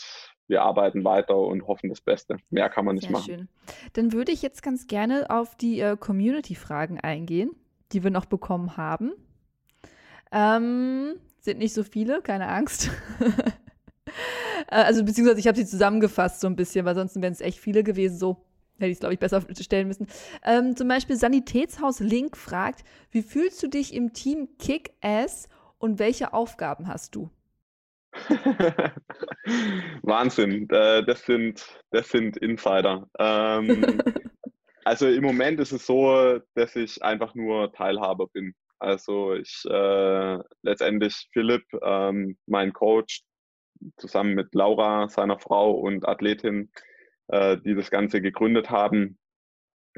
[0.48, 2.38] wir arbeiten weiter und hoffen das Beste.
[2.50, 3.26] Mehr kann man nicht Sehr machen.
[3.26, 3.50] Schön.
[3.94, 7.52] Dann würde ich jetzt ganz gerne auf die äh, Community-Fragen eingehen,
[7.92, 9.14] die wir noch bekommen haben.
[10.32, 12.90] Ähm, sind nicht so viele, keine Angst.
[14.68, 17.60] Äh, also beziehungsweise ich habe sie zusammengefasst so ein bisschen, weil sonst wären es echt
[17.60, 18.18] viele gewesen.
[18.18, 18.44] So
[18.80, 20.08] hätte ich es, glaube ich, besser stellen müssen.
[20.44, 25.48] Ähm, zum Beispiel Sanitätshaus Link fragt, wie fühlst du dich im Team Kick-Ass
[25.78, 27.30] und welche Aufgaben hast du?
[30.02, 33.08] Wahnsinn, äh, das sind, das sind Insider.
[33.20, 34.02] Ähm,
[34.84, 38.56] also im Moment ist es so, dass ich einfach nur Teilhaber bin.
[38.80, 43.24] Also ich äh, letztendlich Philipp, ähm, mein Coach,
[43.98, 46.72] zusammen mit Laura, seiner Frau und Athletin,
[47.28, 49.18] äh, die das Ganze gegründet haben,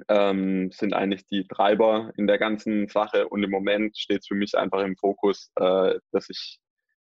[0.07, 3.27] ähm, sind eigentlich die Treiber in der ganzen Sache.
[3.27, 6.59] Und im Moment steht es für mich einfach im Fokus, äh, dass ich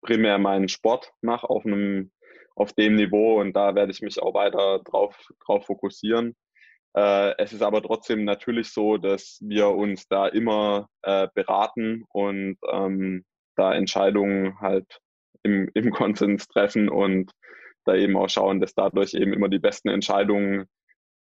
[0.02, 2.12] primär meinen Sport mache auf einem
[2.56, 5.16] auf dem Niveau und da werde ich mich auch weiter drauf,
[5.46, 6.36] drauf fokussieren.
[6.96, 12.58] Äh, es ist aber trotzdem natürlich so, dass wir uns da immer äh, beraten und
[12.70, 13.24] ähm,
[13.56, 15.00] da Entscheidungen halt
[15.44, 17.32] im, im Konsens treffen und
[17.86, 20.66] da eben auch schauen, dass dadurch eben immer die besten Entscheidungen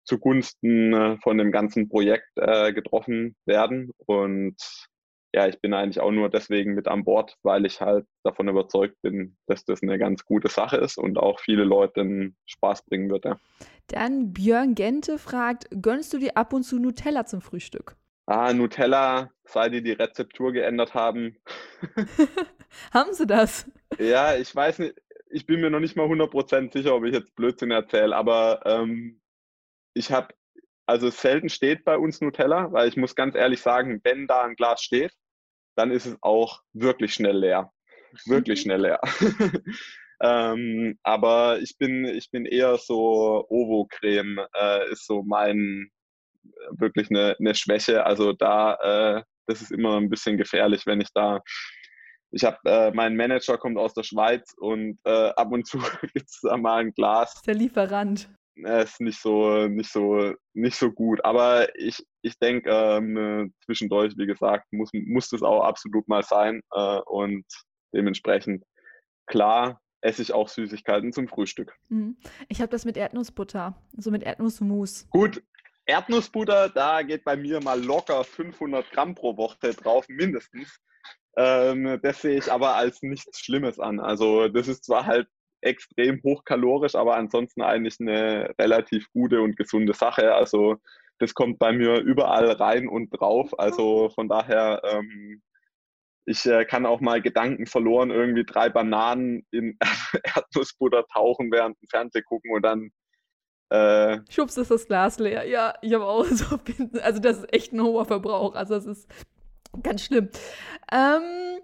[0.05, 3.93] zugunsten äh, von dem ganzen Projekt äh, getroffen werden.
[4.07, 4.57] Und
[5.39, 9.01] ja, ich bin eigentlich auch nur deswegen mit an Bord, weil ich halt davon überzeugt
[9.03, 13.25] bin, dass das eine ganz gute Sache ist und auch viele Leuten Spaß bringen wird.
[13.25, 13.39] Ja.
[13.87, 17.95] Dann Björn Gente fragt, gönnst du dir ab und zu Nutella zum Frühstück?
[18.27, 21.37] Ah, Nutella, seit die die Rezeptur geändert haben.
[22.93, 23.71] haben sie das?
[24.01, 24.97] Ja, ich weiß nicht,
[25.31, 29.21] ich bin mir noch nicht mal 100% sicher, ob ich jetzt Blödsinn erzähle, aber ähm,
[29.95, 30.35] ich habe
[30.85, 34.57] also selten steht bei uns Nutella, weil ich muss ganz ehrlich sagen, wenn da ein
[34.57, 35.13] Glas steht,
[35.79, 37.73] dann ist es auch wirklich schnell leer.
[38.27, 39.01] Wirklich schnell leer.
[40.21, 45.91] ähm, aber ich bin, ich bin eher so Ovo-Creme, äh, ist so mein
[46.71, 48.05] wirklich eine, eine Schwäche.
[48.05, 51.41] Also da, äh, das ist immer ein bisschen gefährlich, wenn ich da
[52.31, 55.79] ich habe, äh, mein Manager kommt aus der Schweiz und äh, ab und zu
[56.13, 57.41] gibt es da mal ein Glas.
[57.47, 58.35] Der Lieferant äh,
[58.65, 61.25] ist nicht so, nicht so, nicht so gut.
[61.25, 66.61] Aber ich, ich denke, ähm, zwischendurch, wie gesagt, muss, muss das auch absolut mal sein.
[66.73, 67.45] Äh, und
[67.95, 68.65] dementsprechend,
[69.27, 71.75] klar, esse ich auch Süßigkeiten zum Frühstück.
[71.89, 72.17] Mhm.
[72.49, 75.09] Ich habe das mit Erdnussbutter, so mit Erdnussmus.
[75.11, 75.43] Gut,
[75.87, 80.79] Erdnussbutter, da geht bei mir mal locker 500 Gramm pro Woche drauf, mindestens.
[81.37, 84.01] Ähm, das sehe ich aber als nichts Schlimmes an.
[84.01, 85.29] Also das ist zwar halt
[85.61, 90.35] extrem hochkalorisch, aber ansonsten eigentlich eine relativ gute und gesunde Sache.
[90.35, 90.77] Also
[91.19, 93.59] das kommt bei mir überall rein und drauf.
[93.59, 95.43] Also von daher, ähm,
[96.25, 99.79] ich äh, kann auch mal Gedanken verloren, irgendwie drei Bananen in
[100.23, 102.91] Erdnussbutter tauchen während dem Fernseh gucken und dann
[103.71, 105.47] äh, Schubst ist das Glas leer.
[105.47, 106.59] Ja, ich habe auch so.
[107.03, 108.55] Also, das ist echt ein hoher Verbrauch.
[108.55, 109.09] Also, das ist
[109.83, 110.31] ganz schlimm.
[110.91, 111.61] Ähm,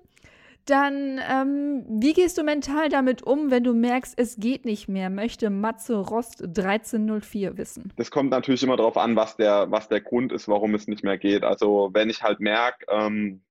[0.66, 5.10] dann, ähm, wie gehst du mental damit um, wenn du merkst, es geht nicht mehr?
[5.10, 7.92] Möchte Matze Rost 1304 wissen.
[7.96, 11.04] Das kommt natürlich immer darauf an, was der, was der Grund ist, warum es nicht
[11.04, 11.44] mehr geht.
[11.44, 13.42] Also wenn ich halt merke, ähm,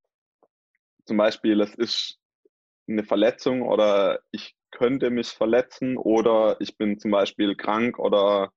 [1.05, 2.19] zum Beispiel, es ist
[2.87, 8.51] eine Verletzung oder ich könnte mich verletzen oder ich bin zum Beispiel krank oder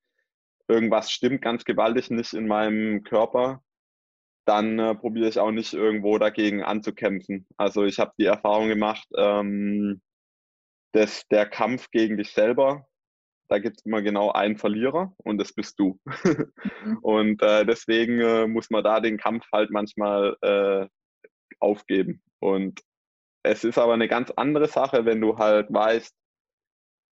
[0.69, 3.63] irgendwas stimmt ganz gewaltig nicht in meinem Körper,
[4.47, 7.47] dann äh, probiere ich auch nicht irgendwo dagegen anzukämpfen.
[7.57, 10.01] Also ich habe die Erfahrung gemacht, ähm,
[10.93, 12.87] dass der Kampf gegen dich selber,
[13.49, 16.01] da gibt es immer genau einen Verlierer und das bist du.
[16.05, 16.53] Mhm.
[17.03, 20.87] und äh, deswegen äh, muss man da den Kampf halt manchmal äh,
[21.59, 22.23] aufgeben.
[22.39, 22.81] Und
[23.43, 26.15] es ist aber eine ganz andere Sache, wenn du halt weißt,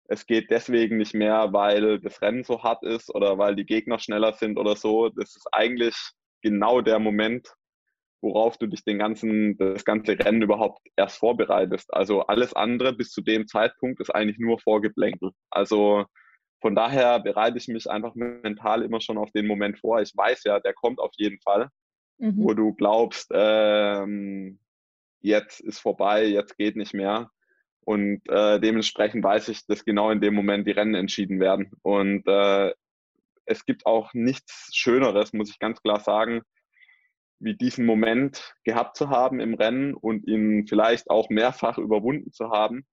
[0.07, 3.99] es geht deswegen nicht mehr, weil das Rennen so hart ist oder weil die Gegner
[3.99, 5.09] schneller sind oder so.
[5.09, 5.95] Das ist eigentlich
[6.45, 7.51] genau der Moment,
[8.21, 11.91] worauf du dich den ganzen, das ganze Rennen überhaupt erst vorbereitest.
[11.91, 15.31] Also alles andere bis zu dem Zeitpunkt ist eigentlich nur Vorgeplänkel.
[15.49, 16.05] Also
[16.61, 20.01] von daher bereite ich mich einfach mental immer schon auf den Moment vor.
[20.01, 21.69] Ich weiß ja, der kommt auf jeden Fall,
[22.19, 22.35] mhm.
[22.37, 24.59] wo du glaubst, ähm,
[25.21, 27.31] jetzt ist vorbei, jetzt geht nicht mehr.
[27.81, 31.71] Und äh, dementsprechend weiß ich, dass genau in dem Moment die Rennen entschieden werden.
[31.81, 32.71] Und äh,
[33.45, 36.41] es gibt auch nichts Schöneres, muss ich ganz klar sagen,
[37.39, 42.49] wie diesen Moment gehabt zu haben im Rennen und ihn vielleicht auch mehrfach überwunden zu
[42.49, 42.85] haben.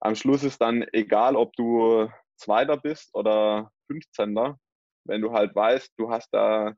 [0.00, 4.34] Am Schluss ist dann egal, ob du Zweiter bist oder 15.
[5.04, 6.74] Wenn du halt weißt, du hast da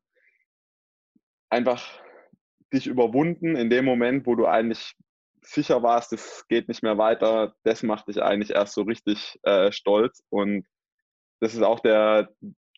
[1.51, 2.03] einfach
[2.73, 4.95] dich überwunden in dem Moment, wo du eigentlich
[5.43, 9.73] sicher warst, es geht nicht mehr weiter, das macht dich eigentlich erst so richtig äh,
[9.73, 10.23] stolz.
[10.31, 10.67] Und
[11.41, 12.31] das ist auch der,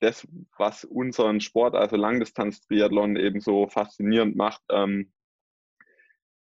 [0.02, 0.26] das,
[0.58, 4.62] was unseren Sport, also Langdistanz-Triathlon eben so faszinierend macht.
[4.70, 5.12] Ähm,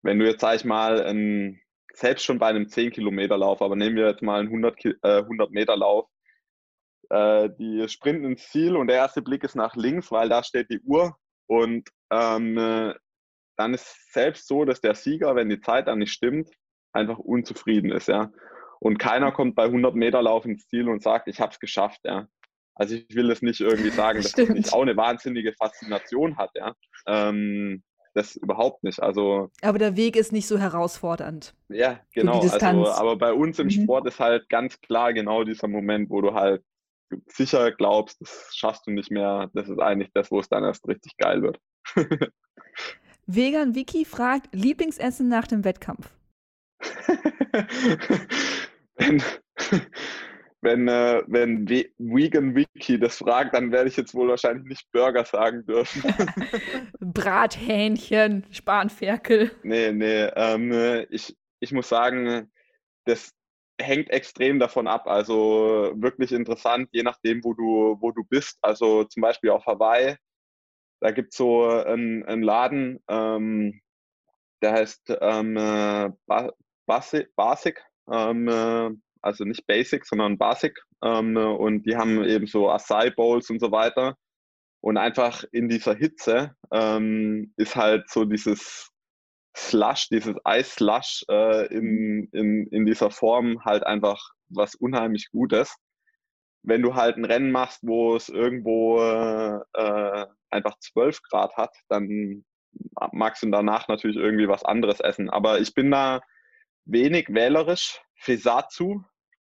[0.04, 1.60] wenn du jetzt, sag ich mal, ein,
[1.94, 6.08] selbst schon bei einem 10-Kilometer-Lauf, aber nehmen wir jetzt mal einen 100-Meter-Lauf,
[7.10, 10.70] äh, die sprinten ins Ziel und der erste Blick ist nach links, weil da steht
[10.70, 11.18] die Uhr
[11.48, 12.94] und ähm, äh,
[13.56, 16.50] dann ist selbst so, dass der Sieger, wenn die Zeit dann nicht stimmt,
[16.92, 18.32] einfach unzufrieden ist, ja.
[18.80, 22.02] Und keiner kommt bei 100 Meter Lauf ins Ziel und sagt, ich habe es geschafft,
[22.04, 22.28] ja.
[22.78, 24.50] Also ich will es nicht irgendwie sagen, dass Stimmt.
[24.50, 26.74] das nicht auch eine wahnsinnige Faszination hat, ja.
[27.08, 27.84] Ähm,
[28.14, 29.02] das überhaupt nicht.
[29.02, 29.52] Also.
[29.62, 31.54] Aber der Weg ist nicht so herausfordernd.
[31.70, 32.40] Ja, genau.
[32.40, 33.72] Also, aber bei uns im mhm.
[33.72, 36.64] Sport ist halt ganz klar genau dieser Moment, wo du halt
[37.28, 39.50] sicher glaubst, das schaffst du nicht mehr.
[39.54, 41.60] Das ist eigentlich das, wo es dann erst richtig geil wird.
[43.28, 46.10] Vegan Vicky fragt: Lieblingsessen nach dem Wettkampf?
[50.68, 55.26] wenn, äh, wenn Vegan Wiki das fragt, dann werde ich jetzt wohl wahrscheinlich nicht Burger
[55.26, 56.04] sagen dürfen.
[57.00, 59.52] Brathähnchen, Spanferkel.
[59.64, 60.30] Nee, nee.
[60.36, 62.52] Ähm, ich, ich muss sagen,
[63.06, 63.32] das
[63.80, 65.08] hängt extrem davon ab.
[65.08, 68.58] Also wirklich interessant, je nachdem, wo du, wo du bist.
[68.62, 70.18] Also zum Beispiel auf Hawaii
[71.00, 73.82] da gibt es so einen, einen Laden, ähm,
[74.62, 76.10] der heißt ähm, äh,
[76.88, 78.90] Basic, Basic ähm, äh,
[79.28, 80.80] also nicht Basic, sondern Basic.
[81.04, 84.16] Ähm, und die haben eben so Acai Bowls und so weiter.
[84.82, 88.90] Und einfach in dieser Hitze ähm, ist halt so dieses
[89.56, 95.76] Slush, dieses Eis-Slush äh, in, in, in dieser Form halt einfach was unheimlich Gutes.
[96.64, 102.46] Wenn du halt ein Rennen machst, wo es irgendwo äh, einfach 12 Grad hat, dann
[103.12, 105.30] magst du danach natürlich irgendwie was anderes essen.
[105.30, 106.22] Aber ich bin da
[106.86, 108.00] wenig wählerisch.
[108.20, 109.04] Fesatsu,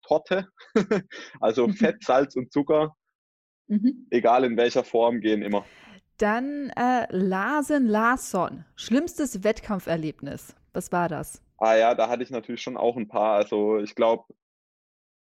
[0.06, 0.48] Torte,
[1.40, 1.74] also mhm.
[1.74, 2.94] Fett, Salz und Zucker,
[3.68, 4.06] mhm.
[4.10, 5.64] egal in welcher Form, gehen immer.
[6.18, 10.54] Dann äh, Larsen Larsson, schlimmstes Wettkampferlebnis.
[10.72, 11.42] Was war das?
[11.58, 13.36] Ah ja, da hatte ich natürlich schon auch ein paar.
[13.36, 14.24] Also ich glaube,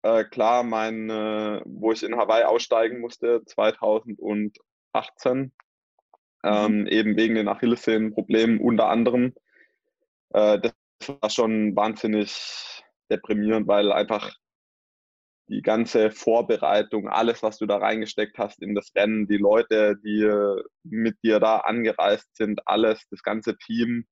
[0.02, 5.52] äh, klar, mein, äh, wo ich in Hawaii aussteigen musste, 2018,
[6.44, 6.44] Mhm.
[6.44, 9.35] ähm, eben wegen den Achillessehnenproblemen unter anderem.
[10.31, 10.74] Äh, das
[11.20, 14.35] war schon wahnsinnig deprimierend, weil einfach
[15.49, 20.29] die ganze Vorbereitung, alles, was du da reingesteckt hast in das Rennen, die Leute, die
[20.85, 24.07] mit dir da angereist sind, alles, das ganze Team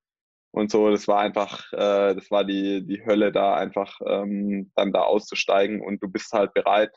[0.53, 4.93] und so, das war einfach, äh, das war die, die Hölle da einfach ähm, dann
[4.93, 6.95] da auszusteigen und du bist halt bereit,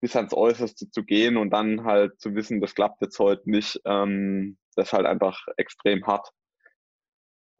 [0.00, 3.80] bis ans Äußerste zu gehen und dann halt zu wissen, das klappt jetzt heute nicht,
[3.84, 6.30] ähm, das ist halt einfach extrem hart.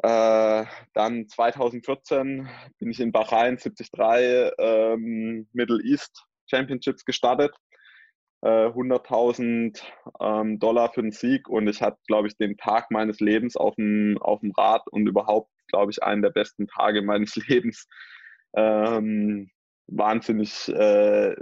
[0.03, 0.65] Äh,
[0.95, 2.49] dann 2014
[2.79, 3.91] bin ich in Bahrain 73
[4.59, 7.55] ähm, Middle East Championships gestartet.
[8.43, 9.83] Äh, 100.000
[10.21, 13.75] ähm, Dollar für den Sieg und ich hatte, glaube ich, den Tag meines Lebens auf
[13.75, 17.89] dem, auf dem Rad und überhaupt, glaube ich, einen der besten Tage meines Lebens.
[18.55, 19.51] Ähm,
[19.89, 21.35] wahnsinnig äh,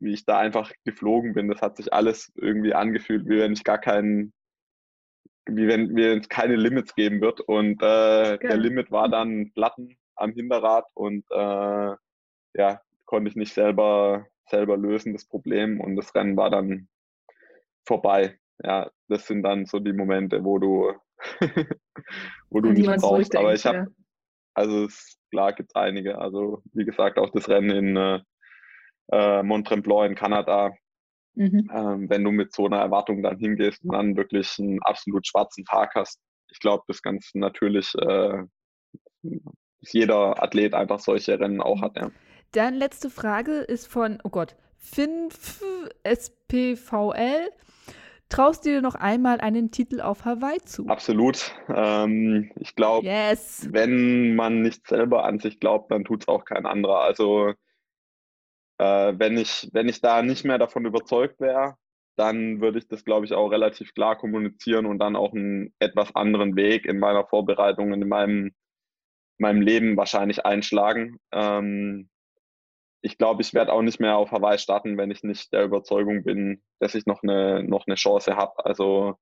[0.00, 1.48] wie ich da einfach geflogen bin.
[1.48, 4.32] Das hat sich alles irgendwie angefühlt, wie wenn ich gar keinen,
[5.48, 7.40] wie wenn es keine Limits geben wird.
[7.40, 11.94] Und äh, der Limit war dann Platten am Hinterrad und äh,
[12.54, 15.80] ja, konnte ich nicht selber, selber lösen, das Problem.
[15.80, 16.88] Und das Rennen war dann
[17.86, 18.38] vorbei.
[18.62, 20.92] Ja, das sind dann so die Momente, wo du,
[22.50, 23.36] wo du nicht brauchst.
[23.36, 23.86] Aber ich habe,
[24.54, 26.18] also es, klar gibt es einige.
[26.18, 28.20] Also wie gesagt, auch das Rennen in äh,
[29.12, 30.72] äh, Mont Tremblant in Kanada.
[31.38, 31.70] Mhm.
[31.72, 35.64] Ähm, wenn du mit so einer Erwartung dann hingehst und dann wirklich einen absolut schwarzen
[35.64, 36.20] Tag hast,
[36.50, 38.42] ich glaube, das ganz natürlich, äh,
[39.22, 41.96] dass jeder Athlet einfach solche Rennen auch hat.
[41.96, 42.10] Ja.
[42.50, 45.62] Dann letzte Frage ist von, oh Gott, 5
[46.02, 47.50] SPVL.
[48.28, 50.86] Traust du dir noch einmal einen Titel auf Hawaii zu?
[50.88, 51.54] Absolut.
[51.68, 53.68] Ähm, ich glaube, yes.
[53.70, 57.00] wenn man nicht selber an sich glaubt, dann tut es auch kein anderer.
[57.02, 57.54] Also
[58.78, 61.76] äh, wenn, ich, wenn ich da nicht mehr davon überzeugt wäre,
[62.16, 66.14] dann würde ich das, glaube ich, auch relativ klar kommunizieren und dann auch einen etwas
[66.16, 68.52] anderen Weg in meiner Vorbereitung, in meinem,
[69.38, 71.18] meinem Leben wahrscheinlich einschlagen.
[71.32, 72.08] Ähm,
[73.02, 76.24] ich glaube, ich werde auch nicht mehr auf Hawaii starten, wenn ich nicht der Überzeugung
[76.24, 78.66] bin, dass ich noch eine, noch eine Chance habe.
[78.66, 79.16] Also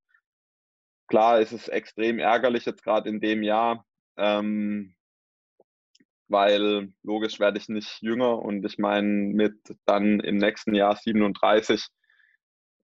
[1.07, 3.85] klar ist es extrem ärgerlich jetzt gerade in dem Jahr,
[4.17, 4.96] ähm,
[6.29, 9.55] weil logisch werde ich nicht jünger und ich meine, mit
[9.85, 11.87] dann im nächsten Jahr 37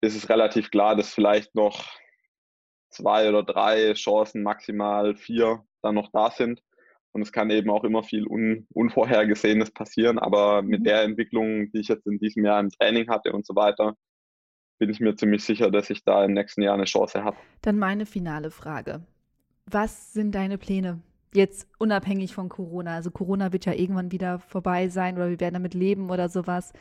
[0.02, 1.86] ist es relativ klar, dass vielleicht noch
[2.90, 6.61] zwei oder drei Chancen, maximal vier, dann noch da sind.
[7.11, 10.18] Und es kann eben auch immer viel Un Unvorhergesehenes passieren.
[10.18, 10.86] Aber mit mhm.
[10.86, 13.95] der Entwicklung, die ich jetzt in diesem Jahr im Training hatte und so weiter,
[14.80, 17.38] bin ich mir ziemlich sicher, dass ich da im nächsten Jahr eine Chance habe.
[17.61, 19.06] Dann meine finale Frage.
[19.65, 21.02] Was sind deine Pläne?
[21.34, 22.95] Jetzt unabhängig von Corona.
[22.95, 26.73] Also Corona wird ja irgendwann wieder vorbei sein oder wir werden damit leben oder sowas.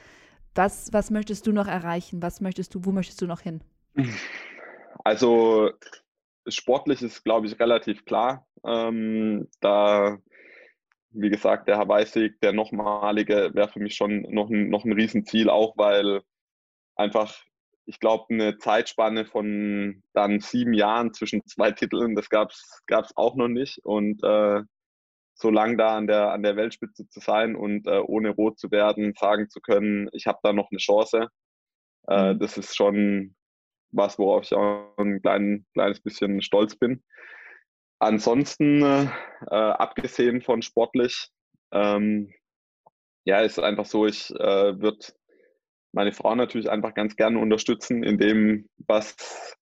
[0.55, 2.23] Was, was möchtest du noch erreichen?
[2.23, 3.63] Was möchtest du, wo möchtest du noch hin?
[5.05, 5.71] Also
[6.47, 8.47] sportlich ist, glaube ich, relativ klar.
[8.65, 10.19] Ähm, da,
[11.11, 15.49] wie gesagt, der Hawaii-Sieg, der nochmalige, wäre für mich schon noch ein, noch ein Riesenziel,
[15.51, 16.23] auch weil
[16.95, 17.43] einfach,
[17.85, 23.35] ich glaube, eine Zeitspanne von dann sieben Jahren zwischen zwei Titeln, das gab es auch
[23.35, 23.79] noch nicht.
[23.85, 24.63] Und äh,
[25.35, 28.71] so lang da an der, an der Weltspitze zu sein und äh, ohne rot zu
[28.71, 31.29] werden, sagen zu können, ich habe da noch eine Chance.
[32.09, 32.39] Äh, mhm.
[32.39, 33.35] das ist schon
[33.91, 37.03] was, worauf ich auch ein klein, kleines bisschen stolz bin.
[37.99, 39.09] Ansonsten, äh,
[39.51, 41.29] abgesehen von sportlich,
[41.73, 42.33] ähm,
[43.25, 45.07] ja, ist einfach so, ich äh, würde
[45.93, 49.57] meine Frau natürlich einfach ganz gerne unterstützen in dem, was,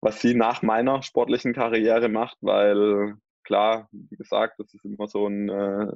[0.00, 3.14] was sie nach meiner sportlichen Karriere macht, weil
[3.44, 5.92] klar, wie gesagt, das ist immer so ein, äh,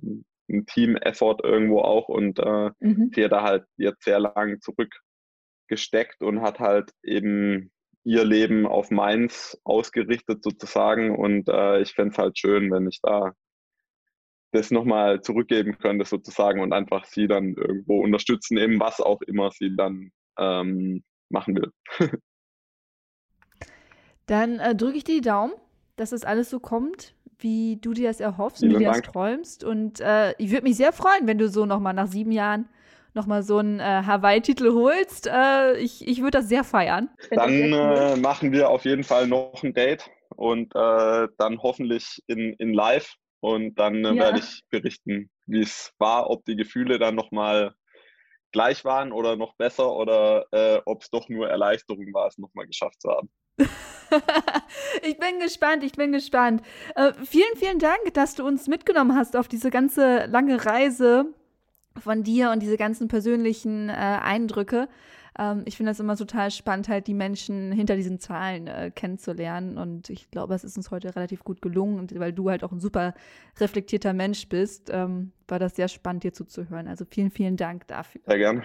[0.49, 3.11] ein Team-Effort irgendwo auch und äh, mhm.
[3.15, 7.71] sie hat da halt jetzt sehr lang zurückgesteckt und hat halt eben
[8.05, 13.01] ihr Leben auf meins ausgerichtet sozusagen und äh, ich fände es halt schön, wenn ich
[13.03, 13.33] da
[14.53, 19.51] das nochmal zurückgeben könnte sozusagen und einfach sie dann irgendwo unterstützen, eben was auch immer
[19.51, 21.73] sie dann ähm, machen will.
[24.27, 25.53] dann äh, drücke ich dir die Daumen,
[25.97, 29.65] dass das alles so kommt, wie du dir das erhoffst und wie du das träumst.
[29.65, 32.69] Und äh, ich würde mich sehr freuen, wenn du so nochmal nach sieben Jahren
[33.15, 35.27] nochmal so einen äh, Hawaii-Titel holst.
[35.27, 37.09] Äh, ich ich würde das sehr feiern.
[37.31, 42.55] Dann äh, machen wir auf jeden Fall noch ein Date und äh, dann hoffentlich in,
[42.55, 43.15] in live.
[43.41, 44.17] Und dann äh, ja.
[44.17, 47.75] werde ich berichten, wie es war, ob die Gefühle dann nochmal
[48.53, 52.67] gleich waren oder noch besser oder äh, ob es doch nur Erleichterung war, es nochmal
[52.67, 53.31] geschafft zu haben.
[55.03, 56.63] ich bin gespannt, ich bin gespannt.
[56.97, 61.27] Äh, vielen, vielen Dank, dass du uns mitgenommen hast auf diese ganze lange Reise
[61.99, 64.89] von dir und diese ganzen persönlichen äh, Eindrücke.
[65.41, 69.79] Ähm, ich finde das immer total spannend, halt die Menschen hinter diesen Zahlen äh, kennenzulernen.
[69.79, 71.99] Und ich glaube, es ist uns heute relativ gut gelungen.
[71.99, 73.15] Und weil du halt auch ein super
[73.59, 76.87] reflektierter Mensch bist, ähm, war das sehr spannend, dir zuzuhören.
[76.87, 78.21] Also vielen, vielen Dank dafür.
[78.27, 78.63] Sehr gerne.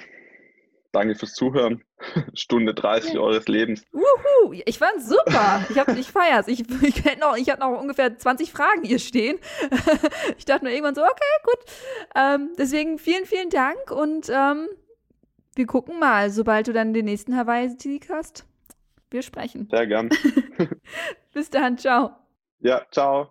[0.92, 1.84] Danke fürs Zuhören.
[2.34, 3.20] Stunde 30 ja.
[3.20, 3.86] eures Lebens.
[3.92, 5.66] Wuhu, ich fand's super.
[5.70, 6.48] Ich, hab, ich feier's.
[6.48, 9.38] Ich, ich, hätte noch, ich hatte noch ungefähr 20 Fragen hier stehen.
[10.38, 11.74] ich dachte nur irgendwann so, okay, gut.
[12.16, 14.68] Ähm, deswegen vielen, vielen Dank und ähm,
[15.56, 18.46] wir gucken mal, sobald du dann den nächsten Hawaii-Sieg hast.
[19.10, 19.68] Wir sprechen.
[19.72, 20.10] Sehr gern.
[21.34, 22.12] Bis dann, ciao.
[22.60, 23.30] Ja, ciao.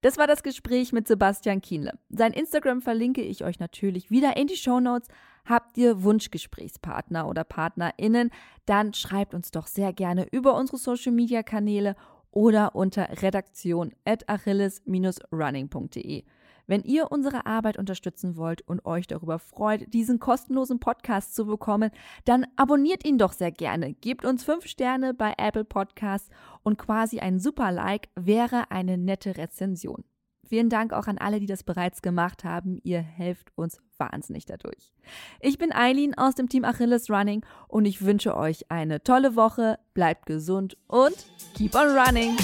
[0.00, 1.98] Das war das Gespräch mit Sebastian Kienle.
[2.08, 5.08] Sein Instagram verlinke ich euch natürlich wieder in die Show Notes.
[5.44, 8.30] Habt ihr Wunschgesprächspartner oder PartnerInnen,
[8.66, 11.96] dann schreibt uns doch sehr gerne über unsere Social Media Kanäle
[12.30, 16.24] oder unter redaktion at achilles-running.de.
[16.68, 21.90] Wenn ihr unsere Arbeit unterstützen wollt und euch darüber freut, diesen kostenlosen Podcast zu bekommen,
[22.26, 23.94] dann abonniert ihn doch sehr gerne.
[23.94, 26.28] Gebt uns fünf Sterne bei Apple Podcasts
[26.62, 30.04] und quasi ein super Like wäre eine nette Rezension.
[30.46, 32.78] Vielen Dank auch an alle, die das bereits gemacht haben.
[32.82, 34.92] Ihr helft uns wahnsinnig dadurch.
[35.40, 39.78] Ich bin Eileen aus dem Team Achilles Running und ich wünsche euch eine tolle Woche,
[39.94, 42.36] bleibt gesund und keep on running!